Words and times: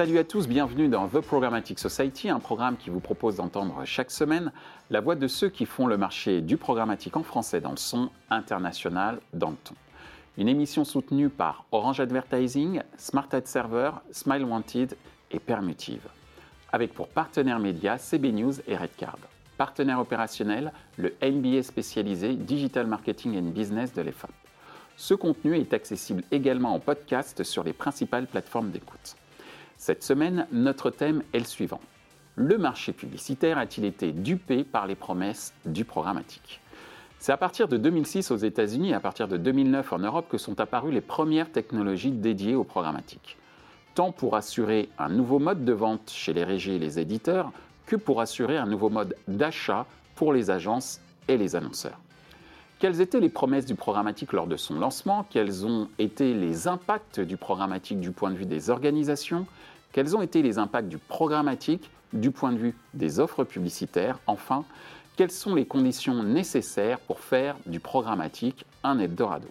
Salut 0.00 0.16
à 0.16 0.24
tous, 0.24 0.48
bienvenue 0.48 0.88
dans 0.88 1.08
The 1.08 1.20
Programmatic 1.20 1.78
Society, 1.78 2.30
un 2.30 2.40
programme 2.40 2.78
qui 2.78 2.88
vous 2.88 3.00
propose 3.00 3.36
d'entendre 3.36 3.82
chaque 3.84 4.10
semaine 4.10 4.50
la 4.88 5.02
voix 5.02 5.14
de 5.14 5.28
ceux 5.28 5.50
qui 5.50 5.66
font 5.66 5.86
le 5.86 5.98
marché 5.98 6.40
du 6.40 6.56
programmatique 6.56 7.18
en 7.18 7.22
français 7.22 7.60
dans 7.60 7.72
le 7.72 7.76
son, 7.76 8.08
international 8.30 9.20
dans 9.34 9.50
le 9.50 9.56
ton. 9.62 9.74
Une 10.38 10.48
émission 10.48 10.86
soutenue 10.86 11.28
par 11.28 11.66
Orange 11.70 12.00
Advertising, 12.00 12.80
Smart 12.96 13.28
Ad 13.32 13.46
Server, 13.46 13.90
Smile 14.10 14.44
Wanted 14.44 14.96
et 15.32 15.38
Permutive. 15.38 16.08
Avec 16.72 16.94
pour 16.94 17.08
partenaires 17.08 17.58
médias 17.58 17.98
CB 17.98 18.32
News 18.32 18.54
et 18.66 18.76
Redcard. 18.76 19.18
Partenaire 19.58 20.00
opérationnel, 20.00 20.72
le 20.96 21.12
MBA 21.22 21.62
spécialisé 21.62 22.36
Digital 22.36 22.86
Marketing 22.86 23.36
and 23.36 23.50
Business 23.50 23.92
de 23.92 24.00
l'EFAP. 24.00 24.30
Ce 24.96 25.12
contenu 25.12 25.58
est 25.58 25.74
accessible 25.74 26.24
également 26.30 26.72
en 26.72 26.80
podcast 26.80 27.44
sur 27.44 27.62
les 27.64 27.74
principales 27.74 28.26
plateformes 28.26 28.70
d'écoute. 28.70 29.16
Cette 29.80 30.02
semaine, 30.02 30.46
notre 30.52 30.90
thème 30.90 31.22
est 31.32 31.38
le 31.38 31.46
suivant. 31.46 31.80
Le 32.36 32.58
marché 32.58 32.92
publicitaire 32.92 33.56
a-t-il 33.56 33.86
été 33.86 34.12
dupé 34.12 34.62
par 34.62 34.86
les 34.86 34.94
promesses 34.94 35.54
du 35.64 35.86
programmatique? 35.86 36.60
C'est 37.18 37.32
à 37.32 37.38
partir 37.38 37.66
de 37.66 37.78
2006 37.78 38.30
aux 38.30 38.36
États-Unis 38.36 38.90
et 38.90 38.94
à 38.94 39.00
partir 39.00 39.26
de 39.26 39.38
2009 39.38 39.94
en 39.94 39.98
Europe 40.00 40.26
que 40.28 40.36
sont 40.36 40.60
apparues 40.60 40.92
les 40.92 41.00
premières 41.00 41.50
technologies 41.50 42.10
dédiées 42.10 42.56
au 42.56 42.62
programmatique. 42.62 43.38
Tant 43.94 44.12
pour 44.12 44.36
assurer 44.36 44.90
un 44.98 45.08
nouveau 45.08 45.38
mode 45.38 45.64
de 45.64 45.72
vente 45.72 46.10
chez 46.14 46.34
les 46.34 46.44
régies 46.44 46.72
et 46.72 46.78
les 46.78 46.98
éditeurs 46.98 47.50
que 47.86 47.96
pour 47.96 48.20
assurer 48.20 48.58
un 48.58 48.66
nouveau 48.66 48.90
mode 48.90 49.16
d'achat 49.28 49.86
pour 50.14 50.34
les 50.34 50.50
agences 50.50 51.00
et 51.26 51.38
les 51.38 51.56
annonceurs. 51.56 51.98
Quelles 52.80 53.02
étaient 53.02 53.20
les 53.20 53.28
promesses 53.28 53.66
du 53.66 53.74
programmatique 53.74 54.32
lors 54.32 54.46
de 54.46 54.56
son 54.56 54.78
lancement? 54.78 55.26
Quels 55.28 55.66
ont 55.66 55.88
été 55.98 56.32
les 56.32 56.66
impacts 56.66 57.20
du 57.20 57.36
programmatique 57.36 58.00
du 58.00 58.10
point 58.10 58.30
de 58.30 58.36
vue 58.36 58.46
des 58.46 58.70
organisations? 58.70 59.46
Quels 59.92 60.16
ont 60.16 60.22
été 60.22 60.40
les 60.40 60.58
impacts 60.58 60.88
du 60.88 60.98
programmatique 60.98 61.90
du 62.12 62.30
point 62.30 62.52
de 62.52 62.58
vue 62.58 62.76
des 62.94 63.18
offres 63.18 63.42
publicitaires? 63.42 64.20
Enfin, 64.28 64.64
quelles 65.16 65.32
sont 65.32 65.56
les 65.56 65.66
conditions 65.66 66.22
nécessaires 66.22 67.00
pour 67.00 67.18
faire 67.18 67.56
du 67.66 67.80
programmatique 67.80 68.64
un 68.84 69.00
Eldorado? 69.00 69.48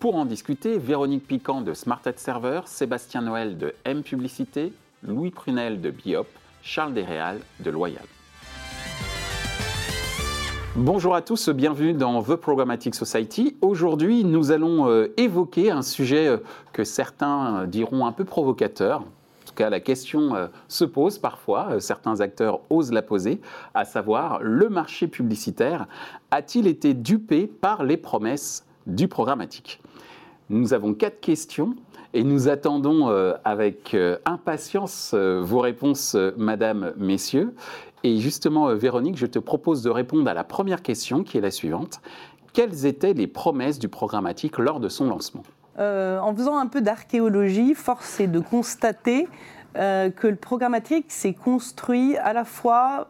Pour 0.00 0.16
en 0.16 0.24
discuter, 0.24 0.78
Véronique 0.78 1.28
Piquant 1.28 1.60
de 1.60 1.74
Smart 1.74 2.00
Ad 2.06 2.18
Server, 2.18 2.62
Sébastien 2.64 3.22
Noël 3.22 3.56
de 3.56 3.72
M 3.84 4.02
Publicité, 4.02 4.72
Louis 5.04 5.30
Prunel 5.30 5.80
de 5.80 5.90
Biop, 5.90 6.26
Charles 6.64 6.94
Desréal 6.94 7.38
de 7.60 7.70
Loyal. 7.70 8.02
Bonjour 10.74 11.14
à 11.14 11.22
tous, 11.22 11.50
bienvenue 11.50 11.92
dans 11.92 12.20
The 12.24 12.34
Programmatic 12.34 12.96
Society. 12.96 13.56
Aujourd'hui, 13.60 14.24
nous 14.24 14.50
allons 14.50 14.88
euh, 14.88 15.14
évoquer 15.18 15.70
un 15.70 15.82
sujet 15.82 16.26
euh, 16.26 16.38
que 16.72 16.82
certains 16.82 17.60
euh, 17.60 17.66
diront 17.66 18.06
un 18.06 18.12
peu 18.12 18.24
provocateur. 18.24 19.04
Tout 19.52 19.64
cas, 19.64 19.68
la 19.68 19.80
question 19.80 20.48
se 20.66 20.86
pose 20.86 21.18
parfois, 21.18 21.78
certains 21.78 22.22
acteurs 22.22 22.60
osent 22.70 22.90
la 22.90 23.02
poser, 23.02 23.38
à 23.74 23.84
savoir 23.84 24.42
le 24.42 24.70
marché 24.70 25.08
publicitaire 25.08 25.86
a-t-il 26.30 26.66
été 26.66 26.94
dupé 26.94 27.48
par 27.48 27.84
les 27.84 27.98
promesses 27.98 28.64
du 28.86 29.08
programmatique? 29.08 29.82
Nous 30.48 30.72
avons 30.72 30.94
quatre 30.94 31.20
questions 31.20 31.74
et 32.14 32.24
nous 32.24 32.48
attendons 32.48 33.08
avec 33.44 33.94
impatience 34.24 35.12
vos 35.14 35.60
réponses, 35.60 36.16
Madame, 36.38 36.94
Messieurs. 36.96 37.54
Et 38.04 38.18
justement, 38.18 38.68
euh, 38.68 38.74
Véronique, 38.74 39.16
je 39.16 39.26
te 39.26 39.38
propose 39.38 39.82
de 39.82 39.90
répondre 39.90 40.28
à 40.28 40.34
la 40.34 40.44
première 40.44 40.82
question 40.82 41.22
qui 41.22 41.38
est 41.38 41.40
la 41.40 41.50
suivante. 41.50 42.00
Quelles 42.52 42.86
étaient 42.86 43.14
les 43.14 43.26
promesses 43.26 43.78
du 43.78 43.88
programmatique 43.88 44.58
lors 44.58 44.80
de 44.80 44.88
son 44.88 45.08
lancement? 45.08 45.42
Euh, 45.78 46.18
En 46.20 46.34
faisant 46.34 46.58
un 46.58 46.66
peu 46.66 46.80
d'archéologie, 46.80 47.74
force 47.74 48.20
est 48.20 48.26
de 48.26 48.40
constater 48.40 49.28
euh, 49.76 50.10
que 50.10 50.26
le 50.26 50.36
programmatique 50.36 51.10
s'est 51.10 51.34
construit 51.34 52.16
à 52.18 52.32
la 52.32 52.44
fois 52.44 53.08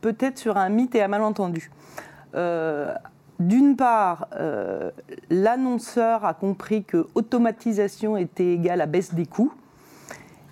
peut-être 0.00 0.38
sur 0.38 0.56
un 0.56 0.68
mythe 0.68 0.94
et 0.94 1.02
un 1.02 1.08
malentendu. 1.08 1.70
D'une 3.40 3.76
part, 3.76 4.28
l'annonceur 5.30 6.24
a 6.24 6.34
compris 6.34 6.84
que 6.84 7.06
automatisation 7.14 8.16
était 8.16 8.54
égale 8.54 8.80
à 8.80 8.86
baisse 8.86 9.14
des 9.14 9.26
coûts. 9.26 9.52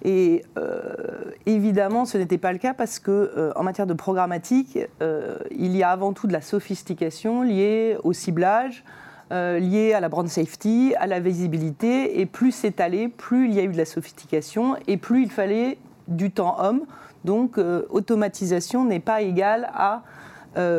Et 0.05 0.45
euh, 0.59 1.31
évidemment, 1.47 2.05
ce 2.05 2.19
n'était 2.19 2.39
pas 2.39 2.53
le 2.53 2.59
cas 2.59 2.75
parce 2.75 2.99
que 2.99 3.11
euh, 3.11 3.53
en 3.55 3.63
matière 3.63 3.87
de 3.87 3.95
programmatique, 3.95 4.79
euh, 5.01 5.39
il 5.53 5.77
y 5.77 5.85
a 5.85 5.91
avant 5.91 6.13
tout 6.13 6.27
de 6.27 6.33
la 6.33 6.41
sophistication 6.41 7.43
liée 7.43 7.97
au 8.03 8.13
ciblage, 8.13 8.85
liée 9.33 9.95
à 9.95 10.01
la 10.01 10.09
brand 10.09 10.29
safety, 10.29 10.95
à 10.99 11.07
la 11.07 11.19
visibilité. 11.19 12.21
Et 12.21 12.27
plus 12.27 12.53
c'est 12.53 12.81
allé, 12.81 13.09
plus 13.09 13.49
il 13.49 13.55
y 13.55 13.61
a 13.61 13.63
eu 13.63 13.69
de 13.69 13.77
la 13.77 13.87
sophistication 13.87 14.77
et 14.87 14.97
plus 14.97 15.23
il 15.23 15.31
fallait 15.31 15.79
du 16.07 16.31
temps 16.31 16.57
homme. 16.61 16.83
Donc, 17.25 17.59
automatisation 17.91 18.85
n'est 18.85 19.01
pas 19.01 19.23
égale 19.23 19.71
à 19.75 20.03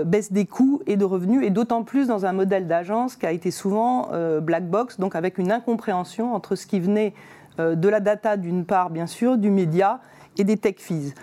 baisse 0.06 0.32
des 0.32 0.46
coûts 0.46 0.82
et 0.86 0.98
de 0.98 1.06
revenus, 1.06 1.44
et 1.44 1.50
d'autant 1.50 1.84
plus 1.84 2.08
dans 2.08 2.26
un 2.26 2.34
modèle 2.34 2.68
d'agence 2.68 3.16
qui 3.16 3.26
a 3.26 3.32
été 3.32 3.50
souvent 3.50 4.10
black 4.42 4.70
box, 4.70 5.00
donc 5.00 5.16
avec 5.16 5.38
une 5.38 5.52
incompréhension 5.52 6.36
entre 6.36 6.56
ce 6.56 6.68
qui 6.68 6.80
venait 6.80 7.14
euh, 7.60 7.76
de 7.76 7.88
la 7.88 8.00
data 8.00 8.36
d'une 8.36 8.66
part, 8.66 8.90
bien 8.90 9.06
sûr, 9.06 9.38
du 9.38 9.52
média 9.52 10.00
et 10.38 10.44
des 10.44 10.58
tech 10.58 10.76
fees. 10.78 11.14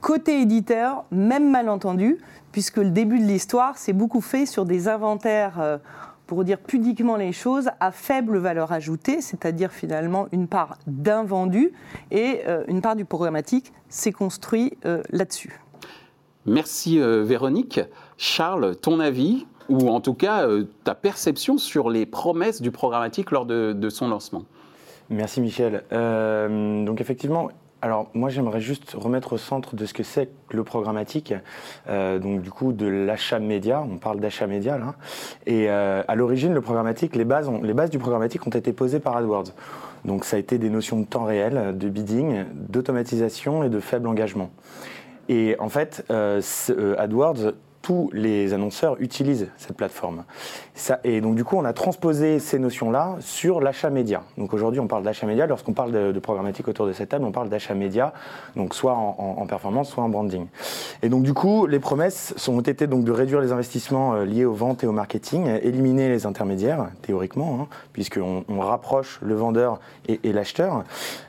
Côté 0.00 0.40
éditeur, 0.40 1.04
même 1.10 1.50
malentendu, 1.50 2.18
puisque 2.52 2.78
le 2.78 2.90
début 2.90 3.18
de 3.18 3.24
l'histoire 3.24 3.76
s'est 3.76 3.92
beaucoup 3.92 4.22
fait 4.22 4.46
sur 4.46 4.64
des 4.64 4.88
inventaires, 4.88 5.60
euh, 5.60 5.78
pour 6.26 6.44
dire 6.44 6.58
pudiquement 6.58 7.16
les 7.16 7.32
choses, 7.32 7.68
à 7.80 7.92
faible 7.92 8.38
valeur 8.38 8.72
ajoutée, 8.72 9.20
c'est-à-dire 9.20 9.72
finalement 9.72 10.26
une 10.32 10.48
part 10.48 10.78
d'invendu, 10.86 11.72
et 12.10 12.40
euh, 12.46 12.64
une 12.68 12.80
part 12.80 12.96
du 12.96 13.04
programmatique 13.04 13.72
s'est 13.88 14.12
construit 14.12 14.76
là-dessus. 15.10 15.60
Merci 16.46 16.98
Véronique. 16.98 17.80
Charles, 18.16 18.76
ton 18.76 19.00
avis, 19.00 19.46
ou 19.68 19.88
en 19.88 20.00
tout 20.00 20.14
cas 20.14 20.46
ta 20.82 20.94
perception 20.94 21.58
sur 21.58 21.90
les 21.90 22.06
promesses 22.06 22.60
du 22.60 22.70
programmatique 22.70 23.30
lors 23.30 23.46
de 23.46 23.88
son 23.88 24.08
lancement? 24.08 24.44
Merci 25.10 25.40
Michel. 25.40 25.84
Euh, 25.92 26.84
donc 26.84 27.00
effectivement, 27.00 27.48
alors 27.84 28.08
moi 28.14 28.30
j'aimerais 28.30 28.62
juste 28.62 28.94
remettre 28.94 29.34
au 29.34 29.36
centre 29.36 29.76
de 29.76 29.84
ce 29.84 29.92
que 29.92 30.02
c'est 30.02 30.30
le 30.50 30.64
programmatique, 30.64 31.34
euh, 31.86 32.18
donc 32.18 32.40
du 32.40 32.50
coup 32.50 32.72
de 32.72 32.86
l'achat 32.86 33.38
média, 33.38 33.82
on 33.86 33.98
parle 33.98 34.20
d'achat 34.20 34.46
média 34.46 34.78
là, 34.78 34.94
et 35.44 35.68
euh, 35.68 36.02
à 36.08 36.14
l'origine 36.14 36.54
le 36.54 36.62
programmatique, 36.62 37.14
les 37.14 37.26
bases, 37.26 37.50
les 37.62 37.74
bases 37.74 37.90
du 37.90 37.98
programmatique 37.98 38.46
ont 38.46 38.50
été 38.50 38.72
posées 38.72 39.00
par 39.00 39.18
AdWords. 39.18 39.52
Donc 40.06 40.24
ça 40.24 40.36
a 40.36 40.38
été 40.38 40.56
des 40.56 40.70
notions 40.70 40.98
de 40.98 41.04
temps 41.04 41.24
réel, 41.24 41.76
de 41.76 41.88
bidding, 41.90 42.44
d'automatisation 42.54 43.64
et 43.64 43.68
de 43.68 43.80
faible 43.80 44.08
engagement. 44.08 44.50
Et 45.28 45.56
en 45.58 45.68
fait, 45.68 46.06
AdWords 46.10 47.52
tous 47.84 48.08
les 48.14 48.54
annonceurs 48.54 48.96
utilisent 48.98 49.48
cette 49.58 49.76
plateforme. 49.76 50.24
Et 51.04 51.20
donc 51.20 51.34
du 51.34 51.44
coup, 51.44 51.58
on 51.58 51.66
a 51.66 51.74
transposé 51.74 52.38
ces 52.38 52.58
notions-là 52.58 53.16
sur 53.20 53.60
l'achat 53.60 53.90
média. 53.90 54.22
Donc 54.38 54.54
aujourd'hui, 54.54 54.80
on 54.80 54.86
parle 54.86 55.02
d'achat 55.02 55.26
média. 55.26 55.46
Lorsqu'on 55.46 55.74
parle 55.74 55.92
de, 55.92 56.18
programmatique 56.18 56.66
autour 56.66 56.86
de 56.86 56.94
cette 56.94 57.10
table, 57.10 57.26
on 57.26 57.30
parle 57.30 57.50
d'achat 57.50 57.74
média, 57.74 58.14
donc 58.56 58.74
soit 58.74 58.94
en, 58.94 59.44
performance, 59.46 59.90
soit 59.90 60.02
en 60.02 60.08
branding. 60.08 60.46
Et 61.02 61.10
donc 61.10 61.24
du 61.24 61.34
coup, 61.34 61.66
les 61.66 61.78
promesses 61.78 62.34
ont 62.48 62.62
été 62.62 62.86
donc 62.86 63.04
de 63.04 63.12
réduire 63.12 63.42
les 63.42 63.52
investissements 63.52 64.14
euh, 64.14 64.24
liés 64.24 64.46
aux 64.46 64.54
ventes 64.54 64.82
et 64.82 64.86
au 64.86 64.92
marketing, 64.92 65.46
éliminer 65.62 66.08
les 66.08 66.24
intermédiaires, 66.24 66.88
théoriquement, 67.02 67.58
hein, 67.60 67.66
puisqu'on 67.92 68.44
on 68.48 68.60
rapproche 68.60 69.18
le 69.20 69.34
vendeur 69.34 69.78
et, 70.08 70.32
l'acheteur. 70.32 70.84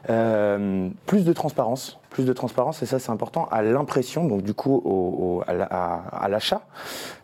Euh, 0.09 0.87
plus 1.05 1.25
de 1.25 1.33
transparence 1.33 1.99
plus 2.15 2.23
de 2.23 2.31
transparence, 2.31 2.81
et 2.81 2.85
ça 2.85 2.97
c'est 2.97 3.11
important, 3.11 3.49
à 3.51 3.61
l'impression, 3.61 4.25
donc 4.25 4.41
du 4.41 4.53
coup 4.53 5.43
à 5.45 6.29
l'achat. 6.29 6.61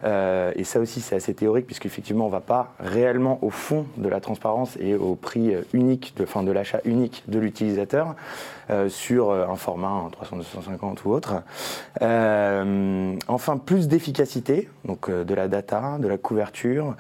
Euh, 0.04 0.52
et 0.58 0.66
ça 0.66 0.82
aussi 0.82 1.00
c'est 1.00 1.16
assez 1.16 1.34
théorique, 1.34 1.66
puisqu'effectivement 1.66 2.26
on 2.26 2.28
ne 2.28 2.34
va 2.34 2.42
pas 2.42 2.74
réellement 2.78 3.40
au 3.42 3.52
fond 3.52 3.86
de 3.96 4.10
la 4.10 4.20
transparence 4.20 4.76
et 4.82 4.96
au 4.96 5.16
prix 5.16 5.54
unique, 5.72 6.14
de, 6.18 6.26
fin, 6.26 6.44
de 6.44 6.52
l'achat 6.52 6.82
unique 6.84 7.24
de 7.30 7.40
l'utilisateur 7.40 8.16
euh, 8.70 8.90
sur 8.90 9.32
un 9.32 9.56
format 9.56 10.10
300, 10.12 10.38
250 10.38 11.06
ou 11.06 11.12
autre. 11.12 11.36
Euh, 12.02 13.16
enfin, 13.30 13.56
plus 13.56 13.88
d'efficacité, 13.88 14.68
donc 14.84 15.10
de 15.10 15.34
la 15.34 15.48
data, 15.48 16.00
de 16.00 16.08
la 16.10 16.18
couverture, 16.18 16.96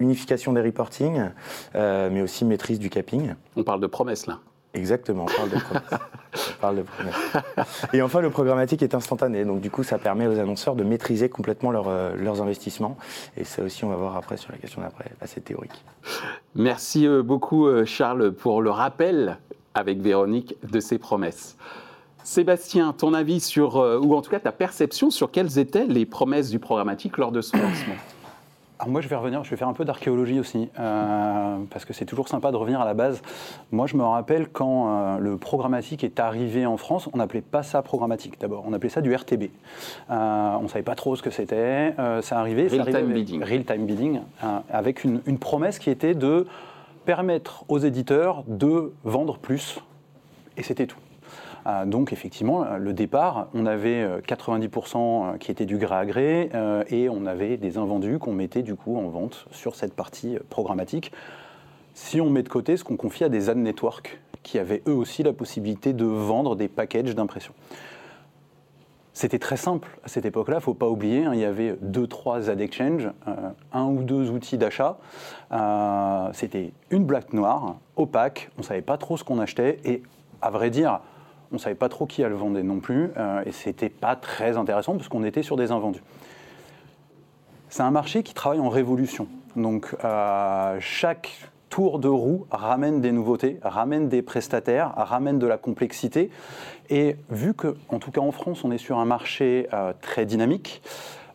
unification 0.00 0.52
des 0.52 0.60
reporting, 0.60 1.30
mais 1.74 2.20
aussi 2.20 2.44
maîtrise 2.44 2.78
du 2.78 2.90
capping. 2.90 3.32
On 3.56 3.62
parle 3.62 3.80
de 3.80 3.86
promesses 3.86 4.26
là. 4.26 4.38
Exactement, 4.74 5.24
on 5.24 6.58
parle 6.60 6.76
de 6.76 6.82
promesse. 6.82 7.14
Et 7.92 8.00
enfin, 8.00 8.22
le 8.22 8.30
programmatique 8.30 8.82
est 8.82 8.94
instantané, 8.94 9.44
donc 9.44 9.60
du 9.60 9.70
coup, 9.70 9.82
ça 9.82 9.98
permet 9.98 10.26
aux 10.26 10.38
annonceurs 10.38 10.76
de 10.76 10.82
maîtriser 10.82 11.28
complètement 11.28 11.72
euh, 11.86 12.16
leurs 12.16 12.40
investissements. 12.40 12.96
Et 13.36 13.44
ça 13.44 13.62
aussi, 13.62 13.84
on 13.84 13.90
va 13.90 13.96
voir 13.96 14.16
après 14.16 14.38
sur 14.38 14.50
la 14.50 14.58
question 14.58 14.80
d'après, 14.80 15.12
assez 15.20 15.42
théorique. 15.42 15.84
Merci 16.54 17.06
euh, 17.06 17.22
beaucoup, 17.22 17.66
euh, 17.66 17.84
Charles, 17.84 18.32
pour 18.32 18.62
le 18.62 18.70
rappel 18.70 19.38
avec 19.74 20.00
Véronique 20.00 20.56
de 20.62 20.80
ces 20.80 20.96
promesses. 20.98 21.56
Sébastien, 22.24 22.94
ton 22.94 23.12
avis 23.12 23.40
sur, 23.40 23.76
ou 23.76 24.14
en 24.14 24.22
tout 24.22 24.30
cas 24.30 24.38
ta 24.38 24.52
perception 24.52 25.10
sur 25.10 25.30
quelles 25.32 25.58
étaient 25.58 25.86
les 25.86 26.06
promesses 26.06 26.50
du 26.50 26.60
programmatique 26.60 27.18
lors 27.18 27.32
de 27.32 27.40
son 27.40 27.56
lancement? 27.56 27.96
Moi, 28.86 29.00
je 29.00 29.08
vais 29.08 29.16
revenir, 29.16 29.44
je 29.44 29.50
vais 29.50 29.56
faire 29.56 29.68
un 29.68 29.72
peu 29.72 29.84
d'archéologie 29.84 30.40
aussi, 30.40 30.68
euh, 30.78 31.58
parce 31.70 31.84
que 31.84 31.92
c'est 31.92 32.04
toujours 32.04 32.28
sympa 32.28 32.50
de 32.50 32.56
revenir 32.56 32.80
à 32.80 32.84
la 32.84 32.94
base. 32.94 33.22
Moi, 33.70 33.86
je 33.86 33.96
me 33.96 34.02
rappelle 34.02 34.48
quand 34.48 34.88
euh, 34.88 35.18
le 35.18 35.36
programmatique 35.36 36.04
est 36.04 36.20
arrivé 36.20 36.66
en 36.66 36.76
France, 36.76 37.08
on 37.12 37.18
n'appelait 37.18 37.42
pas 37.42 37.62
ça 37.62 37.82
programmatique 37.82 38.40
d'abord, 38.40 38.64
on 38.66 38.72
appelait 38.72 38.88
ça 38.88 39.00
du 39.00 39.14
RTB. 39.14 39.44
Euh, 40.10 40.56
on 40.58 40.62
ne 40.62 40.68
savait 40.68 40.82
pas 40.82 40.94
trop 40.94 41.16
ce 41.16 41.22
que 41.22 41.30
c'était. 41.30 41.94
ça 42.22 42.38
arrivait. 42.38 42.66
Real 42.66 42.86
time 42.86 43.12
bidding. 43.12 43.42
Real 43.42 43.64
time 43.64 43.86
bidding, 43.86 44.20
avec 44.70 45.04
une, 45.04 45.20
une 45.26 45.38
promesse 45.38 45.78
qui 45.78 45.90
était 45.90 46.14
de 46.14 46.46
permettre 47.04 47.64
aux 47.68 47.78
éditeurs 47.78 48.44
de 48.46 48.92
vendre 49.04 49.38
plus, 49.38 49.80
et 50.56 50.62
c'était 50.62 50.86
tout. 50.86 50.98
Euh, 51.66 51.84
donc 51.84 52.12
effectivement, 52.12 52.64
le 52.78 52.92
départ, 52.92 53.48
on 53.54 53.66
avait 53.66 54.20
90% 54.20 54.96
euh, 54.96 55.34
euh, 55.34 55.38
qui 55.38 55.50
étaient 55.50 55.66
du 55.66 55.78
gré 55.78 55.94
à 55.94 56.06
gré 56.06 56.50
et 56.88 57.08
on 57.08 57.26
avait 57.26 57.56
des 57.56 57.78
invendus 57.78 58.18
qu'on 58.18 58.32
mettait 58.32 58.62
du 58.62 58.74
coup 58.74 58.96
en 58.96 59.08
vente 59.08 59.46
sur 59.50 59.74
cette 59.74 59.94
partie 59.94 60.38
programmatique. 60.48 61.12
Si 61.94 62.20
on 62.20 62.30
met 62.30 62.42
de 62.42 62.48
côté 62.48 62.76
ce 62.76 62.84
qu'on 62.84 62.96
confie 62.96 63.24
à 63.24 63.28
des 63.28 63.50
ad 63.50 63.58
networks 63.58 64.18
qui 64.42 64.58
avaient 64.58 64.82
eux 64.88 64.94
aussi 64.94 65.22
la 65.22 65.32
possibilité 65.32 65.92
de 65.92 66.04
vendre 66.04 66.56
des 66.56 66.68
packages 66.68 67.14
d'impression. 67.14 67.52
C'était 69.14 69.38
très 69.38 69.58
simple 69.58 69.98
à 70.04 70.08
cette 70.08 70.24
époque-là, 70.24 70.54
il 70.54 70.58
ne 70.58 70.62
faut 70.62 70.74
pas 70.74 70.88
oublier, 70.88 71.26
hein, 71.26 71.32
il 71.34 71.40
y 71.40 71.44
avait 71.44 71.76
deux, 71.82 72.06
trois 72.06 72.48
ad 72.48 72.60
exchange, 72.62 73.10
un 73.72 73.84
ou 73.84 74.02
deux 74.02 74.30
outils 74.30 74.56
d'achat. 74.56 74.96
C'était 76.32 76.72
une 76.90 77.04
blague 77.04 77.32
noire, 77.34 77.76
opaque, 77.96 78.50
on 78.56 78.62
ne 78.62 78.66
savait 78.66 78.82
pas 78.82 78.96
trop 78.96 79.18
ce 79.18 79.22
qu'on 79.22 79.38
achetait 79.38 79.78
et 79.84 80.02
à 80.40 80.50
vrai 80.50 80.70
dire, 80.70 81.00
on 81.52 81.56
ne 81.56 81.60
savait 81.60 81.74
pas 81.74 81.88
trop 81.88 82.06
qui 82.06 82.22
elle 82.22 82.32
vendait 82.32 82.62
non 82.62 82.80
plus, 82.80 83.10
euh, 83.16 83.42
et 83.44 83.52
c'était 83.52 83.90
pas 83.90 84.16
très 84.16 84.56
intéressant 84.56 84.96
parce 84.96 85.08
qu'on 85.08 85.22
était 85.22 85.42
sur 85.42 85.56
des 85.56 85.70
invendus. 85.70 86.02
C'est 87.68 87.82
un 87.82 87.90
marché 87.90 88.22
qui 88.22 88.34
travaille 88.34 88.60
en 88.60 88.70
révolution. 88.70 89.28
Donc 89.54 89.94
euh, 90.02 90.76
chaque 90.80 91.50
tour 91.68 91.98
de 91.98 92.08
roue 92.08 92.46
ramène 92.50 93.00
des 93.00 93.12
nouveautés, 93.12 93.58
ramène 93.62 94.08
des 94.08 94.22
prestataires, 94.22 94.92
ramène 94.96 95.38
de 95.38 95.46
la 95.46 95.58
complexité. 95.58 96.30
Et 96.90 97.16
vu 97.30 97.54
que, 97.54 97.76
en 97.88 97.98
tout 97.98 98.10
cas 98.10 98.20
en 98.20 98.32
France, 98.32 98.64
on 98.64 98.72
est 98.72 98.78
sur 98.78 98.98
un 98.98 99.04
marché 99.04 99.68
euh, 99.72 99.92
très 100.00 100.24
dynamique, 100.24 100.82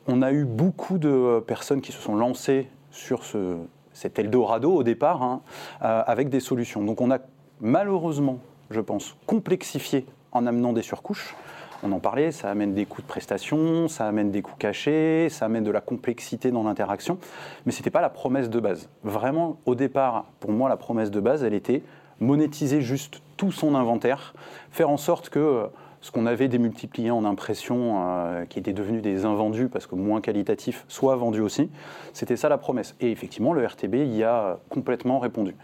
on 0.07 0.21
a 0.21 0.31
eu 0.31 0.45
beaucoup 0.45 0.97
de 0.97 1.43
personnes 1.45 1.81
qui 1.81 1.91
se 1.91 2.01
sont 2.01 2.15
lancées 2.15 2.67
sur 2.91 3.23
ce, 3.23 3.57
cet 3.93 4.17
Eldorado 4.17 4.73
au 4.73 4.83
départ, 4.83 5.21
hein, 5.21 5.41
avec 5.81 6.29
des 6.29 6.39
solutions. 6.39 6.81
Donc 6.81 7.01
on 7.01 7.11
a 7.11 7.17
malheureusement 7.59 8.39
je 8.69 8.81
pense, 8.81 9.15
complexifié 9.25 10.05
en 10.31 10.45
amenant 10.45 10.73
des 10.73 10.81
surcouches. 10.81 11.35
On 11.83 11.91
en 11.91 11.99
parlait, 11.99 12.31
ça 12.31 12.49
amène 12.49 12.73
des 12.73 12.85
coûts 12.85 13.01
de 13.01 13.07
prestation, 13.07 13.87
ça 13.87 14.07
amène 14.07 14.31
des 14.31 14.41
coûts 14.41 14.55
cachés, 14.57 15.29
ça 15.29 15.45
amène 15.45 15.63
de 15.63 15.69
la 15.69 15.81
complexité 15.81 16.49
dans 16.49 16.63
l'interaction, 16.63 17.19
mais 17.65 17.71
ce 17.71 17.79
n'était 17.79 17.91
pas 17.91 18.01
la 18.01 18.09
promesse 18.09 18.49
de 18.49 18.59
base. 18.59 18.89
Vraiment, 19.03 19.57
au 19.65 19.75
départ, 19.75 20.25
pour 20.39 20.51
moi, 20.51 20.69
la 20.69 20.77
promesse 20.77 21.11
de 21.11 21.19
base, 21.19 21.43
elle 21.43 21.53
était 21.53 21.83
monétiser 22.19 22.81
juste 22.81 23.21
tout 23.37 23.51
son 23.51 23.75
inventaire, 23.75 24.33
faire 24.71 24.89
en 24.89 24.97
sorte 24.97 25.29
que 25.29 25.39
euh, 25.39 25.67
ce 26.01 26.11
qu'on 26.11 26.25
avait 26.25 26.47
démultiplié 26.47 27.11
en 27.11 27.25
impression, 27.25 28.01
euh, 28.01 28.45
qui 28.45 28.59
était 28.59 28.73
devenu 28.73 29.01
des 29.01 29.25
invendus 29.25 29.67
parce 29.67 29.87
que 29.87 29.95
moins 29.95 30.21
qualitatifs, 30.21 30.85
soit 30.87 31.15
vendu 31.15 31.41
aussi. 31.41 31.69
C'était 32.13 32.37
ça 32.37 32.49
la 32.49 32.57
promesse. 32.57 32.95
Et 32.99 33.11
effectivement, 33.11 33.53
le 33.53 33.65
RTB 33.65 33.95
y 33.95 34.23
a 34.23 34.59
complètement 34.69 35.19
répondu. 35.19 35.55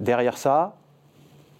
Derrière 0.00 0.36
ça, 0.36 0.76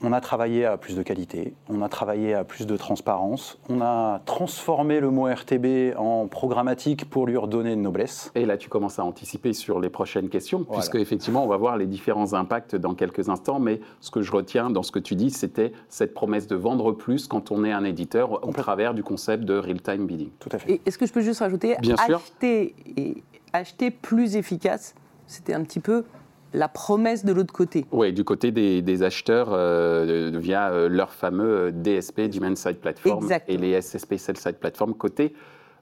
on 0.03 0.13
a 0.13 0.21
travaillé 0.21 0.65
à 0.65 0.77
plus 0.77 0.97
de 0.97 1.03
qualité, 1.03 1.55
on 1.69 1.83
a 1.83 1.89
travaillé 1.89 2.35
à 2.35 2.45
plus 2.45 2.67
de 2.67 2.77
transparence, 2.77 3.59
on 3.69 3.81
a 3.81 4.21
transformé 4.25 5.01
le 5.01 5.11
mot 5.11 5.27
RTB 5.27 5.97
en 5.97 6.27
programmatique 6.27 7.09
pour 7.09 7.27
lui 7.27 7.37
redonner 7.37 7.73
une 7.73 7.83
noblesse. 7.83 8.31
Et 8.35 8.45
là, 8.45 8.57
tu 8.57 8.69
commences 8.69 8.99
à 8.99 9.05
anticiper 9.05 9.53
sur 9.53 9.81
les 9.81 9.91
prochaines 9.91 10.29
questions, 10.29 10.65
puisque 10.65 10.97
effectivement, 10.97 11.45
on 11.45 11.49
va 11.49 11.57
voir 11.57 11.77
les 11.77 11.87
différents 11.87 12.35
impacts 12.35 12.77
dans 12.77 12.95
quelques 12.95 13.29
instants. 13.29 13.61
Mais 13.61 13.81
ce 14.01 14.11
que 14.11 14.23
je 14.23 14.33
retiens 14.33 14.71
dans 14.71 14.83
ce 14.83 14.93
que 14.93 14.99
tu 14.99 15.15
dis, 15.15 15.31
c'était 15.31 15.73
cette 15.89 16.15
promesse 16.15 16.47
de 16.47 16.57
vendre 16.57 16.93
plus 16.93 17.27
quand 17.27 17.51
on 17.51 17.65
est 17.65 17.73
un 17.73 17.85
éditeur 17.85 18.47
au 18.47 18.53
travers 18.53 18.95
du 18.95 19.03
concept 19.03 19.45
de 19.45 19.57
real-time 19.57 20.07
bidding. 20.07 20.31
Tout 20.39 20.51
à 20.53 20.59
fait. 20.59 20.81
Est-ce 20.85 20.99
que 20.99 21.07
je 21.07 21.13
peux 21.13 21.21
juste 21.21 21.41
rajouter 21.41 21.77
Bien 21.81 21.97
acheter 21.97 22.75
et 22.97 23.23
acheter 23.53 23.91
plus 23.91 24.37
efficace 24.37 24.95
C'était 25.27 25.55
un 25.55 25.63
petit 25.63 25.81
peu 25.81 26.05
la 26.55 26.69
promesse 26.69 27.25
de 27.25 27.33
l'autre 27.33 27.53
côté. 27.53 27.87
Oui, 27.93 28.13
du 28.13 28.25
côté 28.25 28.51
des, 28.51 29.03
acheteurs 29.03 29.49
euh, 29.53 30.31
via 30.35 30.71
euh, 30.71 30.89
leur 30.89 31.13
fameux 31.13 31.69
euh, 31.69 31.71
DSP, 31.71 32.23
Demand 32.23 32.57
Side 32.57 32.79
Platform, 32.79 33.29
et 33.49 33.57
les 33.57 33.81
SSP 33.81 34.17
Sell 34.17 34.37
Side 34.37 34.57
Platform, 34.57 34.95
côté 34.95 35.35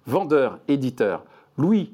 vendeur, 0.06 0.58
éditeur. 0.68 1.24
Louis, 1.58 1.92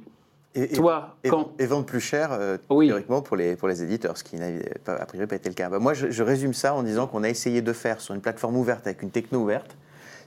et, 0.54 0.68
toi, 0.68 1.16
quand... 1.28 1.52
et 1.58 1.66
vendre 1.66 1.84
plus 1.84 2.00
cher, 2.00 2.38
théoriquement, 2.68 3.20
pour 3.20 3.36
les, 3.36 3.56
pour 3.56 3.68
les 3.68 3.82
éditeurs, 3.82 4.16
ce 4.16 4.24
qui 4.24 4.36
n'a 4.36 4.46
a 4.86 5.04
priori 5.04 5.26
pas 5.26 5.36
été 5.36 5.50
le 5.50 5.54
cas. 5.54 5.68
Bah, 5.68 5.78
moi, 5.78 5.92
je, 5.92 6.10
je, 6.10 6.22
résume 6.22 6.54
ça 6.54 6.74
en 6.74 6.82
disant 6.82 7.06
qu'on 7.06 7.24
a 7.24 7.28
essayé 7.28 7.60
de 7.60 7.72
faire 7.74 8.00
sur 8.00 8.14
une 8.14 8.22
plateforme 8.22 8.56
ouverte 8.56 8.86
avec 8.86 9.02
une 9.02 9.10
techno 9.10 9.40
ouverte, 9.40 9.76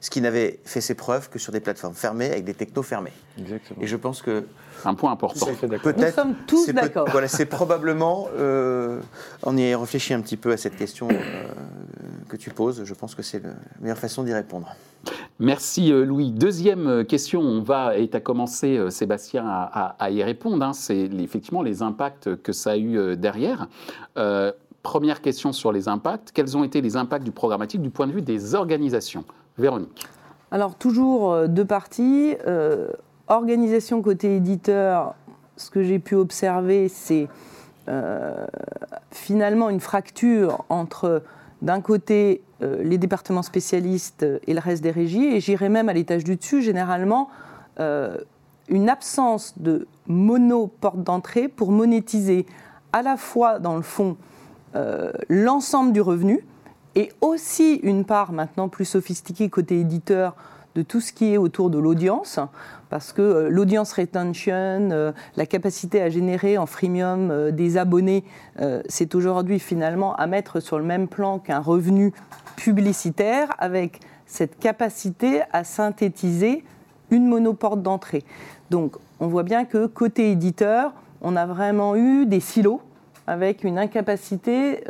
ce 0.02 0.10
qui 0.10 0.22
n'avait 0.22 0.60
fait 0.66 0.82
ses 0.82 0.96
preuves 0.96 1.30
que 1.30 1.40
sur 1.40 1.52
des 1.52 1.60
plateformes 1.60 1.94
fermées 1.94 2.32
avec 2.32 2.46
des 2.46 2.54
technos 2.54 2.84
fermés. 2.84 3.14
Exactement. 3.38 3.82
Et 3.82 3.88
je 3.88 3.96
pense 3.96 4.22
que 4.22 4.46
un 4.86 4.94
point 4.94 5.12
important. 5.12 5.48
Nous 5.48 6.12
sommes 6.12 6.36
tous 6.48 6.70
d'accord. 6.70 7.08
Voilà, 7.12 7.28
c'est 7.28 7.46
probablement, 7.46 8.28
euh, 8.38 9.00
on 9.44 9.58
y 9.58 9.74
a 9.74 9.78
réfléchi 9.78 10.14
un 10.14 10.22
petit 10.22 10.38
peu 10.38 10.52
à 10.52 10.58
cette 10.58 10.78
question 10.78 11.08
euh, 11.12 11.44
que 12.28 12.38
tu 12.38 12.50
poses. 12.50 12.84
Je 12.84 12.94
pense 12.94 13.16
que 13.16 13.22
c'est 13.22 13.44
la 13.44 13.52
meilleure 13.82 13.98
façon 13.98 14.24
d'y 14.24 14.34
répondre. 14.34 14.74
Merci 15.40 15.92
euh, 15.92 16.06
Louis. 16.06 16.32
Deuxième 16.32 17.06
question, 17.06 17.42
on 17.42 17.62
va, 17.62 17.98
et 17.98 18.10
tu 18.10 18.18
as 18.18 18.22
commencé 18.22 18.80
Sébastien 18.90 19.46
à, 19.46 20.12
y 20.12 20.24
répondre, 20.24 20.64
hein, 20.66 20.74
c'est 20.74 21.10
effectivement 21.20 21.62
les 21.62 21.82
impacts 21.82 22.36
que 22.42 22.52
ça 22.52 22.72
a 22.72 22.78
eu 22.78 23.18
derrière. 23.18 23.68
première 24.82 25.22
question 25.22 25.52
sur 25.52 25.72
les 25.72 25.88
impacts, 25.88 26.32
quels 26.32 26.56
ont 26.56 26.64
été 26.64 26.82
les 26.82 26.96
impacts 26.96 27.26
du 27.26 27.32
programmatique 27.32 27.82
du 27.82 27.90
point 27.90 28.08
de 28.08 28.14
vue 28.14 28.22
des 28.22 28.56
organisations? 28.56 29.26
Véronique. 29.60 30.08
Alors 30.52 30.76
toujours 30.76 31.48
deux 31.48 31.66
parties 31.66 32.36
organisation 33.30 34.02
côté 34.02 34.36
éditeur, 34.36 35.14
ce 35.56 35.70
que 35.70 35.84
j'ai 35.84 36.00
pu 36.00 36.16
observer, 36.16 36.90
c'est 36.90 37.28
euh, 37.88 38.46
finalement 39.12 39.70
une 39.70 39.80
fracture 39.80 40.66
entre, 40.70 41.24
d'un 41.62 41.82
côté, 41.82 42.42
euh, 42.62 42.84
les 42.84 42.98
départements 42.98 43.44
spécialistes 43.44 44.26
et 44.48 44.54
le 44.54 44.60
reste 44.60 44.84
des 44.84 44.92
régies, 44.92 45.26
et 45.26 45.40
j'irai 45.40 45.70
même 45.70 45.90
à 45.90 45.94
l'étage 45.94 46.24
du 46.24 46.36
dessus, 46.36 46.62
généralement, 46.62 47.30
euh, 47.80 48.18
une 48.68 48.90
absence 48.90 49.54
de 49.60 49.88
mono-porte 50.08 51.04
d'entrée 51.04 51.48
pour 51.48 51.72
monétiser 51.72 52.46
à 52.92 53.04
la 53.04 53.18
fois, 53.18 53.60
dans 53.60 53.76
le 53.76 53.82
fond, 53.82 54.18
l'ensemble 55.30 55.94
du 55.94 56.02
revenu, 56.02 56.46
et 56.96 57.12
aussi 57.22 57.76
une 57.76 58.06
part 58.06 58.32
maintenant 58.32 58.70
plus 58.70 58.86
sophistiquée 58.86 59.50
côté 59.50 59.80
éditeur 59.80 60.36
de 60.76 60.82
tout 60.82 61.02
ce 61.02 61.12
qui 61.12 61.34
est 61.34 61.38
autour 61.38 61.70
de 61.70 61.80
l'audience, 61.80 62.40
parce 62.90 63.12
que 63.12 63.22
euh, 63.22 63.50
l'audience 63.50 63.92
retention, 63.94 64.90
euh, 64.92 65.12
la 65.36 65.46
capacité 65.46 66.02
à 66.02 66.10
générer 66.10 66.58
en 66.58 66.66
freemium 66.66 67.32
euh, 67.32 67.52
des 67.52 67.78
abonnés, 67.78 68.24
c'est 68.88 69.16
aujourd'hui 69.16 69.60
finalement 69.60 70.16
à 70.16 70.28
mettre 70.28 70.60
sur 70.60 70.78
le 70.78 70.86
même 70.86 71.08
plan 71.08 71.40
qu'un 71.40 71.60
revenu 71.60 72.14
publicitaire 72.56 73.50
avec 73.58 74.00
cette 74.26 74.60
capacité 74.60 75.42
à 75.54 75.64
synthétiser 75.64 76.64
une 77.10 77.28
monoporte 77.28 77.82
d'entrée. 77.82 78.24
Donc 78.70 78.96
on 79.20 79.28
voit 79.28 79.44
bien 79.44 79.66
que 79.66 79.88
côté 79.88 80.32
éditeur, 80.32 80.94
on 81.22 81.36
a 81.36 81.46
vraiment 81.46 81.96
eu 81.96 82.26
des 82.26 82.40
silos 82.40 82.82
avec 83.30 83.64
une 83.64 83.78
incapacité 83.78 84.84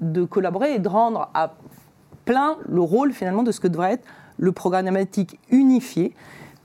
de 0.00 0.24
collaborer 0.24 0.74
et 0.74 0.78
de 0.78 0.88
rendre 0.88 1.30
à 1.32 1.54
plein 2.24 2.56
le 2.68 2.80
rôle 2.80 3.12
finalement 3.12 3.42
de 3.42 3.52
ce 3.52 3.60
que 3.60 3.68
devrait 3.68 3.92
être 3.92 4.06
le 4.38 4.52
programmatique 4.52 5.38
unifié. 5.50 6.14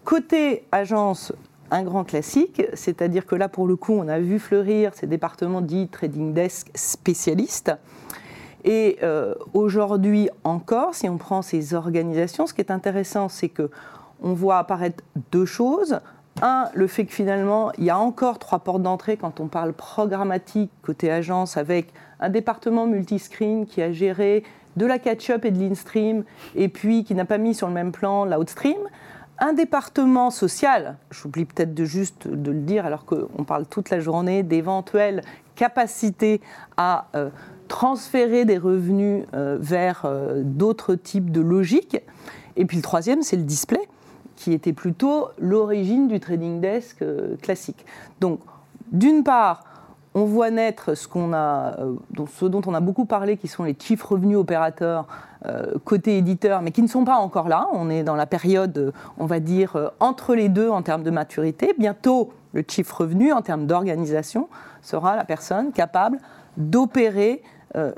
Côté 0.04 0.66
agence, 0.72 1.34
un 1.72 1.84
grand 1.84 2.04
classique, 2.04 2.64
c'est-à-dire 2.74 3.26
que 3.26 3.36
là, 3.36 3.48
pour 3.48 3.68
le 3.68 3.76
coup, 3.76 3.94
on 3.94 4.08
a 4.08 4.20
vu 4.20 4.40
fleurir 4.40 4.94
ces 4.96 5.08
départements 5.08 5.62
dits 5.62 5.88
trading 5.88 6.34
desk 6.34 6.70
spécialistes. 6.74 7.72
Et 8.64 8.98
euh, 9.04 9.36
aujourd'hui 9.54 10.30
encore, 10.44 10.96
si 10.96 11.08
on 11.08 11.18
prend 11.18 11.42
ces 11.42 11.74
organisations, 11.74 12.48
ce 12.48 12.54
qui 12.54 12.62
est 12.62 12.72
intéressant, 12.72 13.30
c'est 13.30 13.50
que 13.50 13.70
on 14.22 14.34
voit 14.34 14.58
apparaître 14.58 15.04
deux 15.32 15.46
choses. 15.46 16.00
Un, 16.42 16.70
le 16.74 16.88
fait 16.88 17.06
que 17.06 17.14
finalement, 17.14 17.72
il 17.78 17.84
y 17.84 17.90
a 17.90 18.00
encore 18.00 18.40
trois 18.40 18.60
portes 18.60 18.82
d'entrée 18.82 19.18
quand 19.18 19.42
on 19.42 19.48
parle 19.48 19.74
programmatique 19.74 20.72
côté 20.82 21.12
agence, 21.12 21.58
avec 21.58 21.94
un 22.22 22.30
département 22.30 22.88
multiscreen 22.88 23.66
qui 23.66 23.82
a 23.82 23.92
géré 23.92 24.44
de 24.78 24.86
la 24.86 25.00
catch-up 25.00 25.44
et 25.44 25.52
de 25.52 25.60
l'instream, 25.60 26.24
et 26.56 26.70
puis 26.70 27.04
qui 27.04 27.14
n'a 27.14 27.26
pas 27.26 27.38
mis 27.38 27.54
sur 27.54 27.68
le 27.68 27.74
même 27.74 27.92
plan 27.92 28.24
l'outstream. 28.24 28.80
Un 29.40 29.54
département 29.54 30.32
social, 30.32 30.98
j'oublie 31.12 31.46
peut-être 31.46 31.74
de 31.74 31.86
juste 31.86 32.28
de 32.28 32.52
le 32.52 32.60
dire 32.60 32.86
alors 32.86 33.06
qu'on 33.06 33.44
parle 33.46 33.66
toute 33.66 33.90
la 33.90 34.00
journée 34.00 34.44
d'éventuelles 34.44 35.22
capacités 35.56 36.40
à 36.78 37.08
euh, 37.16 37.30
transférer 37.68 38.46
des 38.46 38.58
revenus 38.58 39.26
euh, 39.34 39.58
vers 39.60 40.04
euh, 40.06 40.42
d'autres 40.44 40.96
types 40.96 41.32
de 41.32 41.42
logiques. 41.42 41.98
Et 42.56 42.66
puis 42.66 42.78
le 42.78 42.84
troisième, 42.84 43.24
c'est 43.24 43.36
le 43.36 43.44
display, 43.44 43.82
qui 44.40 44.54
était 44.54 44.74
plutôt 44.74 45.28
l'origine 45.38 46.08
du 46.08 46.20
trading 46.20 46.62
desk 46.62 47.04
classique. 47.42 47.86
Donc 48.22 48.40
D'une 48.92 49.24
part, 49.24 49.64
on 50.16 50.26
voit 50.26 50.50
naître 50.50 50.92
euh, 50.92 51.96
ce 52.28 52.46
dont 52.46 52.62
on 52.66 52.74
a 52.74 52.80
beaucoup 52.80 53.06
parlé, 53.06 53.38
qui 53.38 53.48
sont 53.48 53.64
les 53.64 53.76
chiffres 53.80 54.14
revenus 54.14 54.38
opérateurs 54.38 55.08
euh, 55.46 55.74
côté 55.86 56.18
éditeur, 56.18 56.62
mais 56.62 56.72
qui 56.72 56.82
ne 56.82 56.88
sont 56.88 57.06
pas 57.06 57.18
encore 57.18 57.48
là. 57.48 57.68
On 57.74 57.90
est 57.90 58.04
dans 58.04 58.16
la 58.16 58.26
période, 58.26 58.94
on 59.18 59.26
va 59.26 59.40
dire, 59.40 59.76
euh, 59.76 59.90
entre 60.00 60.34
les 60.34 60.50
deux 60.50 60.70
en 60.70 60.82
termes 60.82 61.04
de 61.04 61.12
maturité. 61.12 61.74
Bientôt, 61.78 62.34
le 62.54 62.64
chiffre 62.68 63.02
revenu, 63.02 63.32
en 63.32 63.42
termes 63.42 63.68
d'organisation, 63.68 64.50
sera 64.82 65.16
la 65.16 65.26
personne 65.26 65.72
capable 65.72 66.18
d'opérer 66.58 67.44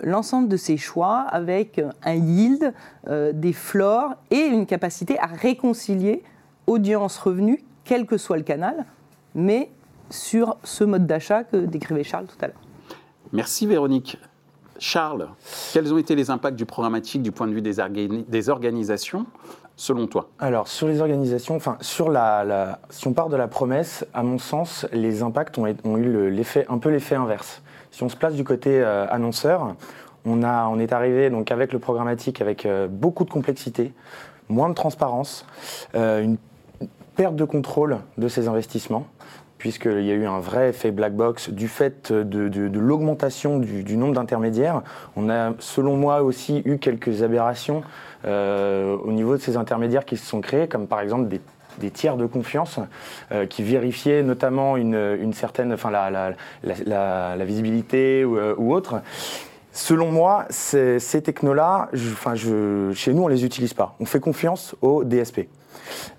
l'ensemble 0.03 0.49
de 0.49 0.57
ses 0.57 0.75
choix 0.75 1.19
avec 1.19 1.81
un 2.03 2.13
yield, 2.15 2.73
des 3.07 3.53
flores 3.53 4.15
et 4.29 4.41
une 4.41 4.65
capacité 4.65 5.17
à 5.17 5.27
réconcilier 5.27 6.23
audience-revenu, 6.71 7.63
quel 7.83 8.05
que 8.05 8.17
soit 8.17 8.37
le 8.37 8.43
canal, 8.43 8.85
mais 9.35 9.69
sur 10.09 10.57
ce 10.63 10.83
mode 10.83 11.05
d'achat 11.05 11.43
que 11.43 11.57
décrivait 11.57 12.03
Charles 12.03 12.27
tout 12.27 12.43
à 12.43 12.47
l'heure. 12.47 12.61
Merci 13.33 13.65
Véronique. 13.65 14.17
Charles, 14.77 15.29
quels 15.73 15.93
ont 15.93 15.97
été 15.99 16.15
les 16.15 16.31
impacts 16.31 16.57
du 16.57 16.65
programmatique 16.65 17.21
du 17.21 17.31
point 17.31 17.47
de 17.47 17.53
vue 17.53 17.61
des, 17.61 18.49
organisations 18.49 19.27
selon 19.75 20.07
toi? 20.07 20.29
Alors, 20.39 20.67
sur 20.67 20.87
les 20.87 21.01
organisations, 21.01 21.55
enfin, 21.55 21.77
sur 21.81 22.09
la, 22.09 22.79
si 22.89 23.07
on 23.07 23.13
part 23.13 23.29
de 23.29 23.35
la 23.35 23.47
promesse, 23.47 24.05
à 24.13 24.23
mon 24.23 24.39
sens, 24.39 24.87
les 24.91 25.21
impacts 25.21 25.59
ont, 25.59 25.67
eu 25.67 26.31
l'effet, 26.31 26.65
un 26.67 26.79
peu 26.79 26.89
l'effet 26.89 27.15
inverse. 27.15 27.61
Si 27.91 28.01
on 28.01 28.09
se 28.09 28.15
place 28.15 28.33
du 28.33 28.43
côté 28.43 28.81
euh, 28.81 29.05
annonceur, 29.11 29.75
on, 30.25 30.41
a, 30.41 30.67
on 30.67 30.79
est 30.79 30.93
arrivé 30.93 31.29
donc 31.29 31.51
avec 31.51 31.73
le 31.73 31.79
programmatique 31.79 32.41
avec 32.41 32.65
euh, 32.65 32.87
beaucoup 32.87 33.23
de 33.23 33.29
complexité, 33.29 33.93
moins 34.49 34.69
de 34.69 34.73
transparence, 34.73 35.45
euh, 35.93 36.23
une 36.23 36.37
perte 37.21 37.35
de 37.35 37.45
contrôle 37.45 37.99
de 38.17 38.27
ces 38.27 38.47
investissements 38.47 39.05
puisqu'il 39.59 40.01
y 40.01 40.09
a 40.09 40.15
eu 40.15 40.25
un 40.25 40.39
vrai 40.39 40.69
effet 40.69 40.89
black 40.89 41.13
box 41.13 41.51
du 41.51 41.67
fait 41.67 42.11
de, 42.11 42.79
l'augmentation 42.79 43.59
du, 43.59 43.95
nombre 43.95 44.15
d'intermédiaires. 44.15 44.81
On 45.15 45.29
a, 45.29 45.53
selon 45.59 45.97
moi, 45.97 46.23
aussi 46.23 46.63
eu 46.65 46.79
quelques 46.79 47.21
aberrations 47.21 47.83
euh, 48.25 48.97
au 49.03 49.11
niveau 49.11 49.37
de 49.37 49.41
ces 49.43 49.57
intermédiaires 49.57 50.03
qui 50.05 50.17
se 50.17 50.25
sont 50.25 50.41
créés, 50.41 50.67
comme 50.67 50.87
par 50.87 50.99
exemple 50.99 51.29
des 51.77 51.91
tiers 51.91 52.17
de 52.17 52.25
confiance 52.25 52.79
euh, 53.31 53.45
qui 53.45 53.61
vérifiaient 53.61 54.23
notamment 54.23 54.77
une, 54.77 55.31
certaine, 55.33 55.73
enfin 55.73 55.91
la, 55.91 57.45
visibilité 57.45 58.23
euh, 58.23 58.55
ou, 58.57 58.73
autre. 58.73 58.99
Selon 59.73 60.11
moi, 60.11 60.47
ces, 60.49 61.21
technos-là, 61.23 61.89
enfin, 62.13 62.33
chez 62.33 63.13
nous, 63.13 63.21
on 63.21 63.29
ne 63.29 63.33
les 63.33 63.45
utilise 63.45 63.75
pas. 63.75 63.95
On 63.99 64.05
fait 64.07 64.19
confiance 64.19 64.75
aux 64.81 65.03
DSP. 65.03 65.41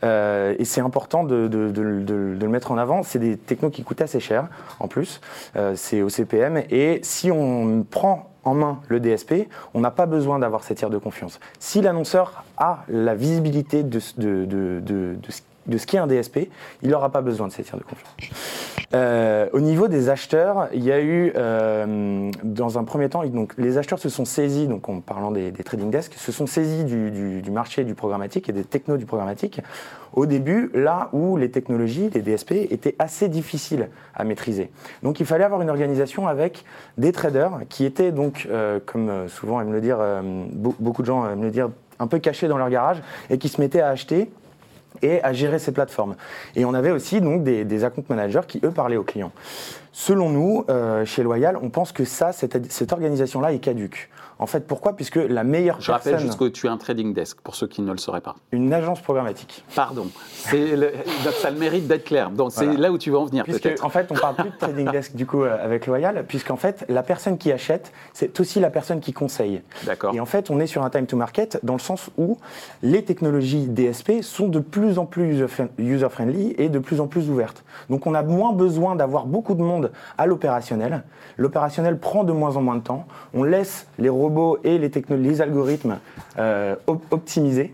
Euh, 0.04 0.54
et 0.58 0.64
c'est 0.64 0.80
important 0.80 1.24
de, 1.24 1.48
le 1.52 2.48
mettre 2.48 2.72
en 2.72 2.78
avant. 2.78 3.02
C'est 3.02 3.18
des 3.18 3.36
technos 3.36 3.70
qui 3.70 3.82
coûtent 3.82 4.00
assez 4.02 4.20
cher 4.20 4.48
en 4.80 4.88
plus. 4.88 5.20
Euh, 5.56 5.74
c'est 5.76 6.02
au 6.02 6.08
CPM. 6.08 6.62
Et 6.70 7.00
si 7.02 7.30
on 7.30 7.84
prend 7.88 8.30
en 8.44 8.54
main 8.54 8.80
le 8.88 9.00
DSP, 9.00 9.48
on 9.74 9.80
n'a 9.80 9.90
pas 9.90 10.06
besoin 10.06 10.38
d'avoir 10.38 10.64
cette 10.64 10.78
tiers 10.78 10.90
de 10.90 10.98
confiance. 10.98 11.38
Si 11.60 11.80
l'annonceur 11.80 12.44
a 12.56 12.84
la 12.88 13.14
visibilité 13.14 13.82
de, 13.82 14.00
de, 14.18 14.44
de, 14.44 14.80
de 14.80 15.30
qu'est 15.86 15.98
un 15.98 16.06
DSP, 16.06 16.48
il 16.82 16.90
n'aura 16.90 17.10
pas 17.10 17.20
besoin 17.20 17.48
de 17.48 17.52
ces 17.52 17.62
tiers 17.62 17.78
de 17.78 17.84
confiance. 17.84 18.82
Euh, 18.94 19.48
au 19.52 19.60
niveau 19.60 19.88
des 19.88 20.10
acheteurs, 20.10 20.68
il 20.74 20.84
y 20.84 20.92
a 20.92 21.00
eu, 21.00 21.32
euh, 21.36 22.30
dans 22.42 22.78
un 22.78 22.84
premier 22.84 23.08
temps, 23.08 23.24
donc, 23.24 23.54
les 23.56 23.78
acheteurs 23.78 23.98
se 23.98 24.10
sont 24.10 24.26
saisis, 24.26 24.66
donc 24.66 24.88
en 24.88 25.00
parlant 25.00 25.30
des, 25.30 25.52
trading 25.52 25.90
desks, 25.90 26.14
se 26.14 26.32
sont 26.32 26.46
saisis 26.46 26.84
du, 26.84 27.50
marché 27.50 27.84
du 27.84 27.94
programmatique 27.94 28.48
et 28.48 28.52
des 28.52 28.64
technos 28.64 28.96
du 28.96 29.06
programmatique 29.06 29.60
au 30.14 30.26
début, 30.26 30.70
là 30.74 31.08
où 31.12 31.38
les 31.38 31.50
technologies, 31.50 32.10
les 32.12 32.20
DSP, 32.20 32.52
étaient 32.70 32.94
assez 32.98 33.28
difficiles 33.28 33.88
à 34.14 34.24
maîtriser. 34.24 34.70
Donc 35.02 35.20
il 35.20 35.26
fallait 35.26 35.44
avoir 35.44 35.62
une 35.62 35.70
organisation 35.70 36.28
avec 36.28 36.64
des 36.98 37.12
traders 37.12 37.60
qui 37.70 37.86
étaient 37.86 38.12
donc, 38.12 38.46
euh, 38.50 38.78
comme 38.84 39.28
souvent 39.28 39.60
aiment 39.60 39.72
le 39.72 39.80
dire, 39.80 39.98
beaucoup 40.52 41.00
de 41.02 41.06
gens 41.06 41.28
aiment 41.30 41.42
le 41.42 41.50
dire, 41.50 41.70
un 41.98 42.06
peu 42.06 42.18
cachés 42.18 42.48
dans 42.48 42.58
leur 42.58 42.68
garage 42.68 43.02
et 43.30 43.38
qui 43.38 43.48
se 43.48 43.60
mettaient 43.60 43.80
à 43.80 43.88
acheter 43.88 44.30
et 45.00 45.22
à 45.22 45.32
gérer 45.32 45.58
ces 45.58 45.72
plateformes. 45.72 46.16
Et 46.56 46.64
on 46.64 46.74
avait 46.74 46.90
aussi 46.90 47.20
donc 47.20 47.42
des, 47.42 47.64
des 47.64 47.84
account 47.84 48.04
managers 48.08 48.42
qui, 48.46 48.60
eux, 48.62 48.70
parlaient 48.70 48.96
aux 48.96 49.04
clients. 49.04 49.32
Selon 49.92 50.30
nous, 50.30 50.64
euh, 50.68 51.04
chez 51.04 51.22
Loyal, 51.22 51.58
on 51.60 51.70
pense 51.70 51.92
que 51.92 52.04
ça, 52.04 52.32
cette, 52.32 52.70
cette 52.72 52.92
organisation-là 52.92 53.52
est 53.52 53.58
caduque. 53.58 54.10
En 54.38 54.46
fait, 54.46 54.66
pourquoi? 54.66 54.96
Puisque 54.96 55.16
la 55.16 55.44
meilleure 55.44 55.80
Je 55.80 55.86
personne... 55.86 56.12
rappelle 56.14 56.26
juste 56.26 56.38
que 56.38 56.48
tu 56.48 56.66
es 56.66 56.70
un 56.70 56.76
trading 56.76 57.14
desk, 57.14 57.40
pour 57.42 57.54
ceux 57.54 57.66
qui 57.66 57.82
ne 57.82 57.92
le 57.92 57.98
sauraient 57.98 58.20
pas. 58.20 58.36
Une 58.50 58.72
agence 58.72 59.00
programmatique. 59.00 59.64
Pardon. 59.74 60.06
Le, 60.52 60.92
ça 61.40 61.50
le 61.50 61.58
mérite 61.58 61.86
d'être 61.86 62.04
clair. 62.04 62.30
Donc 62.30 62.52
c'est 62.52 62.72
là 62.76 62.90
où 62.90 62.98
tu 62.98 63.10
vas 63.10 63.18
en 63.18 63.24
venir 63.26 63.44
peut-être. 63.44 63.84
En 63.84 63.88
fait, 63.88 64.06
on 64.10 64.14
parle 64.14 64.36
plus 64.36 64.50
de 64.50 64.56
trading 64.56 64.90
desk 64.90 65.14
du 65.14 65.26
coup 65.26 65.42
euh, 65.42 65.62
avec 65.62 65.86
Loyal, 65.86 66.24
puisqu'en 66.26 66.56
fait, 66.56 66.84
la 66.88 67.02
personne 67.02 67.38
qui 67.38 67.52
achète, 67.52 67.92
c'est 68.12 68.38
aussi 68.40 68.60
la 68.60 68.70
personne 68.70 69.00
qui 69.00 69.12
conseille. 69.12 69.62
D'accord. 69.84 70.14
Et 70.14 70.20
en 70.20 70.26
fait, 70.26 70.50
on 70.50 70.60
est 70.60 70.66
sur 70.66 70.82
un 70.82 70.90
time 70.90 71.06
to 71.06 71.16
market 71.16 71.60
dans 71.62 71.74
le 71.74 71.78
sens 71.78 72.10
où 72.18 72.38
les 72.82 73.04
technologies 73.04 73.66
DSP 73.66 74.22
sont 74.22 74.48
de 74.48 74.58
plus 74.58 74.98
en 74.98 75.06
plus 75.06 75.44
user-friendly 75.78 76.54
et 76.58 76.68
de 76.68 76.78
plus 76.78 77.00
en 77.00 77.06
plus 77.06 77.30
ouvertes. 77.30 77.64
Donc 77.90 78.06
on 78.06 78.14
a 78.14 78.22
moins 78.22 78.52
besoin 78.52 78.96
d'avoir 78.96 79.26
beaucoup 79.26 79.54
de 79.54 79.62
monde 79.62 79.92
à 80.18 80.26
l'opérationnel. 80.26 81.02
L'opérationnel 81.36 81.98
prend 81.98 82.24
de 82.24 82.32
moins 82.32 82.56
en 82.56 82.62
moins 82.62 82.76
de 82.76 82.82
temps. 82.82 83.06
On 83.34 83.42
laisse 83.42 83.86
les 83.98 84.08
robots 84.22 84.58
et 84.64 84.78
les, 84.78 84.90
les 85.10 85.40
algorithmes 85.40 85.98
euh, 86.38 86.76
optimisés. 87.10 87.72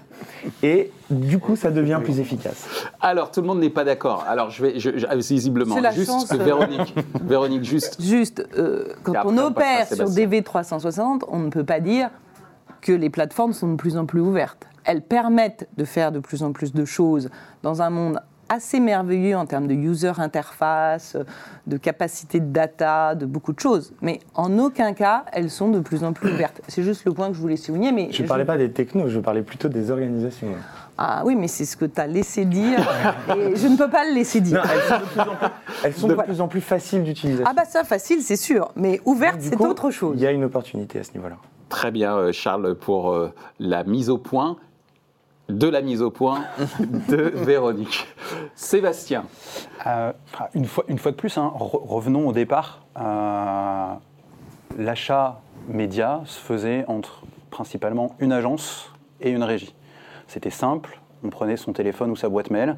Et 0.63 0.91
du 1.11 1.39
coup, 1.39 1.57
ça 1.57 1.71
devient 1.71 2.01
plus 2.03 2.21
efficace. 2.21 2.67
Alors, 3.01 3.31
tout 3.31 3.41
le 3.41 3.47
monde 3.47 3.61
n'est 3.61 3.71
pas 3.71 3.85
d'accord. 3.85 4.25
Alors, 4.29 4.51
je 4.51 4.63
vais, 4.63 4.79
je, 4.79 4.91
ah, 5.09 5.17
visiblement, 5.17 5.77
juste 5.93 6.33
euh, 6.33 6.37
Véronique, 6.37 6.95
Véronique, 7.23 7.65
juste. 7.65 8.01
Juste, 8.09 8.47
euh, 8.57 8.95
quand 9.03 9.15
on 9.25 9.37
opère 9.39 9.87
sur 9.87 10.07
DV360, 10.07 11.23
on 11.29 11.39
ne 11.41 11.51
peut 11.51 11.65
pas 11.65 11.81
dire 11.81 12.11
que 12.81 12.93
les 12.93 13.11
plateformes 13.11 13.53
sont 13.53 13.73
de 13.73 13.77
plus 13.77 13.97
en 13.97 14.07
plus 14.07 14.21
ouvertes. 14.21 14.67
Elles 14.85 15.03
permettent 15.03 15.69
de 15.77 15.85
faire 15.85 16.13
de 16.13 16.21
plus 16.21 16.43
en 16.43 16.53
plus 16.53 16.73
de 16.73 16.85
choses 16.85 17.29
dans 17.63 17.83
un 17.83 17.91
monde 17.91 18.21
assez 18.49 18.81
merveilleux 18.81 19.37
en 19.37 19.47
termes 19.47 19.67
de 19.67 19.75
user 19.75 20.13
interface, 20.19 21.17
de 21.67 21.77
capacité 21.77 22.41
de 22.41 22.53
data, 22.53 23.15
de 23.15 23.27
beaucoup 23.27 23.53
de 23.53 23.61
choses. 23.61 23.93
Mais 24.01 24.21
en 24.35 24.59
aucun 24.59 24.93
cas, 24.93 25.25
elles 25.33 25.51
sont 25.51 25.69
de 25.69 25.81
plus 25.81 26.05
en 26.05 26.13
plus 26.13 26.33
ouvertes. 26.33 26.61
C'est 26.69 26.83
juste 26.83 27.05
le 27.05 27.13
point 27.13 27.29
que 27.29 27.35
je 27.35 27.41
voulais 27.41 27.57
souligner. 27.57 27.93
Mais 27.93 28.09
je 28.11 28.23
ne 28.23 28.29
parlais 28.29 28.45
pas 28.45 28.57
des 28.57 28.71
technos, 28.71 29.09
je 29.09 29.21
parlais 29.21 29.43
plutôt 29.43 29.69
des 29.69 29.91
organisations. 29.91 30.49
Ah 31.01 31.23
oui, 31.25 31.37
mais 31.37 31.47
c'est 31.47 31.65
ce 31.65 31.77
que 31.77 31.85
tu 31.85 32.01
as 32.01 32.09
laissé 32.09 32.45
dire. 32.45 32.81
et 33.37 33.55
je 33.55 33.69
ne 33.69 33.77
peux 33.77 33.89
pas 33.89 34.05
le 34.05 34.15
laisser 34.15 34.41
dire. 34.41 34.65
elles 35.85 35.95
sont 35.95 36.09
de 36.09 36.15
plus 36.15 36.41
en 36.41 36.49
plus, 36.49 36.61
faciles 36.61 37.05
d'utilisation. 37.05 37.47
Ah 37.49 37.55
bah 37.55 37.65
ça, 37.65 37.85
facile, 37.85 38.21
c'est 38.21 38.37
sûr. 38.37 38.73
Mais 38.75 39.01
ouverte, 39.05 39.41
c'est 39.41 39.61
autre 39.61 39.91
chose. 39.91 40.17
Il 40.17 40.23
y 40.23 40.27
a 40.27 40.33
une 40.33 40.45
opportunité 40.45 40.99
à 40.99 41.05
ce 41.05 41.13
niveau-là. 41.13 41.37
Très 41.69 41.91
bien, 41.91 42.17
euh, 42.17 42.33
Charles, 42.33 42.75
pour 42.75 43.13
euh, 43.13 43.33
la 43.61 43.85
mise 43.85 44.11
au 44.11 44.19
point 44.19 44.57
de 45.49 45.67
la 45.67 45.81
mise 45.81 46.03
au 46.03 46.11
point 46.11 46.45
de 47.09 47.17
Véronique. 47.35 48.07
Sébastien. 48.55 49.25
Euh, 49.87 50.13
une, 50.55 50.67
fois, 50.67 50.85
une 50.89 50.99
fois 50.99 51.13
de 51.13 51.17
plus, 51.17 51.39
hein, 51.39 51.51
revenons 51.55 52.29
au 52.29 52.33
départ. 52.33 52.83
Euh, 53.01 53.95
l'achat 54.77 55.41
média 55.69 56.23
se 56.27 56.39
faisait 56.39 56.85
entre 56.87 57.23
principalement 57.51 58.15
une 58.19 58.33
agence 58.33 58.93
et 59.21 59.31
une 59.31 59.43
régie. 59.43 59.75
C'était 60.27 60.51
simple, 60.51 61.01
on 61.25 61.31
prenait 61.31 61.57
son 61.57 61.73
téléphone 61.73 62.11
ou 62.11 62.17
sa 62.17 62.29
boîte 62.29 62.51
mail, 62.51 62.77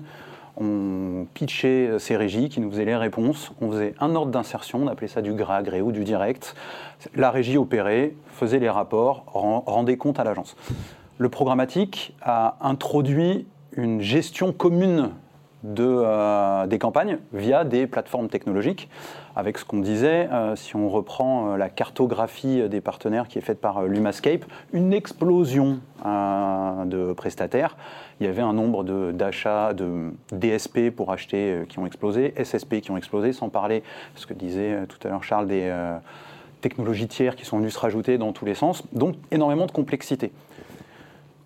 on 0.57 1.27
pitchait 1.35 1.99
ses 1.99 2.17
régies 2.17 2.49
qui 2.49 2.61
nous 2.61 2.71
faisaient 2.71 2.85
les 2.85 2.97
réponses, 2.97 3.53
on 3.61 3.71
faisait 3.71 3.95
un 3.99 4.15
ordre 4.15 4.31
d'insertion, 4.31 4.81
on 4.83 4.87
appelait 4.87 5.09
ça 5.09 5.23
du 5.23 5.33
gras 5.33 5.63
gré 5.63 5.81
ou 5.81 5.91
du 5.91 6.05
direct. 6.05 6.55
La 7.17 7.31
régie 7.31 7.59
opérait, 7.59 8.15
faisait 8.29 8.59
les 8.61 8.71
rapports, 8.71 9.25
rendait 9.33 9.97
compte 9.97 10.21
à 10.21 10.25
l'agence 10.25 10.57
le 11.21 11.29
programmatique 11.29 12.17
a 12.23 12.57
introduit 12.63 13.47
une 13.77 14.01
gestion 14.01 14.55
commune 14.55 15.11
de, 15.65 15.85
euh, 15.87 16.67
des 16.67 16.79
campagnes 16.79 17.19
via 17.35 17.65
des 17.65 17.87
plateformes 17.87 18.31
technologiques. 18.31 18.89
Avec 19.37 19.59
ce 19.59 19.67
qu'on 19.67 19.81
disait, 19.81 20.31
euh, 20.33 20.57
si 20.57 20.77
on 20.77 20.89
reprend 20.89 21.53
euh, 21.53 21.57
la 21.59 21.69
cartographie 21.69 22.67
des 22.71 22.81
partenaires 22.81 23.29
qui 23.29 23.37
est 23.37 23.43
faite 23.43 23.61
par 23.61 23.83
Lumascape, 23.83 24.47
une 24.73 24.95
explosion 24.95 25.81
de 26.03 27.13
prestataires. 27.13 27.77
Il 28.19 28.27
y 28.27 28.31
avait 28.31 28.41
un 28.41 28.55
nombre 28.55 28.83
d'achats 29.13 29.75
de, 29.75 30.15
DSP 30.33 30.89
pour 30.89 31.13
acheter 31.13 31.65
qui 31.69 31.79
ont 31.79 31.85
explosé, 31.85 32.33
SSP 32.43 32.81
qui 32.81 32.91
ont 32.91 32.97
explosé, 32.97 33.35
sans 33.35 33.51
parler, 33.51 33.83
ce 34.15 34.27
que 34.27 34.33
disait 34.33 34.87
tout 34.89 34.97
à 35.07 35.11
l'heure 35.11 35.23
Charles, 35.23 35.49
des 35.49 35.71
technologies 36.63 37.09
tiers 37.09 37.37
qui 37.37 37.45
sont 37.45 37.59
venues 37.59 37.71
se 37.71 37.79
rajouter 37.79 38.17
dans 38.17 38.33
tous 38.33 38.47
les 38.47 38.55
sens. 38.55 38.83
Donc 38.95 39.17
énormément 39.31 39.67
de 39.67 39.73
complexité. 39.73 40.33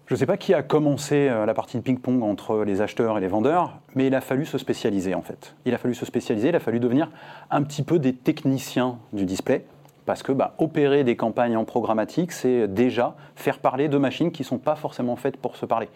Je 0.07 0.13
ne 0.13 0.19
sais 0.19 0.27
pas 0.27 0.37
qui 0.37 0.53
a 0.53 0.63
commencé 0.63 1.29
euh, 1.31 1.47
la 1.47 1.55
partie 1.55 1.79
de 1.79 1.83
ping-pong 1.83 2.23
entre 2.23 2.63
les 2.63 2.83
acheteurs 2.83 3.17
et 3.17 3.23
les 3.23 3.27
vendeurs, 3.27 3.79
mais 3.95 4.09
il 4.09 4.15
a 4.15 4.21
fallu 4.21 4.45
se 4.45 4.59
spécialiser 4.59 5.15
en 5.15 5.23
fait. 5.23 5.55
Il 5.65 5.73
a 5.73 5.79
fallu 5.79 5.95
se 5.95 6.05
spécialiser, 6.05 6.51
il 6.51 6.57
a 6.57 6.61
fallu 6.61 6.79
devenir 6.79 7.11
un 7.51 7.63
petit 7.63 7.83
peu 7.83 7.99
des 7.99 8.13
techniciens 8.13 8.99
du 9.15 9.25
display, 9.25 9.65
parce 10.05 10.23
que 10.23 10.33
bah, 10.33 10.57
opérer 10.59 11.05
des 11.05 11.17
campagnes 11.17 11.57
en 11.57 11.65
programmatique, 11.65 12.33
c'est 12.33 12.69
déjà 12.69 13.17
faire 13.35 13.61
parler 13.61 13.89
de 13.89 13.97
machines 13.97 14.31
qui 14.31 14.43
ne 14.43 14.47
sont 14.47 14.59
pas 14.59 14.77
forcément 14.77 15.17
faites 15.17 15.39
pour 15.39 15.57
se 15.57 15.65
parler. 15.65 15.89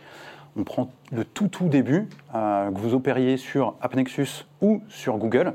On 0.56 0.64
prend 0.64 0.88
le 1.12 1.26
tout 1.26 1.48
tout 1.48 1.68
début, 1.68 2.08
euh, 2.34 2.70
que 2.70 2.78
vous 2.78 2.94
opériez 2.94 3.36
sur 3.36 3.74
AppNexus 3.82 4.46
ou 4.62 4.80
sur 4.88 5.18
Google, 5.18 5.52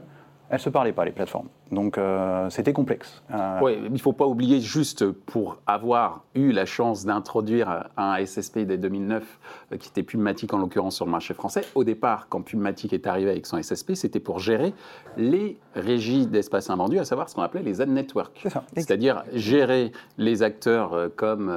elles 0.53 0.59
ne 0.59 0.63
se 0.65 0.69
parlaient 0.69 0.93
pas, 0.93 1.03
les 1.03 1.11
plateformes. 1.11 1.47
Donc 1.71 1.97
euh, 1.97 2.47
c'était 2.51 2.73
complexe. 2.73 3.23
Euh, 3.33 3.57
oui, 3.63 3.73
il 3.85 3.91
ne 3.91 3.97
faut 3.97 4.13
pas 4.13 4.27
oublier, 4.27 4.61
juste 4.61 5.09
pour 5.09 5.57
avoir 5.65 6.25
eu 6.35 6.51
la 6.51 6.67
chance 6.67 7.05
d'introduire 7.05 7.89
un 7.97 8.23
SSP 8.23 8.59
dès 8.59 8.77
2009, 8.77 9.23
euh, 9.71 9.77
qui 9.77 9.89
était 9.89 10.03
Pubmatic 10.03 10.53
en 10.53 10.59
l'occurrence 10.59 10.95
sur 10.95 11.05
le 11.05 11.11
marché 11.11 11.33
français, 11.33 11.63
au 11.73 11.83
départ, 11.83 12.27
quand 12.29 12.41
Pubmatic 12.41 12.93
est 12.93 13.07
arrivé 13.07 13.31
avec 13.31 13.47
son 13.47 13.59
SSP, 13.59 13.95
c'était 13.95 14.19
pour 14.19 14.37
gérer 14.37 14.75
les 15.17 15.57
régies 15.73 16.27
d'espace 16.27 16.69
invendu, 16.69 16.99
à 16.99 17.05
savoir 17.05 17.29
ce 17.29 17.33
qu'on 17.33 17.41
appelait 17.41 17.63
les 17.63 17.81
ad 17.81 17.89
networks. 17.89 18.45
C'est-à-dire 18.75 19.23
gérer 19.33 19.91
les 20.19 20.43
acteurs 20.43 21.09
comme... 21.15 21.51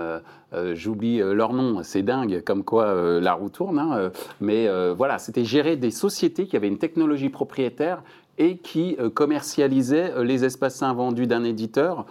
j'oublie 0.73 1.19
leur 1.19 1.53
nom, 1.53 1.83
c'est 1.83 2.03
dingue, 2.03 2.43
comme 2.47 2.65
quoi 2.65 3.21
la 3.21 3.35
roue 3.35 3.51
tourne, 3.51 3.79
hein, 3.79 4.11
mais 4.41 4.69
voilà, 4.95 5.19
c'était 5.19 5.45
gérer 5.45 5.77
des 5.77 5.91
sociétés 5.91 6.47
qui 6.47 6.57
avaient 6.57 6.69
une 6.69 6.79
technologie 6.79 7.29
propriétaire 7.29 8.03
et 8.39 8.59
qui 8.59 8.97
euh, 8.99 9.11
commercialisait 9.11 10.13
euh, 10.13 10.25
les 10.25 10.45
espaces 10.45 10.83
invendus 10.83 11.27
d'un 11.27 11.45
éditeur 11.45 12.07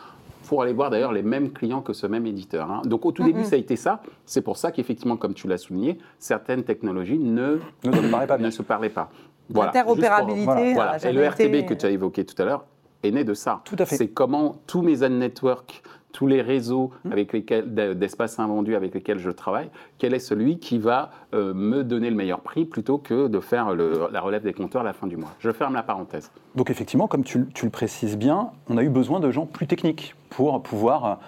pour 0.47 0.61
aller 0.61 0.73
voir 0.73 0.89
d'ailleurs 0.89 1.11
les 1.11 1.23
mêmes 1.23 1.51
clients 1.51 1.81
que 1.81 1.93
ce 1.93 2.07
même 2.07 2.25
éditeur. 2.25 2.69
Hein. 2.71 2.81
Donc 2.85 3.05
au 3.05 3.11
tout 3.11 3.23
début, 3.23 3.43
ça 3.43 3.55
a 3.55 3.59
été 3.59 3.75
ça. 3.75 4.01
C'est 4.25 4.41
pour 4.41 4.57
ça 4.57 4.71
qu'effectivement, 4.71 5.17
comme 5.17 5.33
tu 5.33 5.47
l'as 5.47 5.57
souligné, 5.57 5.97
certaines 6.19 6.63
technologies 6.63 7.17
ne, 7.17 7.59
ne, 7.83 7.91
se, 7.91 8.11
parlaient 8.11 8.27
pas, 8.27 8.37
ne 8.37 8.49
se 8.51 8.61
parlaient 8.61 8.89
pas. 8.89 9.09
L'interopérabilité. 9.53 10.73
Voilà. 10.73 10.97
Et 11.03 11.13
le 11.13 11.27
RTB 11.27 11.67
que 11.67 11.73
tu 11.73 11.85
as 11.85 11.89
évoqué 11.89 12.25
tout 12.25 12.39
à 12.41 12.45
l'heure 12.45 12.65
est 13.03 13.11
né 13.11 13.23
de 13.23 13.33
ça. 13.33 13.61
Tout 13.65 13.75
à 13.79 13.85
fait. 13.85 13.95
C'est 13.95 14.07
comment 14.07 14.57
tous 14.67 14.81
mes 14.81 15.03
ad 15.03 15.11
networks 15.11 15.81
tous 16.15 16.27
les 16.27 16.41
réseaux 16.41 16.91
mmh. 17.03 17.11
avec 17.11 17.33
lesquels 17.33 17.73
d'espaces 17.97 18.39
invendus 18.39 18.73
avec 18.73 18.93
lesquels 18.93 19.19
je 19.19 19.29
travaille, 19.29 19.69
quel 19.97 20.13
est 20.13 20.19
celui 20.19 20.59
qui 20.59 20.77
va 20.77 21.11
euh, 21.33 21.53
me 21.53 21.83
donner 21.83 22.09
le 22.09 22.15
meilleur 22.15 22.39
prix 22.39 22.63
plutôt 22.63 22.97
que 22.97 23.27
de 23.27 23.39
faire 23.41 23.75
la 23.75 24.21
relève 24.21 24.41
des 24.43 24.53
compteurs 24.53 24.81
à 24.81 24.85
la 24.85 24.93
fin 24.93 25.07
du 25.07 25.17
mois. 25.17 25.31
Je 25.39 25.51
ferme 25.51 25.73
la 25.73 25.83
parenthèse. 25.83 26.31
Donc 26.55 26.69
effectivement, 26.69 27.07
comme 27.07 27.25
tu, 27.25 27.47
le 27.63 27.69
précises 27.69 28.17
bien, 28.17 28.51
on 28.69 28.77
a 28.77 28.83
eu 28.83 28.87
besoin 28.87 29.19
de 29.19 29.29
gens 29.29 29.45
plus 29.45 29.67
techniques 29.67 30.15
pour 30.29 30.63
pouvoir 30.63 31.19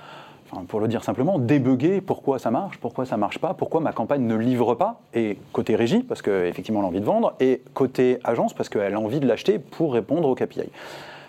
pour 0.69 0.79
le 0.79 0.87
dire 0.87 1.03
simplement, 1.03 1.39
débugger 1.39 1.99
pourquoi 1.99 2.39
ça 2.39 2.49
marche, 2.49 2.77
pourquoi 2.77 3.05
ça 3.05 3.17
marche 3.17 3.39
pas, 3.39 3.53
pourquoi 3.53 3.81
ma 3.81 3.91
campagne 3.91 4.25
ne 4.25 4.37
livre 4.37 4.75
pas, 4.75 5.01
et 5.13 5.37
côté 5.51 5.75
régie, 5.75 6.03
parce 6.03 6.21
qu'effectivement 6.21 6.79
elle 6.79 6.85
a 6.85 6.87
envie 6.87 7.01
de 7.01 7.05
vendre, 7.05 7.33
et 7.41 7.61
côté 7.73 8.19
agence, 8.23 8.53
parce 8.53 8.69
qu'elle 8.69 8.93
a 8.93 8.99
envie 8.99 9.19
de 9.19 9.27
l'acheter 9.27 9.59
pour 9.59 9.91
répondre 9.91 10.29
au 10.29 10.35
KPI. 10.35 10.69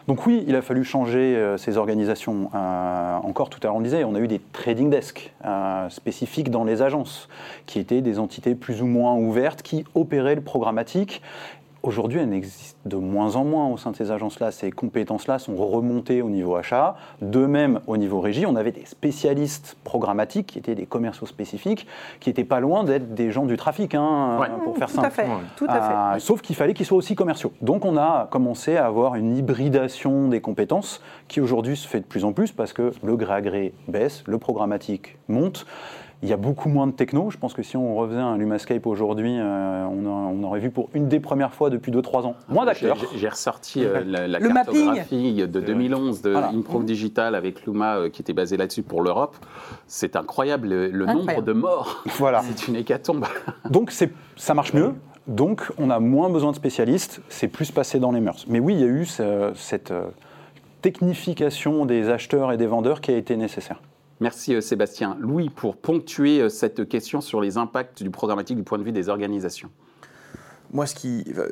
Donc 0.09 0.25
oui, 0.25 0.43
il 0.49 0.57
a 0.57 0.63
fallu 0.63 0.85
changer 0.85 1.37
euh, 1.37 1.59
ces 1.59 1.77
organisations. 1.77 2.51
Euh, 2.55 3.17
encore 3.19 3.51
tout 3.51 3.61
à 3.63 3.67
l'heure, 3.67 3.77
on 3.77 3.83
disait, 3.83 4.05
on 4.05 4.15
a 4.15 4.21
eu 4.21 4.27
des 4.27 4.41
trading 4.55 4.89
desks 4.89 5.35
euh, 5.45 5.87
spécifiques 5.91 6.51
dans 6.51 6.65
les 6.65 6.81
agences, 6.81 7.29
qui 7.67 7.79
étaient 7.79 8.01
des 8.01 8.19
entités 8.19 8.55
plus 8.55 8.81
ou 8.81 8.87
moins 8.87 9.17
ouvertes, 9.17 9.61
qui 9.61 9.85
opéraient 9.95 10.35
le 10.35 10.41
programmatique 10.41 11.21
Aujourd'hui, 11.85 12.19
elles 12.19 12.33
existent 12.33 12.79
de 12.87 12.97
moins 12.97 13.37
en 13.37 13.45
moins 13.45 13.69
au 13.69 13.77
sein 13.77 13.93
de 13.93 13.97
ces 13.97 14.11
agences-là. 14.11 14.51
Ces 14.51 14.73
compétences-là 14.73 15.39
sont 15.39 15.55
remontées 15.55 16.23
au 16.23 16.29
niveau 16.29 16.57
achat. 16.57 16.97
De 17.23 17.47
même, 17.47 17.81
au 17.87 17.97
niveau 17.97 18.21
régie, 18.21 18.47
on 18.47 18.57
avait 18.57 18.73
des 18.73 18.85
spécialistes 18.85 19.77
programmatiques 19.85 20.49
qui 20.49 20.59
étaient 20.59 20.75
des 20.75 20.87
commerciaux 20.87 21.27
spécifiques, 21.27 21.87
qui 22.19 22.31
n'étaient 22.31 22.45
pas 22.45 22.59
loin 22.59 22.83
d'être 22.83 23.15
des 23.15 23.31
gens 23.31 23.47
du 23.47 23.57
trafic, 23.57 23.95
hein, 23.95 24.39
pour 24.65 24.77
faire 24.77 24.91
simple. 24.91 25.09
tout 25.57 25.67
à 25.69 25.81
fait. 25.81 26.17
Euh, 26.17 26.19
sauf 26.19 26.41
qu'il 26.41 26.57
fallait 26.57 26.75
qu'ils 26.75 26.87
soient 26.87 26.99
aussi 26.99 27.15
commerciaux. 27.15 27.53
Donc 27.63 27.85
on 27.85 27.97
a 27.97 28.27
commencé 28.31 28.77
à 28.77 28.87
avoir 28.87 29.15
une 29.15 29.37
hybridation 29.37 30.29
des 30.29 30.41
compétences 30.41 31.01
qui 31.29 31.41
aujourd'hui 31.41 31.77
se 31.77 31.87
fait 31.87 32.01
de 32.01 32.07
plus 32.07 32.25
en 32.25 32.33
plus 32.33 32.51
parce 32.51 32.73
que 32.73 32.93
le 33.05 33.17
gré 33.17 33.35
à 33.35 33.41
gré 33.41 33.73
baisse, 33.87 34.25
le 34.27 34.39
programmatique 34.39 35.17
monte. 35.29 35.65
Il 36.23 36.29
y 36.29 36.33
a 36.33 36.37
beaucoup 36.37 36.69
moins 36.69 36.89
de 36.89 36.93
techno. 36.93 37.31
Je 37.31 37.39
pense 37.39 37.55
que 37.55 37.63
si 37.63 37.77
on 37.77 37.95
refaisait 37.95 38.19
un 38.19 38.37
Lumascape 38.37 38.87
aujourd'hui, 38.87 39.37
euh, 39.39 39.85
on, 39.85 40.43
aurait 40.43 40.59
vu 40.59 40.71
pour 40.71 40.91
une 40.95 41.09
des 41.09 41.21
premières 41.21 41.55
fois 41.55 41.71
depuis 41.71 41.93
2-3 41.93 42.23
ans 42.23 42.35
moins 42.49 42.65
d'acteurs. 42.65 42.97
J'ai 43.15 43.29
ressorti 43.29 43.85
euh, 43.85 44.03
la, 44.05 44.41
cartographie 44.41 45.35
de 45.47 45.61
2011 45.61 46.23
de 46.23 46.35
Improve 46.35 46.85
Digital 46.85 47.35
avec 47.35 47.65
Luma 47.67 47.97
euh, 47.97 48.09
qui 48.09 48.23
était 48.23 48.33
basé 48.33 48.57
là-dessus 48.57 48.83
pour 48.83 49.03
l'Europe. 49.03 49.37
C'est 49.87 50.17
incroyable 50.17 50.69
le, 50.69 51.07
nombre 51.07 51.43
de 51.43 51.53
morts. 51.53 52.03
Voilà. 52.17 52.43
C'est 52.57 52.69
une 52.69 52.77
hécatombe. 52.77 53.25
Donc 53.71 53.93
ça 54.37 54.55
marche 54.55 54.73
mieux. 54.73 54.95
Donc 55.29 55.71
on 55.79 55.91
a 55.91 56.01
moins 56.01 56.31
besoin 56.31 56.51
de 56.51 56.57
spécialistes. 56.57 57.21
C'est 57.29 57.49
plus 57.49 57.71
passé 57.71 58.01
dans 58.01 58.11
les 58.11 58.21
mœurs. 58.21 58.45
Mais 58.49 58.59
oui, 58.59 58.75
il 58.75 58.81
y 58.81 58.85
a 58.85 58.89
eu 58.89 59.07
cette 59.55 59.93
technification 60.83 61.87
des 61.87 62.09
acheteurs 62.09 62.51
et 62.51 62.57
des 62.57 62.67
vendeurs 62.67 63.01
qui 63.01 63.13
a 63.13 63.17
été 63.17 63.37
nécessaire. 63.37 63.81
Merci 64.21 64.55
euh, 64.55 64.61
Sébastien. 64.61 65.17
Louis, 65.21 65.49
pour 65.49 65.77
ponctuer 65.77 66.41
euh, 66.41 66.49
cette 66.49 66.89
question 66.89 67.21
sur 67.21 67.41
les 67.41 67.57
impacts 67.57 68.03
du 68.03 68.11
programmatique 68.11 68.57
du 68.57 68.65
point 68.65 68.79
de 68.79 68.83
vue 68.83 68.93
des 68.93 69.09
organisations. 69.09 69.71
Moi, 70.73 70.87
ce 70.87 70.95
qui, 70.95 71.25
euh, 71.37 71.49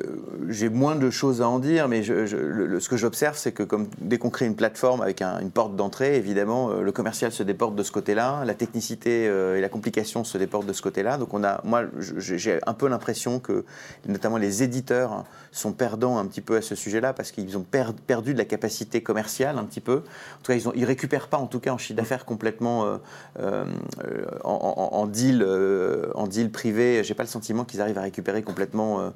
j'ai 0.49 0.69
moins 0.69 0.95
de 0.95 1.09
choses 1.09 1.41
à 1.41 1.49
en 1.49 1.59
dire, 1.59 1.87
mais 1.87 2.03
ce 2.03 2.89
que 2.89 2.97
j'observe, 2.97 3.37
c'est 3.37 3.51
que 3.51 3.63
comme 3.63 3.87
dès 3.99 4.17
qu'on 4.17 4.29
crée 4.29 4.45
une 4.45 4.55
plateforme 4.55 5.01
avec 5.01 5.21
une 5.21 5.51
porte 5.51 5.75
d'entrée, 5.75 6.17
évidemment, 6.17 6.73
le 6.73 6.91
commercial 6.91 7.31
se 7.31 7.43
déporte 7.43 7.75
de 7.75 7.83
ce 7.83 7.91
côté-là, 7.91 8.43
la 8.45 8.53
technicité 8.53 9.23
et 9.23 9.61
la 9.61 9.69
complication 9.69 10.23
se 10.23 10.37
déportent 10.37 10.67
de 10.67 10.73
ce 10.73 10.81
côté-là. 10.81 11.17
Donc, 11.17 11.29
moi, 11.33 11.83
j'ai 11.99 12.59
un 12.65 12.73
peu 12.73 12.87
l'impression 12.87 13.39
que, 13.39 13.65
notamment 14.07 14.37
les 14.37 14.63
éditeurs, 14.63 15.25
sont 15.51 15.71
perdants 15.71 16.17
un 16.17 16.25
petit 16.25 16.41
peu 16.41 16.57
à 16.57 16.61
ce 16.61 16.75
sujet-là 16.75 17.13
parce 17.13 17.31
qu'ils 17.31 17.57
ont 17.57 17.65
perdu 18.07 18.33
de 18.33 18.37
la 18.37 18.45
capacité 18.45 19.01
commerciale 19.01 19.57
un 19.57 19.63
petit 19.63 19.81
peu. 19.81 19.97
En 19.97 20.43
tout 20.43 20.51
cas, 20.51 20.71
ils 20.75 20.81
ne 20.81 20.85
récupèrent 20.85 21.27
pas, 21.27 21.37
en 21.37 21.47
tout 21.47 21.59
cas, 21.59 21.71
en 21.71 21.77
chiffre 21.77 21.97
d'affaires 21.97 22.25
complètement 22.25 22.85
euh, 22.85 22.97
euh, 23.39 24.25
en, 24.43 25.07
deal, 25.07 25.43
euh, 25.45 26.11
en 26.15 26.27
deal 26.27 26.51
privé. 26.51 27.03
J'ai 27.03 27.13
pas 27.13 27.23
le 27.23 27.29
sentiment 27.29 27.65
qu'ils 27.65 27.81
arrivent 27.81 27.97
à 27.97 28.01
récupérer 28.01 28.43
complètement 28.43 29.06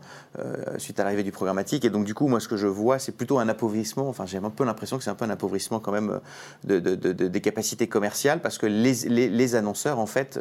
suite 0.77 0.99
à 0.99 1.04
l'arrivée 1.04 1.23
du 1.23 1.32
programmatique. 1.32 1.86
Et 1.86 1.89
donc, 1.89 2.06
du 2.06 2.13
coup, 2.13 2.27
moi, 2.27 2.39
ce 2.39 2.47
que 2.47 2.58
je 2.58 2.67
vois, 2.67 2.99
c'est 2.99 3.12
plutôt 3.12 3.39
un 3.39 3.49
appauvrissement. 3.49 4.08
Enfin, 4.08 4.25
j'ai 4.25 4.38
un 4.38 4.49
peu 4.49 4.63
l'impression 4.63 4.97
que 4.97 5.04
c'est 5.04 5.10
un 5.10 5.15
peu 5.15 5.25
un 5.25 5.30
appauvrissement 5.30 5.80
quand 5.80 5.91
même 5.91 6.19
de, 6.63 6.80
des 6.80 7.41
capacités 7.41 7.88
commerciales 7.88 8.41
parce 8.41 8.58
que 8.58 8.65
les, 8.65 8.93
les, 9.30 9.56
annonceurs, 9.56 9.99
en 9.99 10.06
fait, 10.06 10.39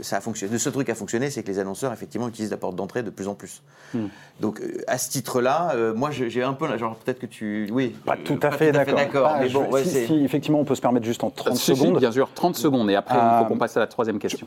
ça 0.00 0.16
a 0.16 0.20
fonctionné. 0.20 0.52
Le 0.52 0.58
seul 0.58 0.72
truc 0.72 0.86
qui 0.86 0.92
a 0.92 0.94
fonctionné, 0.94 1.30
c'est 1.30 1.42
que 1.42 1.48
les 1.48 1.58
annonceurs, 1.58 1.92
effectivement, 1.92 2.28
utilisent 2.28 2.50
la 2.50 2.56
porte 2.56 2.76
d'entrée 2.76 3.02
de 3.02 3.10
plus 3.10 3.28
en 3.28 3.34
plus. 3.34 3.62
Hmm. 3.94 4.06
Donc, 4.40 4.60
à 4.86 4.98
ce 4.98 5.10
titre-là, 5.10 5.72
euh, 5.74 5.94
moi 5.94 6.10
j'ai 6.10 6.42
un 6.42 6.52
peu, 6.52 6.76
genre 6.76 6.96
peut-être 6.96 7.18
que 7.18 7.26
tu, 7.26 7.68
oui, 7.72 7.94
pas 8.04 8.16
tout 8.16 8.38
à 8.42 8.50
fait 8.50 8.72
d'accord. 8.72 9.36
Mais 9.40 9.48
bon, 9.48 9.68
si, 9.82 10.24
effectivement, 10.24 10.60
on 10.60 10.64
peut 10.64 10.74
se 10.74 10.80
permettre 10.80 11.06
juste 11.06 11.24
en 11.24 11.30
30 11.30 11.56
secondes. 11.56 11.98
bien 11.98 12.12
sûr, 12.12 12.28
30 12.34 12.56
secondes, 12.56 12.90
et 12.90 12.94
après 12.94 13.14
il 13.14 13.38
faut 13.38 13.44
euh, 13.44 13.48
qu'on 13.48 13.58
passe 13.58 13.76
à 13.76 13.80
la 13.80 13.86
troisième 13.86 14.18
question. 14.18 14.46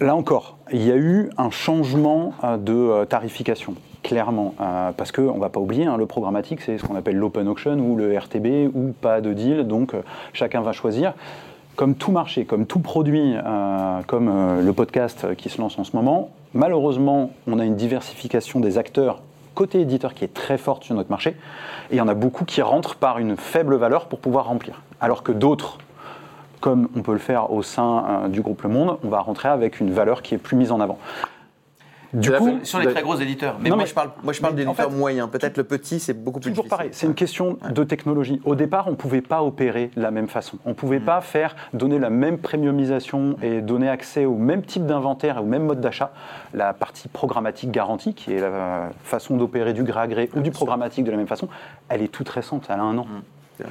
Là 0.00 0.14
encore, 0.14 0.58
il 0.72 0.84
y 0.84 0.92
a 0.92 0.96
eu 0.96 1.30
un 1.38 1.50
changement 1.50 2.34
euh, 2.44 2.56
de 2.56 3.04
tarification, 3.06 3.74
clairement, 4.02 4.54
parce 4.96 5.10
qu'on 5.10 5.34
ne 5.34 5.40
va 5.40 5.48
pas 5.48 5.58
oublier, 5.58 5.86
hein, 5.86 5.96
le 5.96 6.06
programmatique, 6.06 6.60
c'est 6.60 6.78
ce 6.78 6.84
qu'on 6.84 6.94
appelle 6.94 7.16
l'open 7.16 7.48
auction 7.48 7.78
ou 7.78 7.96
le 7.96 8.16
RTB 8.16 8.70
ou 8.74 8.92
pas 8.92 9.20
de 9.20 9.32
deal, 9.32 9.66
donc 9.66 9.94
chacun 10.32 10.60
va 10.60 10.72
choisir 10.72 11.14
comme 11.74 11.94
tout 11.94 12.12
marché, 12.12 12.44
comme 12.44 12.66
tout 12.66 12.78
produit, 12.78 13.34
comme 14.06 14.62
le 14.64 14.72
podcast 14.72 15.34
qui 15.34 15.48
se 15.48 15.60
lance 15.60 15.78
en 15.78 15.84
ce 15.84 15.96
moment, 15.96 16.30
malheureusement, 16.54 17.32
on 17.46 17.58
a 17.58 17.64
une 17.64 17.74
diversification 17.74 18.60
des 18.60 18.78
acteurs 18.78 19.20
côté 19.56 19.80
éditeur 19.80 20.14
qui 20.14 20.22
est 20.22 20.32
très 20.32 20.58
forte 20.58 20.84
sur 20.84 20.94
notre 20.94 21.10
marché, 21.10 21.30
et 21.90 21.94
il 21.94 21.96
y 21.96 22.00
en 22.00 22.06
a 22.06 22.14
beaucoup 22.14 22.44
qui 22.44 22.62
rentrent 22.62 22.94
par 22.94 23.18
une 23.18 23.36
faible 23.36 23.74
valeur 23.74 24.06
pour 24.06 24.20
pouvoir 24.20 24.46
remplir. 24.46 24.82
Alors 25.00 25.24
que 25.24 25.32
d'autres, 25.32 25.78
comme 26.60 26.88
on 26.96 27.02
peut 27.02 27.12
le 27.12 27.18
faire 27.18 27.52
au 27.52 27.62
sein 27.62 28.04
euh, 28.08 28.28
du 28.28 28.40
groupe 28.40 28.62
Le 28.62 28.68
Monde, 28.68 28.98
on 29.04 29.08
va 29.08 29.20
rentrer 29.20 29.48
avec 29.48 29.80
une 29.80 29.92
valeur 29.92 30.22
qui 30.22 30.34
est 30.34 30.38
plus 30.38 30.56
mise 30.56 30.72
en 30.72 30.80
avant. 30.80 30.98
Du 32.12 32.32
coup, 32.32 32.60
sur 32.62 32.78
les 32.78 32.92
très 32.92 33.02
gros 33.02 33.16
éditeurs. 33.16 33.56
Mais, 33.60 33.70
moi, 33.70 33.84
je 33.84 33.92
parle, 33.92 34.10
moi, 34.22 34.32
je 34.32 34.40
parle 34.40 34.54
d'éditeurs 34.54 34.90
moyens. 34.90 35.28
Peut-être 35.28 35.56
le 35.56 35.64
petit, 35.64 36.00
c'est 36.00 36.14
beaucoup 36.14 36.40
plus 36.40 36.50
Toujours 36.50 36.68
pareil. 36.68 36.88
C'est 36.92 37.06
une 37.06 37.14
question 37.14 37.58
de 37.68 37.84
technologie. 37.84 38.40
Au 38.44 38.54
départ, 38.54 38.88
on 38.88 38.92
ne 38.92 38.96
pouvait 38.96 39.20
pas 39.20 39.42
opérer 39.42 39.90
de 39.96 40.02
la 40.02 40.10
même 40.10 40.28
façon. 40.28 40.58
On 40.64 40.70
ne 40.70 40.74
pouvait 40.74 40.98
mm. 40.98 41.04
pas 41.04 41.20
faire 41.20 41.56
donner 41.74 41.98
la 41.98 42.10
même 42.10 42.38
premiumisation 42.38 43.36
et 43.42 43.60
donner 43.60 43.88
accès 43.88 44.24
au 44.24 44.36
même 44.36 44.62
type 44.62 44.86
d'inventaire 44.86 45.38
et 45.38 45.40
au 45.40 45.44
même 45.44 45.64
mode 45.64 45.80
d'achat. 45.80 46.12
La 46.54 46.72
partie 46.72 47.08
programmatique 47.08 47.70
garantie, 47.70 48.14
qui 48.14 48.32
est 48.32 48.40
la 48.40 48.90
façon 49.02 49.36
d'opérer 49.36 49.72
du 49.72 49.82
gré 49.82 50.00
à 50.00 50.06
gré 50.06 50.30
ou 50.34 50.40
du 50.40 50.50
programmatique 50.50 51.04
de 51.04 51.10
la 51.10 51.16
même 51.16 51.26
façon, 51.26 51.48
elle 51.88 52.02
est 52.02 52.08
toute 52.08 52.28
récente. 52.28 52.66
Elle 52.70 52.80
a 52.80 52.84
un 52.84 52.98
an. 52.98 53.06
Mm. 53.58 53.64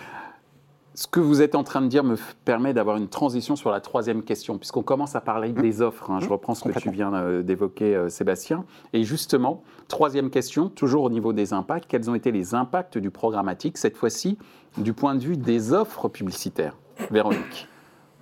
Ce 0.95 1.08
que 1.08 1.19
vous 1.19 1.41
êtes 1.41 1.55
en 1.55 1.65
train 1.65 1.81
de 1.81 1.88
dire 1.88 2.05
me 2.05 2.15
permet 2.45 2.73
d'avoir 2.73 2.95
une 2.95 3.10
transition 3.10 3.58
sur 3.58 3.69
la 3.69 3.81
troisième 3.81 4.23
question, 4.23 4.58
puisqu'on 4.58 4.81
commence 4.81 5.13
à 5.17 5.19
parler 5.19 5.49
mmh. 5.49 5.62
des 5.62 5.81
offres. 5.81 6.10
Hein. 6.10 6.19
Je 6.21 6.27
mmh. 6.27 6.31
reprends 6.31 6.55
ce 6.55 6.63
que 6.63 6.79
tu 6.79 6.89
viens 6.89 7.13
euh, 7.13 7.43
d'évoquer, 7.43 7.95
euh, 7.95 8.08
Sébastien. 8.08 8.63
Et 8.93 9.03
justement, 9.03 9.62
troisième 9.89 10.29
question, 10.29 10.69
toujours 10.69 11.03
au 11.03 11.10
niveau 11.10 11.34
des 11.34 11.51
impacts. 11.51 11.86
Quels 11.89 12.10
ont 12.10 12.15
été 12.15 12.31
les 12.31 12.55
impacts 12.55 12.97
du 12.97 13.12
programmatique, 13.12 13.77
cette 13.77 13.97
fois-ci, 13.97 14.38
du 14.77 14.93
point 14.93 15.15
de 15.15 15.19
vue 15.19 15.36
des 15.36 15.73
offres 15.73 16.08
publicitaires? 16.08 16.77
Véronique 17.12 17.67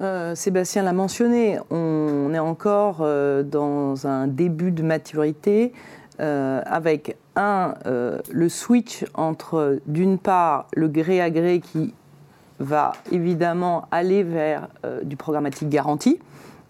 euh, 0.02 0.34
Sébastien 0.34 0.82
l'a 0.82 0.94
mentionné, 0.94 1.60
on 1.70 2.34
est 2.34 2.40
encore 2.40 2.98
dans 2.98 4.08
un 4.08 4.28
début 4.28 4.72
de 4.72 4.82
maturité 4.82 5.72
avec 6.18 7.16
un, 7.36 7.76
le 7.86 8.50
switch 8.50 9.06
entre 9.14 9.80
d'une 9.86 10.18
part 10.18 10.66
le 10.76 10.88
gré 10.88 11.22
à 11.22 11.30
gré 11.30 11.62
qui 11.62 11.94
va 12.64 12.94
évidemment 13.12 13.86
aller 13.92 14.24
vers 14.24 14.68
euh, 14.86 15.04
du 15.04 15.16
programmatique 15.16 15.70
garanti. 15.70 16.20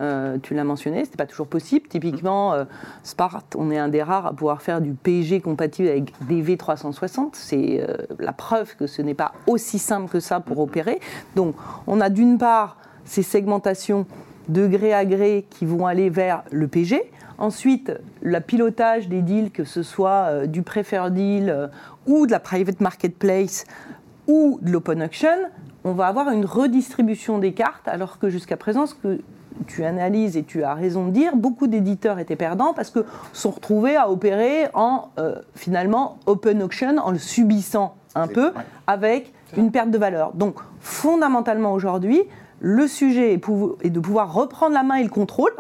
Euh, 0.02 0.38
tu 0.42 0.54
l'as 0.54 0.64
mentionné, 0.64 0.98
ce 0.98 1.02
n'était 1.04 1.18
pas 1.18 1.28
toujours 1.28 1.48
possible. 1.48 1.88
Typiquement, 1.88 2.54
euh, 2.54 2.66
Spart, 3.04 3.46
on 3.56 3.72
est 3.72 3.78
un 3.78 3.88
des 3.88 4.04
rares 4.04 4.26
à 4.26 4.34
pouvoir 4.34 4.62
faire 4.62 4.82
du 4.82 4.94
PSG 4.94 5.40
compatible 5.40 5.88
avec 5.88 6.12
DV360. 6.28 7.30
C'est 7.34 7.88
la 8.20 8.34
preuve 8.34 8.76
que 8.76 8.88
ce 8.88 9.02
n'est 9.02 9.14
pas 9.14 9.34
aussi 9.48 9.80
simple 9.80 10.10
que 10.10 10.20
ça 10.20 10.40
pour 10.40 10.60
opérer. 10.60 11.00
Donc, 11.36 11.56
on 11.88 12.02
a 12.02 12.10
d'une 12.10 12.38
part 12.38 12.78
ces 13.06 13.24
segmentations 13.24 14.06
de 14.50 14.68
gré 14.68 14.94
à 14.94 15.06
gré 15.06 15.46
qui 15.50 15.66
vont 15.66 15.86
aller 15.86 16.10
vers 16.10 16.44
le 16.52 16.68
PG. 16.68 17.12
Ensuite, 17.38 17.94
le 18.22 18.40
pilotage 18.40 19.08
des 19.08 19.22
deals, 19.22 19.52
que 19.52 19.64
ce 19.64 19.84
soit 19.84 20.48
du 20.48 20.64
preferred 20.64 21.14
deal 21.14 21.70
ou 22.08 22.26
de 22.26 22.32
la 22.32 22.40
private 22.40 22.82
marketplace 22.82 23.66
ou 24.28 24.60
de 24.62 24.72
l'open 24.72 25.04
auction, 25.04 25.30
on 25.84 25.94
va 25.94 26.08
avoir 26.08 26.30
une 26.30 26.46
redistribution 26.46 27.40
des 27.40 27.54
cartes, 27.54 27.88
alors 27.88 28.20
que 28.20 28.30
jusqu'à 28.30 28.58
présent, 28.58 28.86
ce 28.86 28.96
que 28.96 29.20
tu 29.68 29.84
analyses 29.84 30.38
et 30.38 30.44
tu 30.44 30.64
as 30.64 30.74
raison 30.74 31.08
de 31.08 31.12
dire, 31.12 31.36
beaucoup 31.36 31.68
d'éditeurs 31.68 32.20
étaient 32.20 32.36
perdants 32.36 32.74
parce 32.74 32.90
que 32.90 33.06
sont 33.34 33.52
retrouvés 33.52 33.96
à 33.96 34.10
opérer 34.10 34.68
en 34.74 35.10
euh, 35.20 35.36
finalement 35.56 36.18
open 36.26 36.64
auction, 36.64 36.98
en 36.98 37.12
le 37.12 37.20
subissant 37.20 37.96
un 38.16 38.28
peu, 38.28 38.52
avec 38.88 39.34
une 39.58 39.72
perte 39.72 39.92
de 39.92 39.98
valeur. 39.98 40.34
Donc 40.34 40.56
fondamentalement 40.80 41.74
aujourd'hui, 41.74 42.22
le 42.60 42.88
sujet 42.88 43.34
est, 43.34 43.90
de 43.90 44.00
pouvoir 44.00 44.34
reprendre 44.34 44.74
la 44.74 44.84
main 44.84 44.96
et 44.96 45.04
le 45.04 45.10
contrôle 45.10 45.54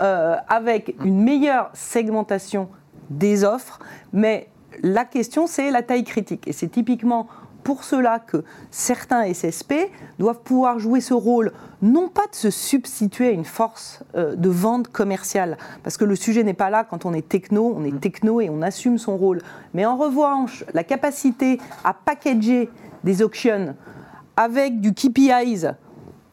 euh, 0.00 0.36
avec 0.48 0.94
une 1.04 1.22
meilleure 1.22 1.70
segmentation 1.72 2.68
des 3.10 3.44
offres, 3.44 3.80
mais 4.12 4.48
la 4.82 5.04
question 5.04 5.46
c'est 5.46 5.70
la 5.70 5.82
taille 5.82 6.04
critique. 6.04 6.46
Et 6.46 6.52
c'est 6.52 6.68
typiquement 6.68 7.26
pour 7.64 7.84
cela 7.84 8.18
que 8.18 8.44
certains 8.70 9.32
SSP 9.32 9.74
doivent 10.18 10.40
pouvoir 10.40 10.78
jouer 10.78 11.00
ce 11.00 11.14
rôle, 11.14 11.52
non 11.82 12.08
pas 12.08 12.26
de 12.30 12.34
se 12.34 12.50
substituer 12.50 13.28
à 13.28 13.30
une 13.30 13.44
force 13.44 14.00
euh, 14.14 14.34
de 14.36 14.48
vente 14.48 14.88
commerciale, 14.88 15.58
parce 15.82 15.96
que 15.96 16.04
le 16.04 16.16
sujet 16.16 16.42
n'est 16.42 16.54
pas 16.54 16.70
là 16.70 16.84
quand 16.84 17.06
on 17.06 17.12
est 17.12 17.28
techno, 17.28 17.74
on 17.76 17.84
est 17.84 17.92
mm. 17.92 18.00
techno 18.00 18.40
et 18.40 18.50
on 18.50 18.62
assume 18.62 18.98
son 18.98 19.16
rôle, 19.16 19.40
mais 19.74 19.86
en 19.86 19.96
revanche, 19.96 20.64
la 20.74 20.84
capacité 20.84 21.60
à 21.84 21.94
packager 21.94 22.70
des 23.04 23.22
auctions 23.22 23.74
avec 24.36 24.80
du 24.80 24.94
KPIs 24.94 25.66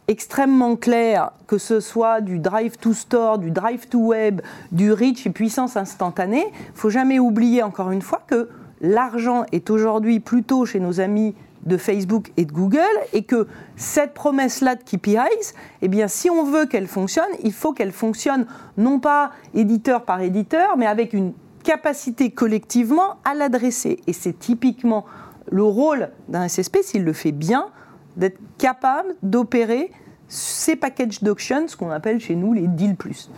extrêmement 0.08 0.76
clair, 0.76 1.32
que 1.48 1.58
ce 1.58 1.80
soit 1.80 2.22
du 2.22 2.40
drive 2.40 2.78
to 2.78 2.94
store, 2.94 3.40
du 3.40 3.52
drive 3.52 3.88
to 3.88 4.00
web, 4.00 4.42
du 4.72 4.92
reach 4.92 5.26
et 5.26 5.32
puissance 5.32 5.78
instantanée, 5.78 6.46
il 6.52 6.76
faut 6.76 6.90
jamais 6.90 7.20
oublier 7.20 7.64
encore 7.64 7.92
une 7.92 8.02
fois 8.02 8.22
que 8.28 8.50
l'argent 8.82 9.46
est 9.52 9.70
aujourd'hui 9.70 10.20
plutôt 10.20 10.66
chez 10.66 10.80
nos 10.80 11.00
amis 11.00 11.36
de 11.66 11.78
Facebook 11.78 12.32
et 12.38 12.46
de 12.46 12.52
Google 12.52 12.82
et 13.14 13.24
que 13.24 13.48
cette 13.76 14.14
promesse-là 14.14 14.76
de 14.76 14.84
KPIs, 14.84 15.54
eh 15.82 15.88
bien, 15.88 16.08
si 16.08 16.30
on 16.30 16.44
veut 16.44 16.66
qu'elle 16.66 16.88
fonctionne, 16.88 17.30
il 17.44 17.54
faut 17.54 17.74
qu'elle 17.74 17.92
fonctionne 17.92 18.46
non 18.78 19.00
pas 19.00 19.32
éditeur 19.54 20.06
par 20.06 20.22
éditeur, 20.22 20.78
mais 20.78 20.86
avec 20.86 21.14
une 21.14 21.34
capacité 21.64 22.30
collectivement 22.30 23.16
à 23.24 23.34
l'adresser. 23.34 24.00
Et 24.06 24.14
c'est 24.14 24.38
typiquement 24.38 25.06
le 25.52 25.64
rôle 25.64 26.10
d'un 26.30 26.48
SSP, 26.48 26.78
s'il 26.84 27.04
le 27.04 27.14
fait 27.14 27.32
bien, 27.32 27.68
d'être 28.16 28.40
capable 28.58 29.16
d'opérer 29.24 29.92
ces 30.28 30.76
packages 30.76 31.22
d'auction, 31.24 31.68
ce 31.68 31.76
qu'on 31.76 31.90
appelle 31.90 32.20
chez 32.20 32.36
nous 32.36 32.54
les 32.54 32.68
deals 32.68 32.96
plus. 32.96 33.30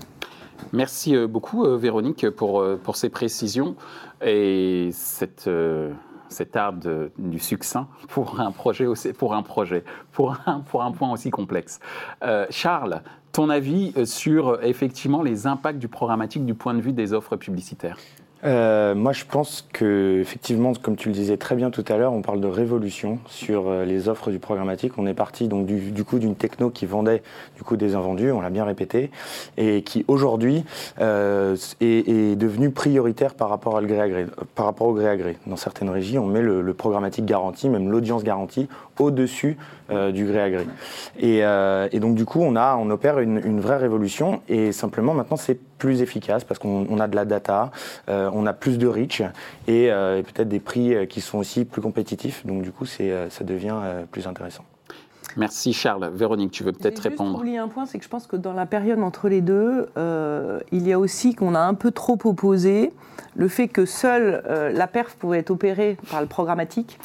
Merci 0.73 1.15
euh, 1.15 1.27
beaucoup, 1.27 1.65
euh, 1.65 1.77
Véronique, 1.77 2.29
pour, 2.29 2.61
euh, 2.61 2.79
pour 2.81 2.95
ces 2.95 3.09
précisions 3.09 3.75
et 4.21 4.89
cette, 4.91 5.49
cet 6.29 6.55
art 6.55 6.73
du 7.17 7.39
succinct 7.39 7.87
pour 8.09 8.39
un 8.39 8.51
projet, 8.51 8.87
pour, 9.17 9.35
un 9.35 9.43
projet 9.43 9.83
pour, 10.11 10.35
un, 10.45 10.61
pour 10.61 10.83
un 10.83 10.91
point 10.91 11.11
aussi 11.11 11.29
complexe. 11.29 11.79
Charles, 12.49 13.03
ton 13.31 13.51
avis 13.51 13.93
sur 14.07 14.63
effectivement 14.63 15.21
les 15.21 15.45
impacts 15.45 15.77
du 15.77 15.87
programmatique 15.87 16.45
du 16.45 16.55
point 16.55 16.73
de 16.73 16.81
vue 16.81 16.93
des 16.93 17.13
offres 17.13 17.35
publicitaires? 17.35 17.97
Euh, 18.43 18.93
moi, 18.93 19.13
je 19.13 19.25
pense 19.25 19.67
que, 19.73 20.19
effectivement, 20.21 20.73
comme 20.73 20.95
tu 20.95 21.09
le 21.09 21.13
disais 21.13 21.37
très 21.37 21.55
bien 21.55 21.71
tout 21.71 21.83
à 21.87 21.97
l'heure, 21.97 22.13
on 22.13 22.21
parle 22.21 22.39
de 22.39 22.47
révolution 22.47 23.19
sur 23.27 23.67
euh, 23.67 23.85
les 23.85 24.09
offres 24.09 24.29
du 24.29 24.39
programmatique. 24.39 24.93
On 24.97 25.07
est 25.07 25.13
parti 25.13 25.47
donc 25.47 25.65
du, 25.65 26.03
coup 26.03 26.19
d'une 26.19 26.35
techno 26.35 26.69
qui 26.69 26.85
vendait 26.85 27.23
du 27.55 27.63
coup 27.63 27.77
des 27.77 27.95
invendus, 27.95 28.31
on 28.31 28.41
l'a 28.41 28.49
bien 28.49 28.65
répété, 28.65 29.09
et 29.57 29.81
qui 29.81 30.05
aujourd'hui 30.07 30.63
euh, 31.01 31.55
est, 31.81 32.07
est 32.07 32.35
devenue 32.35 32.69
prioritaire 32.69 33.33
par 33.33 33.49
rapport, 33.49 33.77
à 33.77 33.81
par 34.55 34.65
rapport 34.65 34.87
au 34.87 34.93
gré 34.93 35.09
à 35.09 35.17
gré. 35.17 35.37
Dans 35.47 35.57
certaines 35.57 35.89
régies, 35.89 36.19
on 36.19 36.27
met 36.27 36.41
le, 36.41 36.61
le 36.61 36.73
programmatique 36.73 37.25
garanti, 37.25 37.69
même 37.69 37.89
l'audience 37.89 38.23
garantie, 38.23 38.67
au-dessus 38.99 39.57
du 40.13 40.25
gré 40.25 40.41
à 40.41 40.49
gré. 40.49 40.65
Et, 41.17 41.39
et, 41.95 41.99
donc 41.99 42.15
du 42.15 42.25
coup, 42.25 42.41
on 42.41 42.55
a, 42.55 42.75
on 42.75 42.89
opère 42.89 43.19
une, 43.19 43.41
une 43.45 43.61
vraie 43.61 43.77
révolution, 43.77 44.41
et 44.49 44.71
simplement 44.71 45.13
maintenant, 45.13 45.37
c'est 45.37 45.59
plus 45.77 46.01
efficace 46.01 46.43
parce 46.43 46.59
qu'on 46.59 46.99
a 46.99 47.07
de 47.07 47.15
la 47.15 47.25
data, 47.25 47.71
euh, 48.09 48.29
on 48.33 48.45
a 48.45 48.53
plus 48.53 48.77
de 48.77 48.87
reach 48.87 49.21
et, 49.67 49.91
euh, 49.91 50.21
peut-être 50.23 50.49
des 50.49 50.59
prix 50.59 50.93
euh, 50.93 51.05
qui 51.05 51.21
sont 51.21 51.37
aussi 51.37 51.65
plus 51.65 51.81
compétitifs. 51.81 52.45
Donc 52.45 52.63
du 52.63 52.71
coup, 52.71 52.85
ça 52.85 53.43
devient 53.43 53.75
plus 54.11 54.27
intéressant. 54.27 54.63
Merci 55.35 55.71
Charles. 55.71 56.09
Véronique, 56.13 56.51
tu 56.51 56.63
veux 56.63 56.71
peut-être 56.71 56.99
répondre? 56.99 57.33
Je 57.33 57.41
oublier 57.41 57.57
un 57.59 57.67
point, 57.67 57.85
c'est 57.85 57.99
que 57.99 58.03
je 58.03 58.09
pense 58.09 58.25
que 58.25 58.35
dans 58.35 58.53
la 58.53 58.65
période 58.65 58.99
entre 58.99 59.29
les 59.29 59.41
deux, 59.41 59.87
il 60.71 60.87
y 60.87 60.93
a 60.93 60.99
aussi 60.99 61.35
qu'on 61.35 61.53
a 61.53 61.59
un 61.59 61.75
peu 61.75 61.91
trop 61.91 62.17
opposé 62.23 62.91
le 63.35 63.47
fait 63.47 63.67
que 63.67 63.85
seule 63.85 64.41
la 64.73 64.87
perf 64.87 65.15
pouvait 65.15 65.39
être 65.39 65.51
opérée 65.51 65.97
par 66.09 66.21
le 66.21 66.27
programmatique 66.27 66.97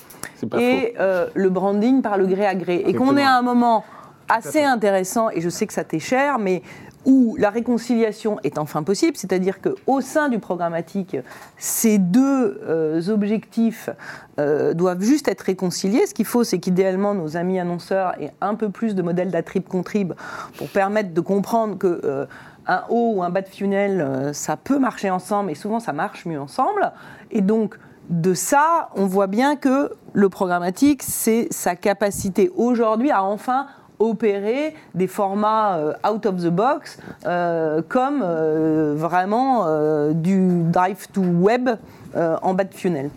et 0.58 0.94
le 1.34 1.48
branding 1.50 2.02
par 2.02 2.18
le 2.18 2.26
gré 2.26 2.46
à 2.46 2.54
gré. 2.54 2.82
Et 2.86 2.94
qu'on 2.94 3.16
est 3.16 3.22
à 3.22 3.36
un 3.36 3.42
moment 3.42 3.84
assez 4.28 4.62
intéressant, 4.62 5.30
et 5.30 5.40
je 5.40 5.48
sais 5.48 5.66
que 5.66 5.72
ça 5.72 5.84
t'est 5.84 5.98
cher, 5.98 6.38
mais 6.38 6.62
où 7.04 7.36
la 7.36 7.50
réconciliation 7.50 8.38
est 8.44 8.58
enfin 8.58 8.82
possible, 8.82 9.16
c'est-à-dire 9.16 9.58
qu'au 9.60 10.00
sein 10.00 10.28
du 10.28 10.38
programmatique, 10.38 11.16
ces 11.56 11.98
deux 11.98 12.60
euh, 12.62 13.08
objectifs 13.08 13.90
euh, 14.38 14.72
doivent 14.72 15.02
juste 15.02 15.28
être 15.28 15.40
réconciliés. 15.40 16.06
Ce 16.06 16.14
qu'il 16.14 16.26
faut, 16.26 16.44
c'est 16.44 16.58
qu'idéalement, 16.58 17.14
nos 17.14 17.36
amis 17.36 17.58
annonceurs 17.58 18.14
aient 18.20 18.32
un 18.40 18.54
peu 18.54 18.68
plus 18.68 18.94
de 18.94 19.02
modèles 19.02 19.30
d'attrib-contrib 19.30 20.12
pour 20.56 20.68
permettre 20.68 21.12
de 21.12 21.20
comprendre 21.20 21.76
que 21.76 22.00
euh, 22.04 22.26
un 22.66 22.84
haut 22.88 23.14
ou 23.16 23.22
un 23.24 23.30
bas 23.30 23.42
de 23.42 23.48
funnel, 23.48 24.30
ça 24.32 24.56
peut 24.56 24.78
marcher 24.78 25.10
ensemble, 25.10 25.50
et 25.50 25.56
souvent 25.56 25.80
ça 25.80 25.92
marche 25.92 26.26
mieux 26.26 26.40
ensemble. 26.40 26.92
Et 27.32 27.40
donc, 27.40 27.76
de 28.10 28.34
ça, 28.34 28.90
on 28.94 29.06
voit 29.06 29.26
bien 29.26 29.56
que 29.56 29.92
le 30.12 30.28
programmatique, 30.28 31.02
c'est 31.02 31.48
sa 31.50 31.76
capacité 31.76 32.50
aujourd'hui 32.56 33.10
à 33.10 33.22
enfin 33.22 33.66
opérer 33.98 34.74
des 34.94 35.06
formats 35.06 35.78
euh, 35.78 35.92
out 36.10 36.26
of 36.26 36.42
the 36.42 36.48
box 36.48 36.98
euh, 37.24 37.82
comme 37.88 38.22
euh, 38.22 38.94
vraiment 38.96 39.66
du 40.12 40.62
drive 40.64 41.08
to 41.12 41.22
web 41.22 41.70
en 42.14 42.54
bas 42.54 42.64
de 42.64 42.74
funnel. 42.74 43.10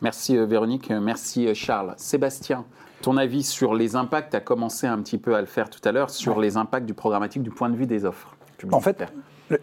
Merci 0.00 0.36
Véronique, 0.36 0.90
merci 0.90 1.54
Charles. 1.54 1.94
Sébastien, 1.96 2.64
ton 3.02 3.16
avis 3.16 3.42
sur 3.42 3.74
les 3.74 3.96
impacts, 3.96 4.30
tu 4.30 4.36
as 4.36 4.40
commencé 4.40 4.86
un 4.86 4.98
petit 4.98 5.18
peu 5.18 5.34
à 5.34 5.40
le 5.40 5.46
faire 5.46 5.68
tout 5.68 5.86
à 5.86 5.92
l'heure, 5.92 6.10
sur 6.10 6.40
les 6.40 6.56
impacts 6.56 6.86
du 6.86 6.94
programmatique 6.94 7.42
du 7.42 7.50
point 7.50 7.68
de 7.68 7.76
vue 7.76 7.86
des 7.86 8.04
offres. 8.04 8.34
En 8.72 8.80
fait, 8.80 9.04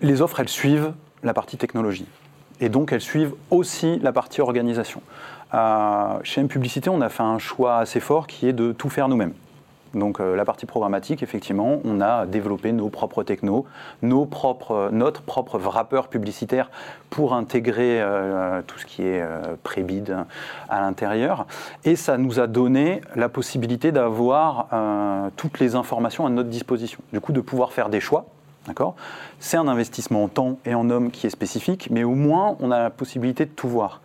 les 0.01 0.21
offres, 0.21 0.39
elles 0.39 0.49
suivent 0.49 0.93
la 1.23 1.33
partie 1.33 1.57
technologie. 1.57 2.07
Et 2.59 2.69
donc, 2.69 2.91
elles 2.91 3.01
suivent 3.01 3.33
aussi 3.51 3.99
la 3.99 4.11
partie 4.11 4.41
organisation. 4.41 5.01
chez 6.23 6.41
M 6.41 6.47
Publicité, 6.47 6.89
on 6.89 7.01
a 7.01 7.09
fait 7.09 7.23
un 7.23 7.39
choix 7.39 7.77
assez 7.77 7.99
fort 7.99 8.27
qui 8.27 8.47
est 8.47 8.53
de 8.53 8.71
tout 8.71 8.89
faire 8.89 9.07
nous-mêmes. 9.07 9.33
Donc 9.93 10.19
euh, 10.19 10.35
la 10.35 10.45
partie 10.45 10.65
programmatique, 10.65 11.23
effectivement, 11.23 11.79
on 11.83 12.01
a 12.01 12.25
développé 12.25 12.71
nos 12.71 12.89
propres 12.89 13.23
technos, 13.23 13.65
nos 14.01 14.25
propres, 14.25 14.89
notre 14.91 15.21
propre 15.21 15.57
wrapper 15.57 16.01
publicitaire 16.09 16.69
pour 17.09 17.33
intégrer 17.33 18.01
euh, 18.01 18.61
tout 18.65 18.77
ce 18.79 18.85
qui 18.85 19.03
est 19.03 19.21
euh, 19.21 19.55
pré-bid 19.63 20.15
à 20.69 20.81
l'intérieur. 20.81 21.47
Et 21.83 21.95
ça 21.95 22.17
nous 22.17 22.39
a 22.39 22.47
donné 22.47 23.01
la 23.15 23.29
possibilité 23.29 23.91
d'avoir 23.91 24.67
toutes 25.35 25.59
les 25.59 25.75
informations 25.75 26.25
à 26.25 26.29
notre 26.29 26.49
disposition. 26.49 26.99
Du 27.13 27.19
coup, 27.19 27.31
de 27.31 27.41
pouvoir 27.41 27.71
faire 27.71 27.89
des 27.89 27.99
choix. 27.99 28.25
C'est 29.39 29.57
un 29.57 29.67
investissement 29.67 30.23
en 30.23 30.27
temps 30.27 30.59
et 30.65 30.73
en 30.73 30.89
hommes 30.89 31.11
qui 31.11 31.27
est 31.27 31.31
spécifique, 31.31 31.89
mais 31.91 32.03
au 32.03 32.15
moins 32.15 32.55
on 32.59 32.71
a 32.71 32.79
la 32.79 32.89
possibilité 32.89 33.45
de 33.45 33.51
tout 33.51 33.67
voir. 33.67 34.01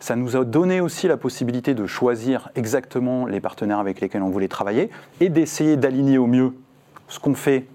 Ça 0.00 0.16
nous 0.16 0.36
a 0.36 0.44
donné 0.44 0.80
aussi 0.80 1.08
la 1.08 1.16
possibilité 1.16 1.74
de 1.74 1.86
choisir 1.86 2.50
exactement 2.56 3.24
les 3.26 3.40
partenaires 3.40 3.78
avec 3.78 4.00
lesquels 4.00 4.22
on 4.22 4.28
voulait 4.28 4.48
travailler 4.48 4.90
et 5.20 5.30
d'essayer 5.30 5.76
d'aligner 5.76 6.18
au 6.18 6.26
mieux 6.26 6.52
ce 7.08 7.18
qu'on 7.18 7.34
fait 7.34 7.66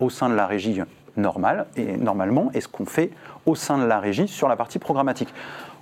au 0.00 0.08
sein 0.08 0.28
de 0.28 0.34
la 0.34 0.46
régie 0.46 0.80
normale 1.16 1.66
et 1.76 1.96
normalement 1.96 2.50
et 2.54 2.60
ce 2.60 2.68
qu'on 2.68 2.86
fait 2.86 3.10
au 3.44 3.54
sein 3.54 3.78
de 3.78 3.84
la 3.84 4.00
régie 4.00 4.28
sur 4.28 4.48
la 4.48 4.56
partie 4.56 4.78
programmatique. 4.78 5.32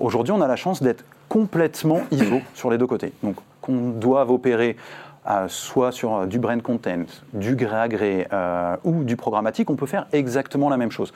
Aujourd'hui, 0.00 0.32
on 0.32 0.40
a 0.40 0.48
la 0.48 0.56
chance 0.56 0.82
d'être 0.82 1.04
complètement 1.28 2.00
ISO 2.10 2.40
sur 2.54 2.70
les 2.70 2.78
deux 2.78 2.86
côtés. 2.86 3.12
Donc, 3.22 3.36
qu'on 3.60 3.90
doive 3.90 4.30
opérer 4.30 4.76
soit 5.48 5.92
sur 5.92 6.14
euh, 6.14 6.26
du 6.26 6.38
brand 6.38 6.60
content, 6.62 7.04
du 7.32 7.56
gré 7.56 7.76
à 7.76 7.88
gré 7.88 8.28
ou 8.84 9.04
du 9.04 9.16
programmatique, 9.16 9.70
on 9.70 9.76
peut 9.76 9.86
faire 9.86 10.06
exactement 10.12 10.68
la 10.68 10.76
même 10.76 10.90
chose. 10.90 11.12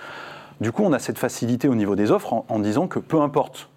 Du 0.61 0.73
coup, 0.73 0.83
on 0.85 0.93
a 0.93 0.99
cette 0.99 1.19
facilité 1.19 1.69
au 1.69 1.75
niveau 1.75 1.95
des 1.95 2.11
offres 2.11 2.45
en 2.49 2.59
disant 2.59 2.89
que 2.89 2.99
peu 2.99 3.21
importe 3.21 3.69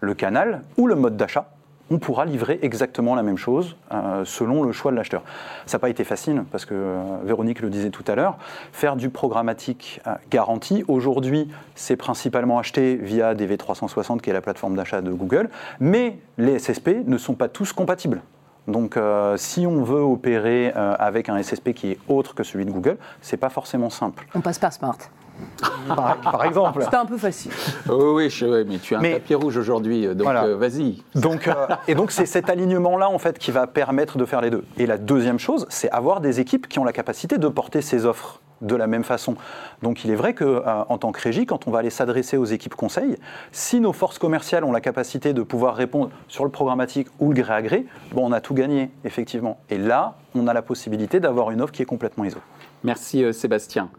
le 0.00 0.14
canal 0.14 0.62
ou 0.76 0.86
le 0.86 0.94
mode 0.94 1.16
d'achat, 1.16 1.50
on 1.90 1.98
pourra 1.98 2.24
livrer 2.24 2.58
exactement 2.62 3.14
la 3.14 3.22
même 3.22 3.36
chose 3.36 3.76
euh, 3.92 4.24
selon 4.24 4.62
le 4.62 4.72
choix 4.72 4.90
de 4.90 4.96
l'acheteur. 4.96 5.22
Ça 5.66 5.76
n'a 5.76 5.80
pas 5.80 5.90
été 5.90 6.04
facile 6.04 6.44
parce 6.50 6.64
que 6.64 6.74
euh, 6.74 7.02
Véronique 7.24 7.60
le 7.60 7.70
disait 7.70 7.90
tout 7.90 8.04
à 8.06 8.14
l'heure, 8.14 8.38
faire 8.72 8.96
du 8.96 9.10
programmatique 9.10 10.00
garanti, 10.30 10.84
aujourd'hui 10.88 11.48
c'est 11.74 11.96
principalement 11.96 12.58
acheté 12.58 12.96
via 12.96 13.34
DV360 13.34 14.20
qui 14.20 14.30
est 14.30 14.32
la 14.32 14.40
plateforme 14.40 14.76
d'achat 14.76 15.02
de 15.02 15.12
Google, 15.12 15.50
mais 15.78 16.18
les 16.38 16.58
SSP 16.58 17.06
ne 17.06 17.18
sont 17.18 17.34
pas 17.34 17.48
tous 17.48 17.72
compatibles. 17.72 18.22
Donc 18.66 18.98
si 19.36 19.66
on 19.66 19.82
veut 19.82 20.00
opérer 20.00 20.72
avec 20.74 21.28
un 21.28 21.42
SSP 21.42 21.72
qui 21.72 21.92
est 21.92 21.98
autre 22.08 22.34
que 22.34 22.42
celui 22.42 22.64
de 22.64 22.70
Google, 22.70 22.96
c'est 23.20 23.36
pas 23.36 23.50
forcément 23.50 23.90
simple. 23.90 24.26
On 24.34 24.40
passe 24.40 24.58
par 24.58 24.72
Smart 24.72 24.98
par, 25.88 26.44
exemple. 26.44 26.82
C'était 26.82 26.96
un 26.96 27.06
peu 27.06 27.18
facile. 27.18 27.52
oui, 27.88 28.28
oui, 28.42 28.64
mais 28.66 28.78
tu 28.78 28.94
as 28.94 28.98
un 28.98 29.02
papier 29.02 29.34
rouge 29.34 29.56
aujourd'hui, 29.56 30.06
donc 30.14 30.28
euh, 30.28 30.56
vas-y. 30.56 31.02
Donc, 31.14 31.48
euh, 31.48 31.54
et 31.88 31.94
donc 31.94 32.10
c'est 32.10 32.26
cet 32.26 32.50
alignement-là 32.50 33.08
en 33.08 33.18
fait 33.18 33.38
qui 33.38 33.50
va 33.50 33.66
permettre 33.66 34.18
de 34.18 34.24
faire 34.24 34.40
les 34.40 34.50
deux. 34.50 34.64
Et 34.76 34.86
la 34.86 34.98
deuxième 34.98 35.38
chose, 35.38 35.66
c'est 35.68 35.90
avoir 35.90 36.20
des 36.20 36.40
équipes 36.40 36.68
qui 36.68 36.78
ont 36.78 36.84
la 36.84 36.92
capacité 36.92 37.38
de 37.38 37.48
porter 37.48 37.82
ces 37.82 38.06
offres 38.06 38.40
de 38.64 38.74
la 38.74 38.86
même 38.86 39.04
façon. 39.04 39.36
Donc 39.82 40.04
il 40.04 40.10
est 40.10 40.14
vrai 40.14 40.34
qu'en 40.34 40.44
euh, 40.44 40.96
tant 40.98 41.12
que 41.12 41.20
régie, 41.20 41.46
quand 41.46 41.66
on 41.66 41.70
va 41.70 41.78
aller 41.78 41.90
s'adresser 41.90 42.36
aux 42.36 42.44
équipes 42.44 42.74
conseils, 42.74 43.16
si 43.52 43.80
nos 43.80 43.92
forces 43.92 44.18
commerciales 44.18 44.64
ont 44.64 44.72
la 44.72 44.80
capacité 44.80 45.32
de 45.32 45.42
pouvoir 45.42 45.76
répondre 45.76 46.10
sur 46.28 46.44
le 46.44 46.50
programmatique 46.50 47.08
ou 47.20 47.32
le 47.32 47.40
gré 47.40 47.54
à 47.54 47.62
gré, 47.62 47.86
on 48.16 48.32
a 48.32 48.40
tout 48.40 48.54
gagné, 48.54 48.90
effectivement. 49.04 49.58
Et 49.70 49.78
là, 49.78 50.16
on 50.34 50.46
a 50.46 50.52
la 50.52 50.62
possibilité 50.62 51.20
d'avoir 51.20 51.50
une 51.50 51.60
offre 51.60 51.72
qui 51.72 51.82
est 51.82 51.86
complètement 51.86 52.24
ISO. 52.24 52.38
Merci 52.82 53.32
Sébastien. 53.32 53.90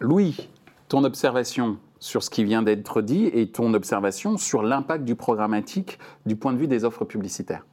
Louis, 0.00 0.48
ton 0.88 1.04
observation 1.04 1.78
sur 2.00 2.22
ce 2.22 2.30
qui 2.30 2.44
vient 2.44 2.62
d'être 2.62 3.02
dit 3.02 3.26
et 3.26 3.46
ton 3.48 3.74
observation 3.74 4.38
sur 4.38 4.62
l'impact 4.62 5.04
du 5.04 5.14
programmatique 5.14 5.98
du 6.26 6.34
point 6.36 6.52
de 6.52 6.58
vue 6.58 6.66
des 6.66 6.84
offres 6.84 7.04
publicitaires 7.04 7.64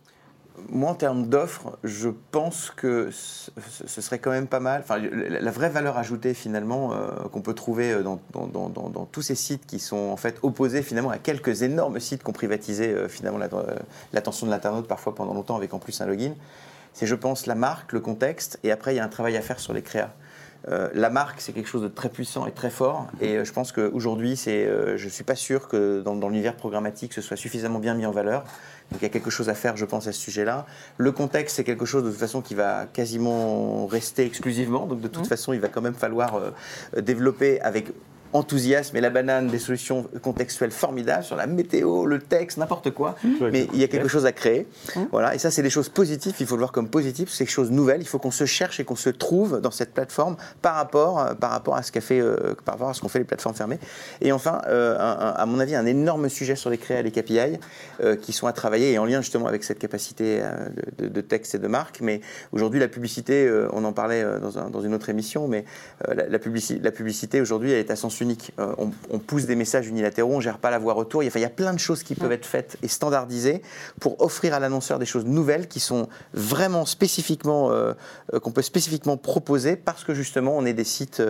moi, 0.70 0.91
en 0.91 0.96
termes 0.96 1.28
d'offres, 1.28 1.78
je 1.84 2.10
pense 2.32 2.72
que 2.76 3.10
ce 3.12 4.02
serait 4.02 4.20
quand 4.20 4.32
même 4.32 4.48
pas 4.48 4.60
mal. 4.60 4.82
Enfin, 4.84 4.98
la 4.98 5.52
vraie 5.52 5.70
valeur 5.70 5.98
ajoutée, 5.98 6.34
finalement, 6.34 6.93
euh, 6.93 7.10
qu'on 7.32 7.41
peut 7.41 7.54
trouver 7.54 7.91
euh, 7.91 8.04
dans, 8.04 9.06
tous 9.12 9.22
ces 9.22 9.36
sites 9.36 9.65
qui 9.65 9.80
sont 9.80 10.10
en 10.10 10.17
fait 10.17 10.39
opposés 10.41 10.82
finalement 10.82 11.10
à 11.10 11.17
quelques 11.17 11.62
énormes 11.62 12.00
sites 12.00 12.24
qui 12.24 12.30
ont 12.30 12.34
privatisé 12.34 12.88
euh, 12.88 13.08
finalement 13.08 13.39
l'attention 14.13 14.46
de 14.46 14.52
l'internaute 14.52 14.88
parfois 14.88 15.15
pendant 15.15 15.34
longtemps 15.34 15.56
avec 15.56 15.74
en 15.74 15.80
plus 15.80 16.00
un 16.02 16.06
login, 16.06 16.34
c'est, 16.93 17.06
je 17.06 17.15
pense, 17.15 17.46
la 17.46 17.56
marque, 17.56 17.93
le 17.93 18.00
contexte, 18.00 18.60
et 18.63 18.72
après, 18.72 18.93
il 18.93 18.98
y 18.98 19.00
a 19.00 19.04
un 19.04 19.10
travail 19.10 19.38
à 19.38 19.41
faire 19.41 19.60
sur 19.60 19.74
les 19.74 19.84
créas. 19.84 20.12
La 20.93 21.10
marque, 21.10 21.39
c'est 21.39 21.54
quelque 21.54 21.70
chose 21.70 21.84
de 21.84 21.88
très 21.88 22.10
puissant 22.10 22.46
et 22.46 22.52
très 22.52 22.70
fort. 22.70 23.08
Et 23.22 23.46
je 23.46 23.54
pense 23.54 23.72
qu'aujourd'hui, 23.72 24.38
euh, 24.48 24.98
je 24.98 25.06
ne 25.06 25.10
suis 25.10 25.24
pas 25.24 25.36
sûr 25.36 25.70
que 25.70 26.02
dans, 26.02 26.15
l'univers 26.28 26.56
programmatique, 26.56 27.13
ce 27.13 27.22
soit 27.22 27.38
suffisamment 27.38 27.80
bien 27.80 27.93
mis 27.93 28.06
en 28.06 28.12
valeur. 28.12 28.43
Donc 28.91 29.02
il 29.02 29.04
y 29.04 29.06
a 29.06 29.10
quelque 29.10 29.30
chose 29.30 29.50
à 29.50 29.54
faire, 29.54 29.76
je 29.76 29.86
pense, 29.86 30.08
à 30.08 30.13
ce 30.13 30.19
sujet-là. 30.19 30.65
Le 30.97 31.12
contexte, 31.12 31.58
c'est 31.58 31.63
quelque 31.63 31.86
chose 31.86 32.04
de 32.04 32.10
toute 32.10 32.19
façon 32.19 32.41
qui 32.41 32.56
va 32.56 32.86
quasiment 32.86 33.86
rester 33.86 34.26
exclusivement. 34.26 34.86
Donc 34.86 35.02
de 35.02 35.08
toute 35.08 35.26
mmh. 35.26 35.30
façon, 35.30 35.54
il 35.54 35.60
va 35.60 35.67
quand 35.67 35.82
même 35.82 35.93
falloir 35.93 36.54
développer 36.95 37.60
avec 37.62 37.91
enthousiasme 38.33 38.95
et 38.97 39.01
la 39.01 39.09
banane 39.09 39.47
des 39.47 39.59
solutions 39.59 40.07
contextuelles 40.21 40.71
formidables 40.71 41.23
sur 41.23 41.35
la 41.35 41.47
météo, 41.47 42.05
le 42.05 42.19
texte, 42.19 42.57
n'importe 42.57 42.91
quoi. 42.91 43.15
Mmh. 43.23 43.29
Mais 43.51 43.67
il 43.73 43.79
y 43.79 43.83
a 43.83 43.87
quelque 43.87 44.07
chose 44.07 44.25
à 44.25 44.31
créer. 44.31 44.67
Mmh. 44.95 45.01
Voilà. 45.11 45.35
Et 45.35 45.39
ça, 45.39 45.51
c'est 45.51 45.63
des 45.63 45.69
choses 45.69 45.89
positives. 45.89 46.33
Il 46.39 46.45
faut 46.45 46.55
le 46.55 46.61
voir 46.61 46.71
comme 46.71 46.89
positif. 46.89 47.29
C'est 47.31 47.45
quelque 47.45 47.53
chose 47.53 47.69
de 47.69 47.75
nouvelle. 47.75 48.01
Il 48.01 48.07
faut 48.07 48.19
qu'on 48.19 48.31
se 48.31 48.45
cherche 48.45 48.79
et 48.79 48.83
qu'on 48.83 48.95
se 48.95 49.09
trouve 49.09 49.61
dans 49.61 49.71
cette 49.71 49.93
plateforme 49.93 50.37
par 50.61 50.75
rapport, 50.75 51.19
euh, 51.19 51.33
par 51.33 51.51
rapport 51.51 51.75
à 51.75 51.83
ce 51.83 51.91
qu'a 51.91 52.01
fait, 52.01 52.19
euh, 52.19 52.55
par 52.65 52.75
rapport 52.75 52.89
à 52.89 52.93
ce 52.93 53.01
qu'ont 53.01 53.09
fait 53.09 53.19
les 53.19 53.25
plateformes 53.25 53.55
fermées. 53.55 53.79
Et 54.21 54.31
enfin, 54.31 54.61
euh, 54.67 54.95
à 54.99 55.45
mon 55.45 55.59
avis, 55.59 55.75
un 55.75 55.85
énorme 55.85 56.29
sujet 56.29 56.55
sur 56.55 56.69
les 56.69 56.77
créas 56.77 56.99
et 56.99 57.03
les 57.03 57.11
KPI 57.11 57.59
qui 58.21 58.33
sont 58.33 58.47
à 58.47 58.53
travailler 58.53 58.93
et 58.93 58.99
en 58.99 59.05
lien 59.05 59.21
justement 59.21 59.47
avec 59.47 59.63
cette 59.63 59.79
capacité 59.79 60.41
de, 60.97 61.21
texte 61.21 61.55
et 61.55 61.59
de 61.59 61.67
marque. 61.67 62.01
Mais 62.01 62.21
aujourd'hui, 62.51 62.79
la 62.79 62.87
publicité, 62.87 63.49
on 63.71 63.83
en 63.83 63.93
parlait 63.93 64.23
dans, 64.39 64.81
une 64.81 64.93
autre 64.93 65.09
émission, 65.09 65.47
mais 65.47 65.65
la, 66.07 66.39
publicité, 66.39 66.79
la 66.83 66.91
publicité 66.91 67.41
aujourd'hui, 67.41 67.71
elle 67.71 67.79
est 67.79 67.91
à 67.91 67.95
sens 67.95 68.16
unique. 68.21 68.51
Euh, 68.60 68.73
on, 68.77 69.19
pousse 69.19 69.45
des 69.45 69.56
messages 69.56 69.88
unilatéraux, 69.88 70.34
on 70.34 70.38
ne 70.38 70.41
gère 70.41 70.58
pas 70.58 70.71
la 70.71 70.80
voie 70.80 70.93
retour. 70.93 71.23
Il 71.23 71.27
y, 71.27 71.30
a, 71.30 71.32
il 71.36 71.41
y 71.41 71.45
a 71.45 71.49
plein 71.49 71.73
de 71.73 71.80
choses 71.80 72.03
qui 72.03 72.15
peuvent 72.15 72.32
être 72.32 72.45
faites 72.45 72.77
et 72.82 72.88
standardisées 72.88 73.62
pour 73.99 74.21
offrir 74.21 74.53
à 74.53 74.60
l'annonceur 74.60 74.99
des 74.99 75.06
choses 75.06 75.25
nouvelles 75.25 75.67
qui 75.67 75.80
sont 75.80 76.08
vraiment 76.34 76.86
spécifiquement, 76.86 77.71
euh, 77.71 77.93
euh, 78.34 78.39
qu'on 78.39 78.51
peut 78.51 78.62
spécifiquement 78.62 79.17
proposer 79.17 79.75
parce 79.75 80.03
que 80.03 80.13
justement 80.13 80.56
on 80.58 80.65
est 80.65 80.73
des 80.73 80.84
sites, 80.84 81.21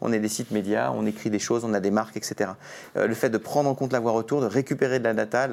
on 0.00 0.12
est 0.12 0.18
des 0.18 0.28
sites 0.28 0.50
médias, 0.50 0.92
on 0.94 1.06
écrit 1.06 1.30
des 1.30 1.38
choses, 1.38 1.64
on 1.64 1.74
a 1.74 1.80
des 1.80 1.90
marques, 1.90 2.16
etc. 2.16 2.50
le 2.94 3.14
fait 3.14 3.30
de 3.30 3.38
prendre 3.38 3.68
en 3.68 3.74
compte 3.74 3.92
la 3.92 4.00
voie 4.00 4.12
retour, 4.12 4.40
de 4.40 4.46
récupérer 4.46 4.98
de 4.98 5.04
la 5.04 5.14
data, 5.14 5.48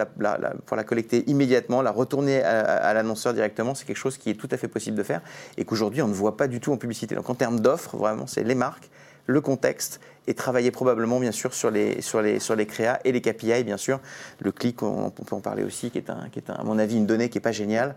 pour 0.65 0.77
la 0.77 0.83
collecter 0.83 1.23
immédiatement, 1.29 1.81
la 1.81 1.91
retourner 1.91 2.43
à, 2.43 2.61
à 2.61 2.93
l'annonceur 2.93 3.33
directement, 3.33 3.75
c'est 3.75 3.85
quelque 3.85 3.97
chose 3.97 4.17
qui 4.17 4.29
est 4.29 4.35
tout 4.35 4.49
à 4.51 4.57
fait 4.57 4.67
possible 4.67 4.97
de 4.97 5.03
faire 5.03 5.21
et 5.57 5.65
qu'aujourd'hui 5.65 6.01
on 6.01 6.07
ne 6.07 6.13
voit 6.13 6.37
pas 6.37 6.47
du 6.47 6.59
tout 6.59 6.71
en 6.71 6.77
publicité. 6.77 7.15
Donc 7.15 7.29
en 7.29 7.35
termes 7.35 7.59
d'offres, 7.59 7.97
vraiment, 7.97 8.27
c'est 8.27 8.43
les 8.43 8.55
marques 8.55 8.89
le 9.27 9.41
contexte 9.41 9.99
et 10.25 10.33
travailler 10.33 10.71
probablement 10.71 11.19
bien 11.19 11.31
sûr 11.31 11.53
sur 11.53 11.69
les, 11.71 12.01
sur 12.01 12.21
les, 12.21 12.39
sur 12.39 12.55
les 12.55 12.65
créas 12.65 12.99
et 13.05 13.11
les 13.11 13.21
KPI 13.21 13.63
bien 13.63 13.77
sûr. 13.77 13.99
Le 14.39 14.51
clic, 14.51 14.81
on, 14.83 15.09
peut 15.09 15.35
en 15.35 15.41
parler 15.41 15.63
aussi, 15.63 15.91
qui 15.91 15.99
est, 15.99 16.09
un, 16.09 16.29
qui 16.29 16.39
est 16.39 16.49
à 16.49 16.63
mon 16.63 16.79
avis 16.79 16.97
une 16.97 17.05
donnée 17.05 17.29
qui 17.29 17.37
n'est 17.37 17.41
pas 17.41 17.51
géniale. 17.51 17.95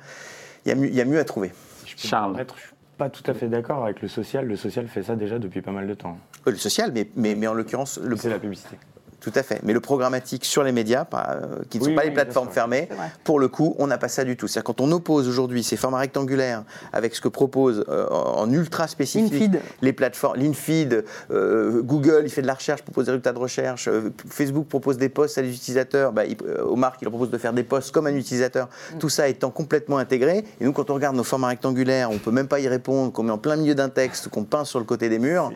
Il 0.64 0.68
y, 0.68 0.72
a 0.72 0.74
mieux, 0.74 0.88
il 0.88 0.94
y 0.94 1.00
a 1.00 1.04
mieux 1.04 1.18
à 1.18 1.24
trouver. 1.24 1.52
Charles. 1.86 2.36
Je 2.36 2.60
suis 2.60 2.74
pas 2.98 3.08
tout 3.08 3.28
à 3.28 3.34
fait 3.34 3.48
d'accord 3.48 3.84
avec 3.84 4.02
le 4.02 4.08
social. 4.08 4.46
Le 4.46 4.56
social 4.56 4.86
fait 4.86 5.02
ça 5.02 5.16
déjà 5.16 5.38
depuis 5.38 5.62
pas 5.62 5.72
mal 5.72 5.86
de 5.88 5.94
temps. 5.94 6.18
Le 6.46 6.56
social, 6.56 6.92
mais, 6.92 7.08
mais, 7.16 7.34
mais 7.34 7.46
en 7.46 7.54
l'occurrence... 7.54 7.98
C'est 8.16 8.28
la 8.28 8.38
publicité. 8.38 8.76
Tout 9.20 9.32
à 9.34 9.42
fait. 9.42 9.60
Mais 9.62 9.72
le 9.72 9.80
programmatique 9.80 10.44
sur 10.44 10.62
les 10.62 10.72
médias, 10.72 11.06
euh, 11.14 11.58
qui 11.68 11.78
ne 11.78 11.84
sont 11.84 11.94
pas 11.94 12.04
les 12.04 12.10
plateformes 12.10 12.48
fermées, 12.48 12.88
pour 13.24 13.38
le 13.38 13.48
coup, 13.48 13.74
on 13.78 13.86
n'a 13.86 13.98
pas 13.98 14.08
ça 14.08 14.24
du 14.24 14.36
tout. 14.36 14.48
C'est-à-dire 14.48 14.64
quand 14.64 14.80
on 14.80 14.90
oppose 14.92 15.28
aujourd'hui 15.28 15.62
ces 15.62 15.76
formats 15.76 15.98
rectangulaires 15.98 16.64
avec 16.92 17.14
ce 17.14 17.20
que 17.20 17.28
propose 17.28 17.84
euh, 17.88 18.08
en 18.08 18.50
ultra 18.50 18.88
spécifique 18.88 19.52
les 19.82 19.92
plateformes, 19.92 20.38
l'Infeed, 20.38 21.04
euh, 21.30 21.82
Google, 21.82 22.22
il 22.24 22.30
fait 22.30 22.42
de 22.42 22.46
la 22.46 22.54
recherche, 22.54 22.82
propose 22.82 23.06
des 23.06 23.12
résultats 23.12 23.32
de 23.32 23.38
recherche, 23.38 23.88
Facebook 24.28 24.68
propose 24.68 24.96
des 24.96 25.08
posts 25.08 25.38
à 25.38 25.42
les 25.42 25.54
utilisateurs, 25.54 26.12
bah, 26.12 26.22
aux 26.64 26.76
marques, 26.76 27.02
il 27.02 27.04
leur 27.04 27.12
propose 27.12 27.30
de 27.30 27.38
faire 27.38 27.52
des 27.52 27.64
posts 27.64 27.90
comme 27.90 28.06
un 28.06 28.14
utilisateur. 28.14 28.68
Mm. 28.94 28.98
Tout 28.98 29.08
ça 29.08 29.28
étant 29.28 29.50
complètement 29.50 29.98
intégré. 29.98 30.44
Et 30.60 30.64
nous, 30.64 30.72
quand 30.72 30.90
on 30.90 30.94
regarde 30.94 31.16
nos 31.16 31.24
formats 31.24 31.48
rectangulaires, 31.48 32.10
on 32.10 32.14
ne 32.14 32.18
peut 32.18 32.30
même 32.30 32.48
pas 32.48 32.60
y 32.60 32.68
répondre, 32.68 33.12
qu'on 33.12 33.22
met 33.22 33.32
en 33.32 33.38
plein 33.38 33.56
milieu 33.56 33.74
d'un 33.74 33.88
texte, 33.90 34.28
qu'on 34.28 34.44
peint 34.44 34.64
sur 34.64 34.78
le 34.78 34.84
côté 34.84 35.08
des 35.08 35.18
murs 35.18 35.52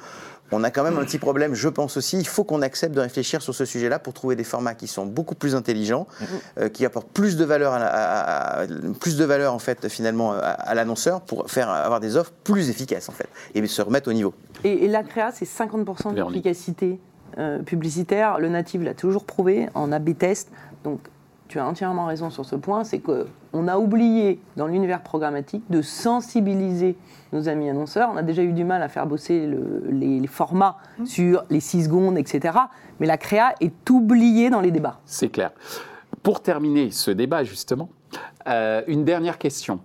on 0.52 0.62
a 0.62 0.70
quand 0.70 0.84
même 0.84 0.98
un 0.98 1.04
petit 1.04 1.18
problème, 1.18 1.54
je 1.54 1.68
pense 1.68 1.96
aussi. 1.96 2.18
Il 2.18 2.26
faut 2.26 2.44
qu'on 2.44 2.62
accepte 2.62 2.94
de 2.94 3.00
réfléchir 3.00 3.42
sur 3.42 3.54
ce 3.54 3.64
sujet-là 3.64 3.98
pour 3.98 4.12
trouver 4.12 4.36
des 4.36 4.44
formats 4.44 4.74
qui 4.74 4.86
sont 4.86 5.06
beaucoup 5.06 5.34
plus 5.34 5.54
intelligents, 5.54 6.06
mm-hmm. 6.20 6.26
euh, 6.58 6.68
qui 6.68 6.84
apportent 6.84 7.08
plus 7.08 7.36
de 7.36 7.44
valeur, 7.44 7.72
à, 7.74 8.64
plus 9.00 9.16
de 9.16 9.24
valeur 9.24 9.54
en 9.54 9.58
fait 9.58 9.88
finalement 9.88 10.32
à, 10.32 10.74
l'annonceur 10.74 11.22
pour 11.22 11.50
faire 11.50 11.68
avoir 11.70 12.00
des 12.00 12.16
offres 12.16 12.32
plus 12.44 12.70
efficaces 12.70 13.08
en 13.08 13.12
fait 13.12 13.28
et 13.54 13.66
se 13.66 13.82
remettre 13.82 14.08
au 14.08 14.12
niveau. 14.12 14.34
Et, 14.62 14.86
la 14.88 15.02
créa, 15.02 15.32
c'est 15.32 15.46
50% 15.46 16.14
d'efficacité 16.14 17.00
euh, 17.38 17.58
publicitaire. 17.60 18.38
Le 18.38 18.48
native 18.48 18.82
l'a 18.82 18.94
toujours 18.94 19.24
prouvé 19.24 19.68
en 19.74 19.90
A/B 19.92 20.16
test. 20.16 20.50
Donc 20.84 21.00
tu 21.48 21.58
as 21.58 21.66
entièrement 21.66 22.06
raison 22.06 22.30
sur 22.30 22.44
ce 22.44 22.56
point, 22.56 22.84
c'est 22.84 23.00
qu'on 23.00 23.68
a 23.68 23.78
oublié 23.78 24.40
dans 24.56 24.66
l'univers 24.66 25.02
programmatique 25.02 25.62
de 25.70 25.82
sensibiliser 25.82 26.96
nos 27.32 27.48
amis 27.48 27.68
annonceurs. 27.68 28.10
On 28.12 28.16
a 28.16 28.22
déjà 28.22 28.42
eu 28.42 28.52
du 28.52 28.64
mal 28.64 28.82
à 28.82 28.88
faire 28.88 29.06
bosser 29.06 29.48
les, 29.90 30.26
formats 30.26 30.78
mmh. 30.98 31.06
sur 31.06 31.44
les 31.50 31.60
6 31.60 31.84
secondes, 31.84 32.18
etc. 32.18 32.58
Mais 32.98 33.06
la 33.06 33.18
créa 33.18 33.54
est 33.60 33.90
oubliée 33.90 34.50
dans 34.50 34.60
les 34.60 34.70
débats. 34.70 35.00
C'est 35.04 35.28
clair. 35.28 35.52
Pour 36.22 36.40
terminer 36.40 36.90
ce 36.90 37.10
débat, 37.10 37.44
justement, 37.44 37.90
euh, 38.46 38.82
une 38.86 39.04
dernière 39.04 39.38
question. 39.38 39.80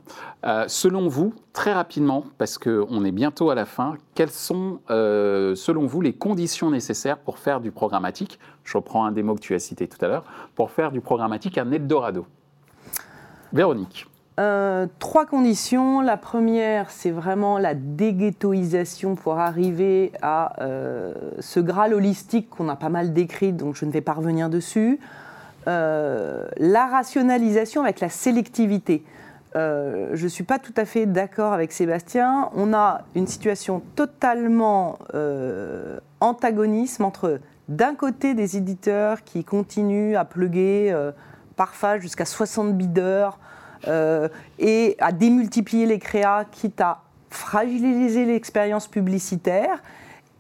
Euh, 0.46 0.66
selon 0.68 1.08
vous, 1.08 1.34
très 1.54 1.74
rapidement, 1.74 2.26
parce 2.38 2.58
qu'on 2.58 3.04
est 3.06 3.12
bientôt 3.12 3.50
à 3.50 3.56
la 3.56 3.66
fin, 3.66 3.96
quelles 4.16 4.32
sont, 4.32 4.80
euh, 4.90 5.56
selon 5.56 5.86
vous, 5.86 6.02
les 6.02 6.14
conditions 6.14 6.70
nécessaires 6.70 7.18
pour 7.18 7.38
faire 7.38 7.62
du 7.62 7.72
programmatique? 7.72 8.40
Je 8.64 8.78
reprends 8.78 9.06
un 9.06 9.12
des 9.12 9.24
mots 9.24 9.36
que 9.36 9.42
tu 9.42 9.56
as 9.56 9.60
cité 9.60 9.88
tout 9.88 10.04
à 10.04 10.08
l'heure, 10.08 10.24
pour 10.56 10.72
faire 10.72 10.92
du 10.92 11.02
programmatique 11.02 11.58
un 11.58 11.72
Eldorado. 11.72 12.26
Véronique. 13.54 14.08
trois 15.00 15.26
conditions. 15.26 16.02
La 16.02 16.16
première, 16.16 16.92
c'est 16.92 17.12
vraiment 17.12 17.58
la 17.58 17.74
déghettoisation 17.74 19.16
pour 19.16 19.40
arriver 19.40 20.12
à 20.22 20.54
ce 21.40 21.60
Graal 21.60 21.94
holistique 21.94 22.50
qu'on 22.50 22.70
a 22.70 22.76
pas 22.76 22.90
mal 22.90 23.12
décrit, 23.12 23.52
donc 23.52 23.76
je 23.76 23.86
ne 23.86 23.92
vais 23.92 24.02
pas 24.02 24.14
revenir 24.14 24.50
dessus. 24.50 25.00
Euh, 25.70 26.48
la 26.58 26.88
rationalisation 26.88 27.84
avec 27.84 28.00
la 28.00 28.10
sélectivité. 28.10 29.04
Euh, 29.56 30.10
je 30.14 30.24
ne 30.24 30.28
suis 30.28 30.44
pas 30.44 30.58
tout 30.58 30.74
à 30.76 30.86
fait 30.86 31.06
d'accord 31.06 31.54
avec 31.54 31.72
Sébastien. 31.72 32.50
On 32.56 32.74
a 32.74 33.02
une 33.14 33.28
situation 33.28 33.84
totalement 33.96 34.98
euh, 35.14 36.00
antagonisme 36.22 37.06
entre 37.06 37.40
d'un 37.68 37.94
côté 37.94 38.34
des 38.34 38.58
éditeurs 38.58 39.24
qui 39.24 39.44
continuent 39.44 40.16
à 40.16 40.26
pluguer 40.26 40.92
parfois 41.56 42.00
jusqu'à 42.00 42.26
60 42.26 42.76
bideurs 42.76 43.38
et 44.58 44.96
à 45.00 45.12
démultiplier 45.12 45.86
les 45.86 46.00
créas, 46.00 46.46
quitte 46.46 46.82
à 46.82 47.04
fragiliser 47.30 48.26
l'expérience 48.26 48.88
publicitaire. 48.88 49.84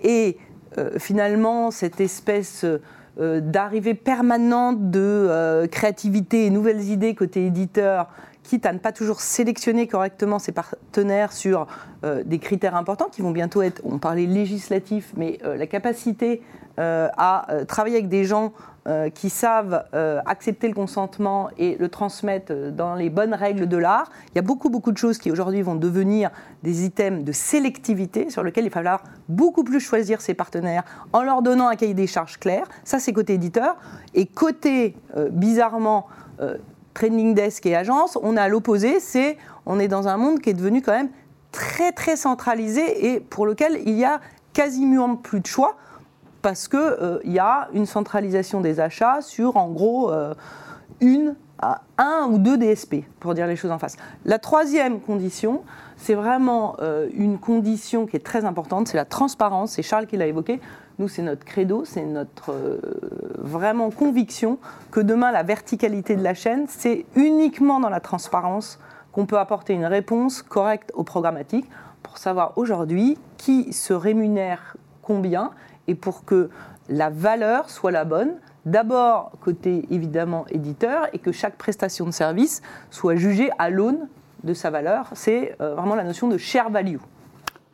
Et 0.02 0.40
finalement, 0.98 1.70
cette 1.70 2.02
espèce 2.02 2.66
d'arrivée 3.20 3.96
permanente 3.96 4.92
de 4.92 5.68
créativité 5.72 6.46
et 6.46 6.50
nouvelles 6.50 6.84
idées 6.84 7.16
côté 7.16 7.46
éditeur 7.46 8.08
quitte 8.50 8.66
à 8.66 8.74
ne 8.74 8.80
pas 8.80 8.92
toujours 8.92 9.22
sélectionner 9.22 9.88
correctement 9.88 10.40
ses 10.40 10.52
partenaires 10.52 11.32
sur 11.34 11.68
euh, 12.04 12.24
des 12.26 12.40
critères 12.40 12.76
importants 12.76 13.10
qui 13.12 13.22
vont 13.22 13.30
bientôt 13.30 13.62
être, 13.62 13.80
on 13.86 14.00
parlait 14.00 14.26
législatif, 14.26 15.14
mais 15.16 15.38
euh, 15.44 15.56
la 15.56 15.68
capacité 15.68 16.42
euh, 16.80 17.10
à 17.16 17.48
travailler 17.68 17.98
avec 17.98 18.10
des 18.10 18.24
gens 18.24 18.54
qui 19.14 19.30
savent 19.30 19.84
accepter 20.26 20.68
le 20.68 20.74
consentement 20.74 21.50
et 21.58 21.76
le 21.78 21.90
transmettre 21.90 22.54
dans 22.72 22.96
les 22.96 23.10
bonnes 23.10 23.34
règles 23.34 23.68
de 23.68 23.78
l'art. 23.78 24.10
Il 24.32 24.36
y 24.36 24.40
a 24.40 24.42
beaucoup, 24.42 24.70
beaucoup 24.70 24.92
de 24.92 24.98
choses 24.98 25.18
qui 25.18 25.32
aujourd'hui 25.32 25.62
vont 25.62 25.76
devenir 25.76 26.32
des 26.64 26.86
items 26.86 27.24
de 27.24 27.32
sélectivité 27.32 28.30
sur 28.30 28.44
lesquels 28.44 28.66
il 28.66 28.70
va 28.70 28.76
falloir 28.76 29.04
beaucoup 29.28 29.64
plus 29.64 29.80
choisir 29.80 30.22
ses 30.22 30.34
partenaires 30.34 30.84
en 31.14 31.24
leur 31.24 31.42
donnant 31.42 31.68
un 31.68 31.76
cahier 31.76 31.94
des 31.94 32.08
charges 32.08 32.40
clair. 32.40 32.68
Ça, 32.84 33.00
c'est 33.00 33.14
côté 33.14 33.34
éditeur. 33.34 33.76
Et 34.14 34.26
côté, 34.26 34.96
bizarrement, 35.32 36.08
training 36.94 37.34
desk 37.34 37.66
et 37.66 37.76
agence, 37.76 38.18
on 38.22 38.38
a 38.38 38.48
l'opposé, 38.48 39.00
c'est 39.00 39.38
on 39.66 39.80
est 39.80 39.88
dans 39.88 40.08
un 40.08 40.18
monde 40.18 40.40
qui 40.40 40.50
est 40.50 40.54
devenu 40.54 40.82
quand 40.82 40.94
même 40.94 41.10
très 41.52 41.92
très 41.92 42.16
centralisé 42.16 43.14
et 43.14 43.20
pour 43.20 43.46
lequel 43.46 43.80
il 43.86 43.98
y 43.98 44.06
a 44.06 44.20
quasiment 44.54 45.16
plus 45.16 45.40
de 45.40 45.48
choix 45.48 45.76
parce 46.42 46.68
qu'il 46.68 46.80
euh, 46.80 47.20
y 47.26 47.40
a 47.40 47.70
une 47.74 47.86
centralisation 47.86 48.62
des 48.62 48.80
achats 48.80 49.22
sur 49.22 49.58
en 49.58 49.70
gros 49.70 50.12
euh, 50.12 50.34
une 51.02 51.36
à 51.62 51.82
un 51.98 52.28
ou 52.30 52.38
deux 52.38 52.58
DSP, 52.58 53.04
pour 53.20 53.34
dire 53.34 53.48
les 53.48 53.56
choses 53.56 53.72
en 53.72 53.80
face. 53.80 53.98
La 54.26 54.40
troisième 54.40 55.02
condition, 55.02 55.64
c'est 55.98 56.14
vraiment 56.14 56.78
euh, 56.80 57.10
une 57.14 57.38
condition 57.38 58.06
qui 58.06 58.16
est 58.16 58.26
très 58.26 58.46
importante, 58.46 58.88
c'est 58.88 58.98
la 58.98 59.06
transparence, 59.06 59.74
c'est 59.74 59.82
Charles 59.82 60.08
qui 60.08 60.18
l'a 60.18 60.28
évoqué. 60.28 60.62
Nous, 60.98 61.08
c'est 61.08 61.22
notre 61.22 61.46
credo, 61.46 61.84
c'est 61.86 62.06
notre 62.06 62.52
euh, 62.52 62.80
vraiment 63.38 63.90
conviction 63.90 64.58
que 64.92 65.00
demain, 65.00 65.32
la 65.32 65.44
verticalité 65.44 66.16
de 66.16 66.24
la 66.24 66.34
chaîne, 66.34 66.66
c'est 66.68 67.06
uniquement 67.16 67.80
dans 67.80 67.90
la 67.90 68.00
transparence 68.00 68.80
qu'on 69.12 69.26
peut 69.26 69.40
apporter 69.40 69.74
une 69.74 69.86
réponse 69.86 70.42
correcte 70.42 70.92
au 70.94 71.04
programmatique 71.04 71.70
pour 72.04 72.18
savoir 72.18 72.54
aujourd'hui 72.58 73.18
qui 73.38 73.74
se 73.74 73.94
rémunère 73.94 74.78
combien 75.02 75.52
et 75.90 75.96
pour 75.96 76.24
que 76.24 76.50
la 76.88 77.10
valeur 77.10 77.70
soit 77.70 77.92
la 77.92 78.06
bonne. 78.06 78.36
D'abord, 78.66 79.32
côté 79.42 79.86
évidemment 79.90 80.46
éditeur, 80.50 81.08
et 81.14 81.20
que 81.20 81.32
chaque 81.32 81.58
prestation 81.58 82.06
de 82.06 82.12
service 82.12 82.62
soit 82.92 83.16
jugée 83.16 83.50
à 83.58 83.70
l'aune 83.70 84.08
de 84.44 84.54
sa 84.54 84.70
valeur. 84.70 85.08
C'est 85.14 85.56
euh, 85.60 85.76
vraiment 85.76 85.96
la 85.96 86.04
notion 86.04 86.28
de 86.28 86.38
share 86.38 86.70
value. 86.70 86.98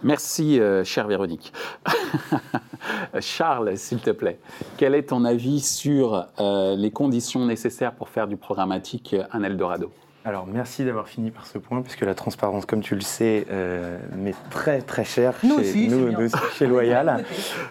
Merci, 0.03 0.59
euh, 0.59 0.83
chère 0.83 1.07
Véronique. 1.07 1.51
Charles, 3.19 3.77
s'il 3.77 3.99
te 3.99 4.11
plaît, 4.11 4.39
quel 4.77 4.93
est 4.95 5.09
ton 5.09 5.25
avis 5.25 5.59
sur 5.59 6.27
euh, 6.39 6.75
les 6.75 6.91
conditions 6.91 7.45
nécessaires 7.45 7.93
pour 7.93 8.09
faire 8.09 8.27
du 8.27 8.37
programmatique 8.37 9.15
un 9.31 9.43
Eldorado? 9.43 9.91
Alors 10.25 10.47
merci 10.47 10.83
d'avoir 10.83 11.07
fini 11.07 11.29
par 11.29 11.45
ce 11.45 11.59
point, 11.59 11.83
puisque 11.83 12.01
la 12.01 12.15
transparence, 12.15 12.65
comme 12.65 12.81
tu 12.81 12.95
le 12.95 13.01
sais, 13.01 13.45
euh, 13.51 13.99
m'est 14.17 14.33
très 14.49 14.81
très 14.81 15.05
chère 15.05 15.35
nous 15.43 15.63
chez, 15.63 15.87
nous, 15.87 16.29
chez 16.57 16.65
Loyal. 16.65 17.23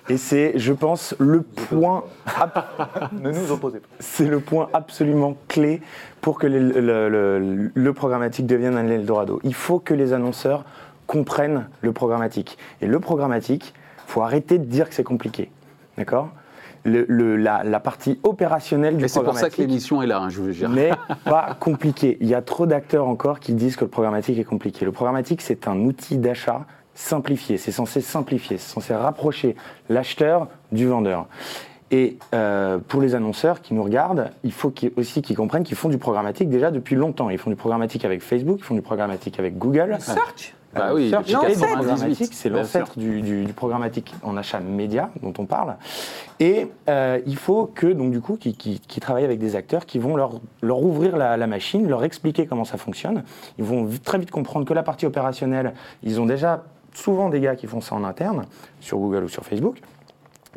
Et 0.08 0.16
c'est, 0.16 0.52
je 0.56 0.72
pense, 0.72 1.16
le 1.18 1.42
point. 1.42 2.04
ne 3.12 3.32
nous 3.32 3.50
opposez 3.50 3.80
pas. 3.80 3.88
C'est 3.98 4.26
le 4.26 4.38
point 4.38 4.68
absolument 4.72 5.36
clé 5.48 5.82
pour 6.20 6.38
que 6.38 6.46
le, 6.46 7.70
le 7.74 7.92
programmatique 7.92 8.46
devienne 8.46 8.76
un 8.76 8.88
Eldorado. 8.88 9.40
Il 9.42 9.54
faut 9.54 9.80
que 9.80 9.92
les 9.92 10.12
annonceurs 10.12 10.64
comprennent 11.08 11.66
le 11.82 11.92
programmatique. 11.92 12.56
Et 12.80 12.86
le 12.86 13.00
programmatique, 13.00 13.74
il 14.06 14.10
faut 14.12 14.22
arrêter 14.22 14.58
de 14.58 14.64
dire 14.64 14.88
que 14.88 14.94
c'est 14.94 15.02
compliqué. 15.02 15.50
D'accord? 15.98 16.30
Le, 16.84 17.36
la, 17.36 17.80
partie 17.80 18.18
opérationnelle 18.22 18.96
du 18.96 19.06
programmatique. 19.06 19.12
C'est 19.14 19.24
pour 19.24 19.38
ça 19.38 19.50
que 19.50 19.60
l'émission 19.60 20.02
est 20.02 20.06
là, 20.06 20.20
hein, 20.20 20.28
je 20.28 20.40
vous 20.40 20.52
jure. 20.52 20.68
Mais 20.68 20.90
pas 21.24 21.56
compliqué. 21.58 22.18
Il 22.20 22.28
y 22.28 22.34
a 22.34 22.42
trop 22.42 22.66
d'acteurs 22.66 23.06
encore 23.08 23.40
qui 23.40 23.54
disent 23.54 23.76
que 23.76 23.84
le 23.84 23.90
programmatique 23.90 24.38
est 24.38 24.44
compliqué. 24.44 24.84
Le 24.84 24.92
programmatique, 24.92 25.40
c'est 25.40 25.66
un 25.68 25.78
outil 25.80 26.18
d'achat 26.18 26.66
simplifié. 26.94 27.58
C'est 27.58 27.72
censé 27.72 28.00
simplifier, 28.00 28.58
c'est 28.58 28.72
censé 28.72 28.94
rapprocher 28.94 29.56
l'acheteur 29.88 30.48
du 30.72 30.86
vendeur. 30.86 31.26
Et 31.90 32.18
euh, 32.34 32.78
pour 32.78 33.00
les 33.00 33.14
annonceurs 33.14 33.60
qui 33.60 33.74
nous 33.74 33.82
regardent, 33.82 34.30
il 34.42 34.52
faut 34.52 34.72
aussi 34.96 35.22
qu'ils 35.22 35.36
comprennent 35.36 35.64
qu'ils 35.64 35.76
font 35.76 35.88
du 35.88 35.98
programmatique 35.98 36.48
déjà 36.48 36.70
depuis 36.70 36.96
longtemps. 36.96 37.30
Ils 37.30 37.38
font 37.38 37.50
du 37.50 37.56
programmatique 37.56 38.04
avec 38.04 38.22
Facebook, 38.22 38.58
ils 38.60 38.64
font 38.64 38.74
du 38.74 38.82
programmatique 38.82 39.38
avec 39.38 39.58
Google. 39.58 39.96
Search? 40.00 40.54
Bah 40.74 40.92
oui, 40.94 41.12
c'est 42.32 42.48
l'ancêtre 42.48 42.98
du, 42.98 43.46
programmatique 43.54 44.14
en 44.22 44.36
achat 44.36 44.60
média 44.60 45.10
dont 45.22 45.32
on 45.38 45.46
parle. 45.46 45.76
Et 46.40 46.66
euh, 46.88 47.20
il 47.26 47.36
faut 47.36 47.70
que, 47.72 47.86
donc 47.86 48.10
du 48.10 48.20
coup, 48.20 48.36
qui, 48.36 48.80
travaillent 49.00 49.24
avec 49.24 49.38
des 49.38 49.56
acteurs 49.56 49.86
qui 49.86 49.98
vont 49.98 50.16
leur, 50.16 50.40
leur 50.62 50.82
ouvrir 50.82 51.16
la, 51.16 51.36
la, 51.36 51.46
machine, 51.46 51.88
leur 51.88 52.04
expliquer 52.04 52.46
comment 52.46 52.64
ça 52.64 52.78
fonctionne. 52.78 53.22
Ils 53.58 53.64
vont 53.64 53.88
très 54.02 54.18
vite 54.18 54.30
comprendre 54.30 54.66
que 54.66 54.74
la 54.74 54.82
partie 54.82 55.06
opérationnelle, 55.06 55.74
ils 56.02 56.20
ont 56.20 56.26
déjà 56.26 56.64
souvent 56.94 57.28
des 57.28 57.40
gars 57.40 57.56
qui 57.56 57.66
font 57.66 57.80
ça 57.80 57.94
en 57.94 58.04
interne, 58.04 58.46
sur 58.80 58.98
Google 58.98 59.24
ou 59.24 59.28
sur 59.28 59.44
Facebook. 59.44 59.80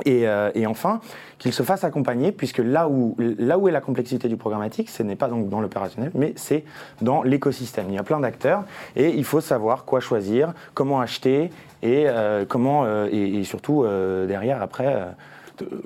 Euh, 0.06 0.52
et, 0.54 0.68
enfin, 0.68 1.00
qu'il 1.38 1.54
se 1.54 1.64
fasse 1.64 1.84
accompagner, 1.84 2.32
puisque 2.32 2.60
là 2.60 2.88
où, 2.88 3.16
là 3.18 3.58
où 3.58 3.68
est 3.68 3.72
la 3.72 3.82
complexité 3.82 4.28
du 4.28 4.38
programmatique, 4.38 4.90
ce 4.90 5.04
n'est 5.04 5.16
pas 5.16 5.28
donc 5.28 5.50
dans 5.50 5.62
l'opérationnel, 5.62 6.12
mais 6.14 6.34
c'est 6.36 6.64
dans 7.02 7.24
l'écosystème. 7.24 7.88
Il 7.90 7.96
y 7.96 7.98
a 7.98 8.04
plein 8.04 8.20
d'acteurs 8.20 8.64
et 8.96 9.10
il 9.10 9.24
faut 9.24 9.42
savoir 9.42 9.86
quoi 9.86 10.00
choisir, 10.00 10.54
comment 10.74 11.00
acheter 11.00 11.52
et, 11.82 12.06
euh, 12.08 12.46
comment, 12.46 12.86
euh, 12.86 13.08
et, 13.12 13.44
surtout 13.44 13.86
derrière, 14.28 14.62
après, 14.62 15.16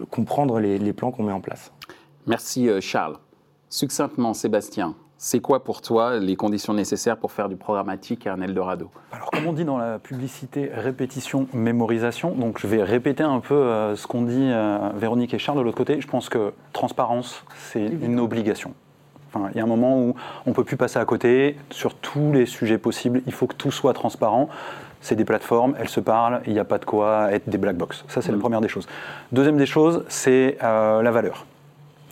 comprendre 0.10 0.60
les 0.60 0.93
plans 0.93 1.12
qu'on 1.12 1.24
met 1.24 1.34
en 1.34 1.41
place. 1.41 1.71
Merci 2.28 2.69
Charles. 2.82 3.17
Succinctement, 3.69 4.34
Sébastien, 4.34 4.95
c'est 5.23 5.39
quoi 5.39 5.63
pour 5.63 5.84
toi 5.84 6.17
les 6.17 6.36
conditions 6.36 6.73
nécessaires 6.73 7.15
pour 7.15 7.31
faire 7.31 7.47
du 7.47 7.55
programmatique 7.55 8.25
à 8.25 8.34
un 8.34 8.41
Eldorado 8.41 8.89
Alors, 9.12 9.29
comme 9.29 9.45
on 9.45 9.53
dit 9.53 9.65
dans 9.65 9.77
la 9.77 9.99
publicité, 9.99 10.71
répétition, 10.73 11.47
mémorisation. 11.53 12.31
Donc, 12.31 12.57
je 12.60 12.65
vais 12.65 12.81
répéter 12.81 13.21
un 13.21 13.39
peu 13.39 13.53
euh, 13.53 13.95
ce 13.95 14.07
qu'ont 14.07 14.23
dit 14.23 14.49
euh, 14.49 14.79
Véronique 14.95 15.36
et 15.36 15.38
Charles 15.38 15.60
de 15.60 15.63
l'autre 15.63 15.77
côté. 15.77 16.01
Je 16.01 16.07
pense 16.07 16.27
que 16.27 16.53
transparence, 16.73 17.45
c'est 17.55 17.86
une 17.86 18.19
obligation. 18.19 18.73
il 19.36 19.57
y 19.57 19.60
a 19.60 19.63
un 19.63 19.67
moment 19.67 19.99
où 19.99 20.15
on 20.47 20.49
ne 20.49 20.55
peut 20.55 20.63
plus 20.63 20.75
passer 20.75 20.97
à 20.97 21.05
côté 21.05 21.55
sur 21.69 21.93
tous 21.93 22.34
les 22.34 22.47
sujets 22.47 22.79
possibles. 22.79 23.21
Il 23.27 23.34
faut 23.34 23.45
que 23.45 23.55
tout 23.55 23.71
soit 23.71 23.93
transparent. 23.93 24.49
C'est 25.01 25.15
des 25.15 25.25
plateformes, 25.25 25.75
elles 25.77 25.89
se 25.89 25.99
parlent, 25.99 26.41
il 26.47 26.53
n'y 26.53 26.60
a 26.60 26.65
pas 26.65 26.79
de 26.79 26.86
quoi 26.86 27.31
être 27.31 27.47
des 27.47 27.60
black 27.60 27.77
box. 27.77 28.05
Ça, 28.07 28.23
c'est 28.23 28.31
la 28.31 28.38
mm. 28.38 28.41
première 28.41 28.62
des 28.62 28.69
choses. 28.69 28.88
Deuxième 29.31 29.57
des 29.57 29.67
choses, 29.67 30.03
c'est 30.07 30.57
euh, 30.63 31.03
la 31.03 31.12
valeur. 31.12 31.45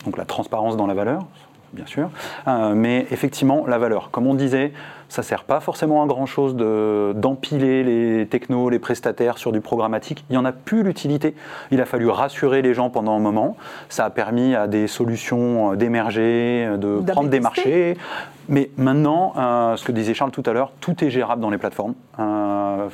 Donc 0.04 0.16
la 0.16 0.24
transparence 0.24 0.76
dans 0.76 0.86
la 0.86 0.94
valeur, 0.94 1.26
bien 1.72 1.86
sûr, 1.86 2.10
euh, 2.48 2.74
mais 2.74 3.06
effectivement, 3.10 3.64
la 3.66 3.78
valeur. 3.78 4.10
Comme 4.10 4.26
on 4.26 4.34
disait, 4.34 4.72
ça 5.08 5.22
ne 5.22 5.24
sert 5.24 5.44
pas 5.44 5.60
forcément 5.60 6.02
à 6.02 6.06
grand-chose 6.06 6.54
d'empiler 6.56 7.82
les 7.82 8.26
technos, 8.26 8.70
les 8.70 8.78
prestataires 8.78 9.38
sur 9.38 9.50
du 9.50 9.60
programmatique. 9.60 10.24
Il 10.30 10.34
n'y 10.34 10.38
en 10.38 10.44
a 10.44 10.52
plus 10.52 10.82
l'utilité. 10.82 11.34
Il 11.72 11.80
a 11.80 11.84
fallu 11.84 12.08
rassurer 12.08 12.62
les 12.62 12.74
gens 12.74 12.90
pendant 12.90 13.16
un 13.16 13.18
moment. 13.18 13.56
Ça 13.88 14.04
a 14.04 14.10
permis 14.10 14.54
à 14.54 14.68
des 14.68 14.86
solutions 14.86 15.74
d'émerger, 15.74 16.68
de 16.78 17.00
prendre 17.10 17.28
des 17.28 17.40
marchés. 17.40 17.96
Mais 18.50 18.68
maintenant, 18.76 19.32
euh, 19.36 19.76
ce 19.76 19.84
que 19.84 19.92
disait 19.92 20.12
Charles 20.12 20.32
tout 20.32 20.42
à 20.44 20.52
l'heure, 20.52 20.72
tout 20.80 21.04
est 21.04 21.10
gérable 21.10 21.40
dans 21.40 21.50
les 21.50 21.58
plateformes. 21.58 21.94
Euh, 22.18 22.88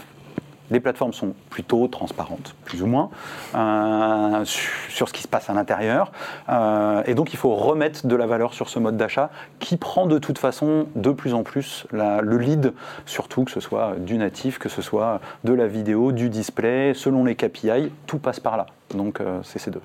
les 0.71 0.81
plateformes 0.81 1.13
sont 1.13 1.35
plutôt 1.51 1.87
transparentes, 1.89 2.55
plus 2.65 2.83
ou 2.83 2.87
moins, 2.87 3.11
euh, 3.55 4.45
sur 4.45 5.09
ce 5.09 5.13
qui 5.13 5.23
se 5.23 5.29
passe 5.29 5.51
à 5.51 5.55
l'intérieur. 5.55 6.13
Euh, 6.49 7.03
et 7.07 7.15
donc 7.15 7.33
il 7.33 7.37
faut 7.37 7.55
remettre 7.55 8.07
de 8.07 8.17
la 8.17 8.27
valeur 8.27 8.55
sur 8.55 8.69
ce 8.69 8.79
mode 8.79 8.97
d'achat 8.97 9.31
qui 9.59 9.77
prend 9.77 10.07
de 10.07 10.19
toute 10.19 10.39
façon 10.39 10.87
de 10.95 11.11
plus 11.11 11.35
en 11.35 11.43
plus 11.43 11.87
le 11.93 12.37
lead, 12.39 12.73
surtout 13.05 13.45
que 13.45 13.51
ce 13.51 13.61
soit 13.61 13.97
du 13.99 14.19
natif, 14.19 14.59
que 14.59 14.69
ce 14.69 14.83
soit 14.83 15.21
de 15.45 15.53
la 15.53 15.67
vidéo, 15.67 16.13
du 16.13 16.29
display, 16.29 16.95
selon 16.95 17.25
les 17.25 17.35
KPI, 17.35 17.93
tout 18.07 18.19
passe 18.19 18.41
par 18.41 18.57
là. 18.57 18.67
Donc 18.95 19.21
euh, 19.21 19.41
c'est 19.43 19.59
ces 19.59 19.71
deux. 19.71 19.83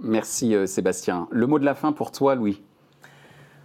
Merci 0.00 0.56
Sébastien. 0.66 1.28
Le 1.30 1.46
mot 1.46 1.58
de 1.58 1.64
la 1.64 1.74
fin 1.74 1.92
pour 1.92 2.10
toi, 2.10 2.34
Louis? 2.34 2.60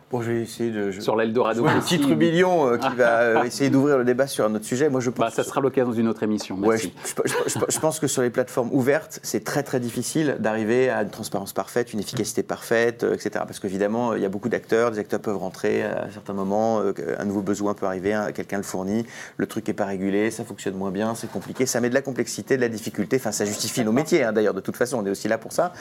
Bon, 0.09 0.21
je 0.21 0.31
vais 0.31 0.41
essayer 0.41 0.71
de. 0.71 0.91
sur 0.91 1.17
l'Eldorado. 1.17 1.65
Le 1.65 1.81
petit 1.81 1.99
trubillon 1.99 2.65
euh, 2.65 2.77
qui 2.77 2.95
va 2.95 3.19
euh, 3.19 3.43
essayer 3.45 3.69
d'ouvrir 3.69 3.97
le 3.97 4.05
débat 4.05 4.25
sur 4.25 4.45
un 4.45 4.55
autre 4.55 4.63
sujet. 4.63 4.87
Moi, 4.87 5.01
je 5.01 5.09
pense. 5.09 5.25
Bah, 5.25 5.31
ça 5.31 5.43
sera 5.43 5.59
l'occasion 5.59 5.91
d'une 5.91 6.07
autre 6.07 6.23
émission. 6.23 6.55
Merci. 6.55 6.93
je, 7.25 7.79
pense 7.79 7.99
que 7.99 8.07
sur 8.07 8.21
les 8.21 8.29
plateformes 8.29 8.69
ouvertes, 8.71 9.19
c'est 9.21 9.43
très 9.43 9.63
très 9.63 9.81
difficile 9.81 10.37
d'arriver 10.39 10.89
à 10.89 11.01
une 11.01 11.09
transparence 11.09 11.51
parfaite, 11.51 11.91
une 11.91 11.99
efficacité 11.99 12.41
parfaite, 12.41 13.03
euh, 13.03 13.15
etc. 13.15 13.31
Parce 13.45 13.59
qu'évidemment, 13.59 14.13
il 14.13 14.21
y 14.21 14.25
a 14.25 14.29
beaucoup 14.29 14.47
d'acteurs. 14.47 14.91
Des 14.91 14.99
acteurs 14.99 15.19
peuvent 15.19 15.35
rentrer 15.35 15.83
à 15.83 16.07
certains 16.13 16.33
moments. 16.33 16.79
un 16.79 17.25
nouveau 17.25 17.41
besoin 17.41 17.73
peut 17.73 17.85
arriver. 17.85 18.17
Quelqu'un 18.33 18.57
le 18.57 18.63
fournit. 18.63 19.05
Le 19.35 19.45
truc 19.45 19.67
n'est 19.67 19.73
pas 19.73 19.85
régulé. 19.85 20.31
Ça 20.31 20.45
fonctionne 20.45 20.75
moins 20.75 20.91
bien. 20.91 21.15
C'est 21.15 21.29
compliqué. 21.29 21.65
Ça 21.65 21.81
met 21.81 21.89
de 21.89 21.93
la 21.93 22.01
complexité, 22.01 22.55
de 22.55 22.61
la 22.61 22.69
difficulté. 22.69 23.17
Enfin, 23.17 23.33
ça 23.33 23.43
justifie 23.43 23.83
nos 23.83 23.91
métiers. 23.91 24.23
Hein, 24.23 24.31
d'ailleurs, 24.31 24.53
de 24.53 24.61
toute 24.61 24.77
façon, 24.77 24.99
on 24.99 25.05
est 25.05 25.11
aussi 25.11 25.27
là 25.27 25.37
pour 25.37 25.51
ça. 25.51 25.73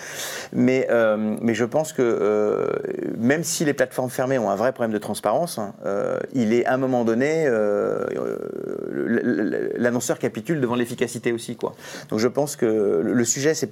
Mais, 0.53 0.89
mais 1.41 1.55
je 1.55 1.65
pense 1.65 1.93
que 1.93 2.73
même 3.19 3.45
si 3.45 3.65
les 3.65 3.73
plateformes 3.73 4.11
fermées 4.17 4.39
ont 4.39 4.51
un 4.51 4.57
vrai 4.57 4.73
problème 4.73 4.93
de 4.93 4.99
transparence, 4.99 5.59
hein. 5.59 5.75
euh, 5.85 6.19
il 6.33 6.53
est 6.53 6.65
à 6.67 6.75
un 6.75 6.79
moment 6.79 7.05
donné, 7.05 7.47
euh, 7.47 8.05
euh, 8.17 9.73
l'annonceur 9.77 10.19
capitule 10.19 10.61
devant 10.61 10.75
l'efficacité 10.75 11.33
aussi. 11.33 11.55
Quoi. 11.55 11.75
Donc 12.09 12.19
je 12.19 12.29
pense 12.29 12.57
que 12.57 12.67
le 13.05 13.25
sujet, 13.25 13.55
c'est 13.55 13.71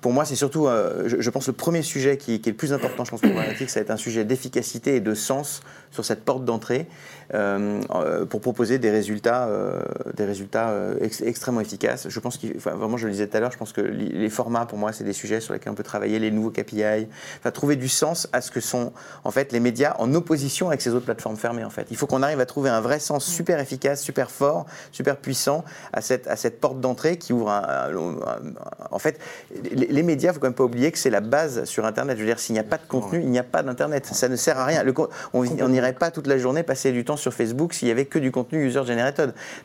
pour 0.00 0.12
moi, 0.12 0.24
c'est 0.24 0.36
surtout, 0.36 0.68
je, 1.06 1.30
pense, 1.30 1.48
le 1.48 1.52
premier 1.54 1.82
sujet 1.82 2.18
qui, 2.18 2.34
est 2.34 2.46
le 2.46 2.52
plus 2.52 2.72
important, 2.72 3.04
je 3.04 3.10
pense, 3.10 3.20
pour 3.20 3.30
Programmatic, 3.30 3.68
ça 3.68 3.80
va 3.80 3.82
être 3.82 3.90
un 3.90 3.96
sujet 3.96 4.24
d'efficacité 4.24 4.94
et 4.94 5.00
de 5.00 5.12
sens 5.12 5.60
sur 5.90 6.04
cette 6.04 6.24
porte 6.24 6.44
d'entrée 6.44 6.86
pour 7.30 8.40
proposer 8.40 8.78
des 8.78 8.90
résultats, 8.90 9.48
des 10.16 10.24
résultats 10.24 10.74
extrêmement 11.00 11.60
efficaces. 11.60 12.08
Je 12.08 12.20
pense 12.20 12.36
qu'il, 12.36 12.56
vraiment, 12.58 12.96
je 12.96 13.06
le 13.06 13.12
disais 13.12 13.26
tout 13.26 13.36
à 13.36 13.40
l'heure, 13.40 13.52
je 13.52 13.58
pense 13.58 13.72
que 13.72 13.80
les 13.80 14.30
formats, 14.30 14.66
pour 14.66 14.78
moi, 14.78 14.92
c'est 14.92 15.04
des 15.04 15.12
sujets 15.12 15.40
sur 15.40 15.52
lesquels 15.52 15.72
on 15.72 15.76
peut 15.76 15.82
travailler, 15.82 16.18
les 16.18 16.30
nouveaux 16.30 16.50
KPI, 16.50 17.08
enfin, 17.38 17.50
trouver 17.50 17.76
du 17.76 17.88
sens 17.88 18.28
à 18.32 18.40
ce 18.40 18.50
que 18.50 18.60
sont, 18.60 18.92
en 19.24 19.30
fait, 19.30 19.52
les 19.52 19.60
médias 19.60 19.94
en 19.98 20.14
opposition 20.14 20.68
avec 20.68 20.80
ces 20.80 20.90
autres 20.90 21.04
plateformes 21.04 21.36
fermées, 21.36 21.64
en 21.64 21.70
fait. 21.70 21.86
Il 21.90 21.96
faut 21.96 22.06
qu'on 22.06 22.22
arrive 22.22 22.40
à 22.40 22.46
trouver 22.46 22.70
un 22.70 22.80
vrai 22.80 22.98
sens 22.98 23.24
super 23.24 23.60
efficace, 23.60 24.02
super 24.02 24.30
fort, 24.30 24.66
super 24.92 25.16
puissant 25.16 25.64
à 25.92 26.00
cette, 26.00 26.26
à 26.26 26.36
cette 26.36 26.60
porte 26.60 26.80
d'entrée 26.80 27.18
qui 27.18 27.32
ouvre 27.32 27.50
un, 27.50 27.88
en 28.90 28.98
fait, 28.98 29.18
les, 29.72 30.02
médias, 30.02 30.30
il 30.30 30.34
faut 30.34 30.40
quand 30.40 30.46
même 30.46 30.54
pas 30.54 30.64
oublier 30.64 30.90
que 30.92 30.98
c'est 30.98 31.10
la 31.10 31.20
base 31.20 31.64
sur 31.64 31.84
Internet. 31.84 32.16
Je 32.16 32.22
veux 32.22 32.28
dire, 32.28 32.38
s'il 32.38 32.54
n'y 32.54 32.58
a 32.58 32.64
pas 32.64 32.78
de 32.78 32.86
contenu, 32.86 33.20
il 33.20 33.30
n'y 33.30 33.38
a 33.38 33.44
pas 33.44 33.62
d'Internet. 33.62 34.06
Ça 34.06 34.28
ne 34.28 34.36
sert 34.36 34.58
à 34.58 34.64
rien. 34.64 34.84
on 35.32 35.68
n'irait 35.68 35.92
pas 35.92 36.10
toute 36.10 36.26
la 36.26 36.38
journée 36.38 36.62
passer 36.62 36.92
du 36.92 37.04
temps 37.04 37.16
sur 37.18 37.32
Facebook 37.32 37.74
s'il 37.74 37.88
y 37.88 37.90
avait 37.90 38.06
que 38.06 38.18
du 38.18 38.30
contenu 38.30 38.68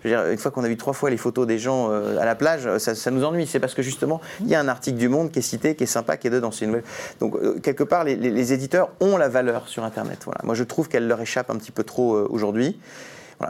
veux 0.04 0.10
dire, 0.10 0.28
une 0.28 0.38
fois 0.38 0.52
qu'on 0.52 0.64
a 0.64 0.68
vu 0.68 0.78
trois 0.78 0.94
fois 0.94 1.10
les 1.10 1.18
photos 1.18 1.48
des 1.48 1.60
gens 1.60 1.90
euh, 1.92 2.18
à 2.18 2.26
la 2.26 2.36
plage, 2.36 2.78
ça, 2.78 3.12
nous 3.12 3.24
ennuie. 3.24 3.48
C'est 3.48 3.60
parce 3.60 3.74
que 3.74 3.82
justement, 3.82 4.22
il 4.42 4.48
y 4.48 4.56
a 4.56 4.60
un 4.60 4.68
article 4.68 4.98
du 4.98 5.10
Monde 5.10 5.32
qui 5.32 5.40
est 5.40 5.44
cité, 5.44 5.76
qui 5.76 5.84
est 5.84 5.88
sympa, 5.88 6.18
qui 6.18 6.28
est 6.28 6.30
dedans. 6.30 6.52
C'est 6.52 6.66
nouvelle. 6.66 6.84
Donc, 7.20 7.36
euh, 7.36 7.60
quelque 7.60 7.84
part, 7.84 8.04
les, 8.04 8.54
éditeurs 8.54 8.90
ont 9.00 9.18
la 9.18 9.30
valeur 9.30 9.68
sur 9.68 9.84
Internet. 9.84 10.26
Moi, 10.44 10.56
je 10.56 10.64
trouve 10.64 10.90
qu'elle 10.90 11.08
leur 11.08 11.22
échappe 11.22 11.50
un 11.50 11.56
petit 11.56 11.72
peu 11.72 11.84
trop 11.84 12.16
euh, 12.16 12.28
aujourd'hui. 12.30 12.80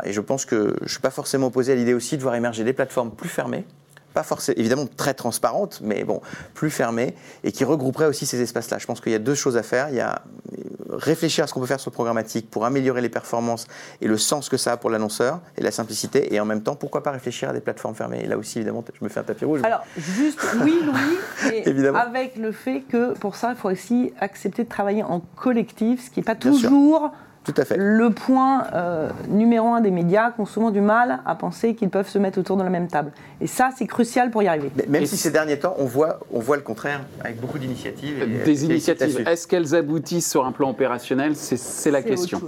Et 0.06 0.14
je 0.14 0.22
pense 0.22 0.45
que 0.45 0.76
je 0.80 0.84
ne 0.86 0.89
suis 0.89 1.01
pas 1.01 1.12
forcément 1.12 1.47
opposé 1.47 1.72
à 1.74 1.76
l'idée 1.76 1.93
aussi 1.93 2.18
de 2.18 2.24
voir 2.24 2.36
émerger 2.36 2.64
des 2.64 2.74
plateformes 2.74 3.12
plus 3.12 3.30
fermées 3.30 3.66
pas 4.14 4.24
forcément, 4.24 4.57
évidemment 4.57 4.88
très 4.97 5.14
transparente, 5.14 5.80
mais 5.84 6.03
bon, 6.03 6.22
plus 6.53 6.70
fermée, 6.70 7.16
et 7.43 7.51
qui 7.51 7.64
regrouperait 7.64 8.05
aussi 8.05 8.26
ces 8.26 8.41
espaces-là. 8.41 8.78
Je 8.78 8.86
pense 8.86 9.01
qu'il 9.01 9.11
y 9.11 9.16
a 9.16 9.20
deux 9.20 9.36
choses 9.36 9.57
à 9.57 9.64
faire. 9.64 9.89
Il 9.89 9.95
y 9.95 9.99
a 9.99 10.22
euh, 10.59 10.95
réfléchir 10.95 11.43
à 11.43 11.47
ce 11.47 11.53
qu'on 11.53 11.59
peut 11.59 11.66
faire 11.66 11.80
sur 11.80 11.89
le 11.89 11.93
programmatique 11.93 12.49
pour 12.49 12.66
améliorer 12.66 13.01
les 13.01 13.09
performances 13.09 13.66
et 14.01 14.07
le 14.07 14.18
sens 14.18 14.49
que 14.49 14.57
ça 14.57 14.74
a 14.74 14.78
pour 14.78 14.89
l'annonceur 14.89 15.41
et 15.57 15.61
la 15.61 15.72
simplicité, 15.72 16.34
et 16.34 16.39
en 16.39 16.45
même 16.45 16.64
temps, 16.64 16.76
pourquoi 16.76 17.03
pas 17.03 17.11
réfléchir 17.11 17.49
à 17.49 17.53
des 17.53 17.61
plateformes 17.61 17.95
fermées. 17.95 18.22
Et 18.24 18.28
là 18.28 18.38
aussi, 18.38 18.59
évidemment, 18.59 18.84
je 18.93 19.03
me 19.03 19.09
fais 19.09 19.20
un 19.20 19.24
tapis 19.24 19.45
rouge. 19.45 19.61
Alors, 19.64 19.82
juste, 19.97 20.39
oui, 20.64 20.80
Louis, 20.84 21.53
évidemment. 21.66 21.99
avec 21.99 22.38
le 22.38 22.51
fait 22.51 22.82
que 22.82 23.14
pour 23.14 23.36
ça, 23.36 23.51
il 23.51 23.57
faut 23.57 23.70
aussi 23.70 24.14
accepter 24.20 24.64
de 24.64 24.70
travailler 24.70 25.03
en 25.03 25.20
collectif, 25.20 26.05
ce 26.05 26.09
qui 26.09 26.20
n'est 26.20 26.26
pas 26.26 26.36
toujours... 26.36 27.11
Tout 27.44 27.54
à 27.58 27.66
fait. 27.66 27.76
Le 27.78 28.10
point 28.10 28.68
euh, 28.74 29.10
numéro 29.28 29.68
un 29.68 29.82
des 29.82 29.91
médias 29.91 30.32
qui 30.32 30.39
ont 30.39 30.46
souvent 30.46 30.72
du 30.72 30.80
mal 30.80 31.20
à 31.26 31.36
penser 31.36 31.76
qu'ils 31.76 31.89
peuvent 31.89 32.08
se 32.08 32.18
mettre 32.18 32.39
autour 32.39 32.56
de 32.56 32.64
la 32.64 32.70
même 32.70 32.88
table. 32.88 33.12
Et 33.41 33.48
ça, 33.48 33.72
c'est 33.76 33.86
crucial 33.86 34.32
pour 34.32 34.44
y 34.44 34.48
arriver. 34.48 34.72
même 34.88 35.06
si 35.06 35.18
ces 35.18 35.32
derniers 35.32 35.60
temps, 35.60 35.76
on 35.78 35.86
voit, 35.86 36.20
on 36.32 36.39
voit 36.39 36.56
le 36.56 36.62
contraire 36.62 37.02
avec 37.22 37.41
beaucoup 37.41 37.60
d'initiatives. 37.60 38.44
Des 38.46 38.66
initiatives. 38.66 39.28
Est-ce 39.28 39.48
qu'elles 39.48 39.76
aboutissent 39.76 40.30
sur 40.30 40.46
un 40.46 40.54
plan 40.54 40.70
opérationnel? 40.70 41.36
C'est 41.36 41.91
la 41.91 42.02
question. 42.02 42.41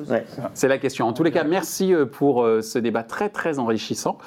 C'est 0.54 0.68
la 0.68 0.78
question. 0.78 1.08
En 1.08 1.14
tous 1.14 1.24
les 1.24 1.32
cas, 1.32 1.44
merci 1.44 1.94
euh, 1.94 2.06
pour 2.06 2.44
euh, 2.44 2.62
ce 2.62 2.80
débat 2.80 3.04
très 3.04 3.30
très 3.30 3.60
enrichissant 3.60 4.18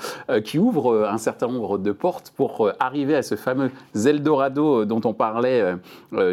qui 0.44 0.58
ouvre 0.58 1.08
un 1.08 1.18
certain 1.18 1.48
nombre 1.48 1.78
de 1.78 1.92
portes 1.92 2.32
pour 2.36 2.70
arriver 2.78 3.14
à 3.14 3.22
ce 3.22 3.34
fameux 3.34 3.70
Eldorado 3.94 4.84
dont 4.84 5.00
on 5.04 5.14
parlait 5.14 5.74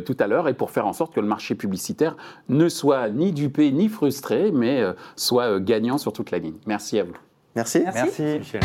tout 0.05 0.17
à 0.19 0.27
l'heure 0.27 0.47
et 0.47 0.53
pour 0.53 0.71
faire 0.71 0.85
en 0.85 0.93
sorte 0.93 1.13
que 1.13 1.19
le 1.19 1.27
marché 1.27 1.55
publicitaire 1.55 2.17
ne 2.49 2.67
soit 2.67 3.09
ni 3.09 3.31
dupé 3.31 3.71
ni 3.71 3.87
frustré 3.87 4.24
mais 4.31 4.81
euh, 4.81 4.93
soit 5.15 5.45
euh, 5.45 5.59
gagnant 5.59 5.97
sur 5.97 6.13
toute 6.13 6.31
la 6.31 6.39
ligne. 6.39 6.57
Merci 6.65 6.99
à 6.99 7.03
vous. 7.03 7.13
Merci. 7.55 7.83
Merci. 7.93 8.21
Michel. 8.39 8.61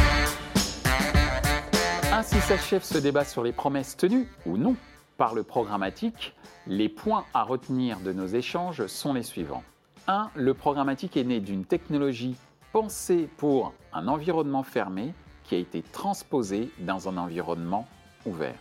Ainsi 2.12 2.40
s'achève 2.40 2.82
ce 2.82 2.98
débat 2.98 3.24
sur 3.24 3.42
les 3.42 3.52
promesses 3.52 3.96
tenues 3.96 4.28
ou 4.46 4.56
non 4.56 4.74
par 5.16 5.34
le 5.34 5.42
programmatique. 5.42 6.34
Les 6.66 6.88
points 6.88 7.24
à 7.34 7.42
retenir 7.42 8.00
de 8.00 8.12
nos 8.12 8.26
échanges 8.26 8.86
sont 8.86 9.12
les 9.12 9.22
suivants. 9.22 9.62
1. 10.08 10.30
Le 10.34 10.54
programmatique 10.54 11.16
est 11.16 11.24
né 11.24 11.40
d'une 11.40 11.64
technologie 11.64 12.36
pensée 12.72 13.28
pour 13.36 13.72
un 13.92 14.08
environnement 14.08 14.62
fermé 14.62 15.14
qui 15.44 15.54
a 15.54 15.58
été 15.58 15.82
transposé 15.82 16.70
dans 16.78 17.08
un 17.08 17.16
environnement 17.16 17.86
ouvert. 18.26 18.58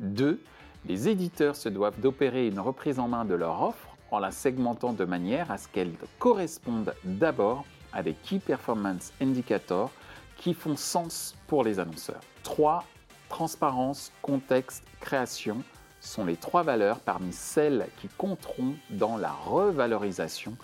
2. 0.00 0.40
Les 0.86 1.08
éditeurs 1.08 1.56
se 1.56 1.68
doivent 1.68 2.00
d'opérer 2.00 2.46
une 2.46 2.60
reprise 2.60 2.98
en 2.98 3.08
main 3.08 3.24
de 3.24 3.34
leur 3.34 3.62
offre 3.62 3.87
en 4.10 4.18
la 4.18 4.30
segmentant 4.30 4.92
de 4.92 5.04
manière 5.04 5.50
à 5.50 5.58
ce 5.58 5.68
qu'elle 5.68 5.92
corresponde 6.18 6.94
d'abord 7.04 7.64
à 7.92 8.02
des 8.02 8.14
Key 8.14 8.38
Performance 8.38 9.12
Indicators 9.20 9.90
qui 10.36 10.54
font 10.54 10.76
sens 10.76 11.34
pour 11.46 11.64
les 11.64 11.78
annonceurs. 11.80 12.20
3. 12.44 12.84
Transparence, 13.28 14.12
contexte, 14.22 14.84
création 15.00 15.62
sont 16.00 16.24
les 16.24 16.36
trois 16.36 16.62
valeurs 16.62 17.00
parmi 17.00 17.32
celles 17.32 17.86
qui 18.00 18.08
compteront 18.08 18.74
dans 18.90 19.16
la 19.16 19.32
revalorisation 19.32 20.56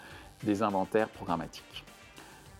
des 0.44 0.62
inventaires 0.62 1.08
programmatiques. 1.08 1.84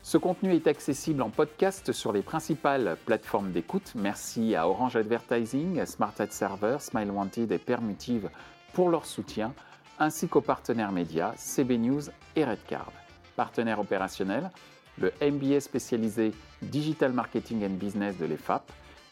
Ce 0.02 0.18
contenu 0.18 0.54
est 0.54 0.66
accessible 0.66 1.22
en 1.22 1.30
podcast 1.30 1.92
sur 1.92 2.12
les 2.12 2.20
principales 2.20 2.98
plateformes 3.06 3.52
d'écoute. 3.52 3.92
Merci 3.94 4.54
à 4.54 4.68
Orange 4.68 4.96
Advertising, 4.96 5.86
Smart 5.86 6.12
Ad 6.18 6.30
Server, 6.30 6.76
Smile 6.78 7.10
Wanted 7.10 7.50
et 7.52 7.58
Permutive 7.58 8.28
pour 8.74 8.90
leur 8.90 9.06
soutien 9.06 9.54
ainsi 9.98 10.28
qu'aux 10.28 10.40
partenaires 10.40 10.92
médias 10.92 11.32
CB 11.36 11.78
News 11.78 12.02
et 12.36 12.44
Redcard. 12.44 12.92
Partenaire 13.36 13.80
opérationnel, 13.80 14.50
le 14.98 15.12
MBA 15.20 15.60
spécialisé 15.60 16.32
Digital 16.62 17.12
Marketing 17.12 17.64
and 17.64 17.74
Business 17.74 18.16
de 18.16 18.26
l'EFAP. 18.26 18.70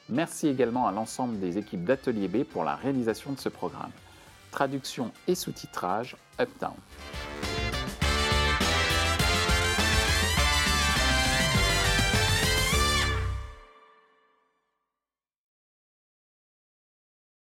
Merci 0.08 0.48
également 0.48 0.86
à 0.86 0.92
l'ensemble 0.92 1.38
des 1.38 1.58
équipes 1.58 1.84
d'Atelier 1.84 2.28
B 2.28 2.44
pour 2.44 2.64
la 2.64 2.76
réalisation 2.76 3.32
de 3.32 3.38
ce 3.38 3.48
programme. 3.48 3.90
Traduction 4.50 5.10
et 5.26 5.34
sous-titrage 5.34 6.16
Uptown. 6.40 6.74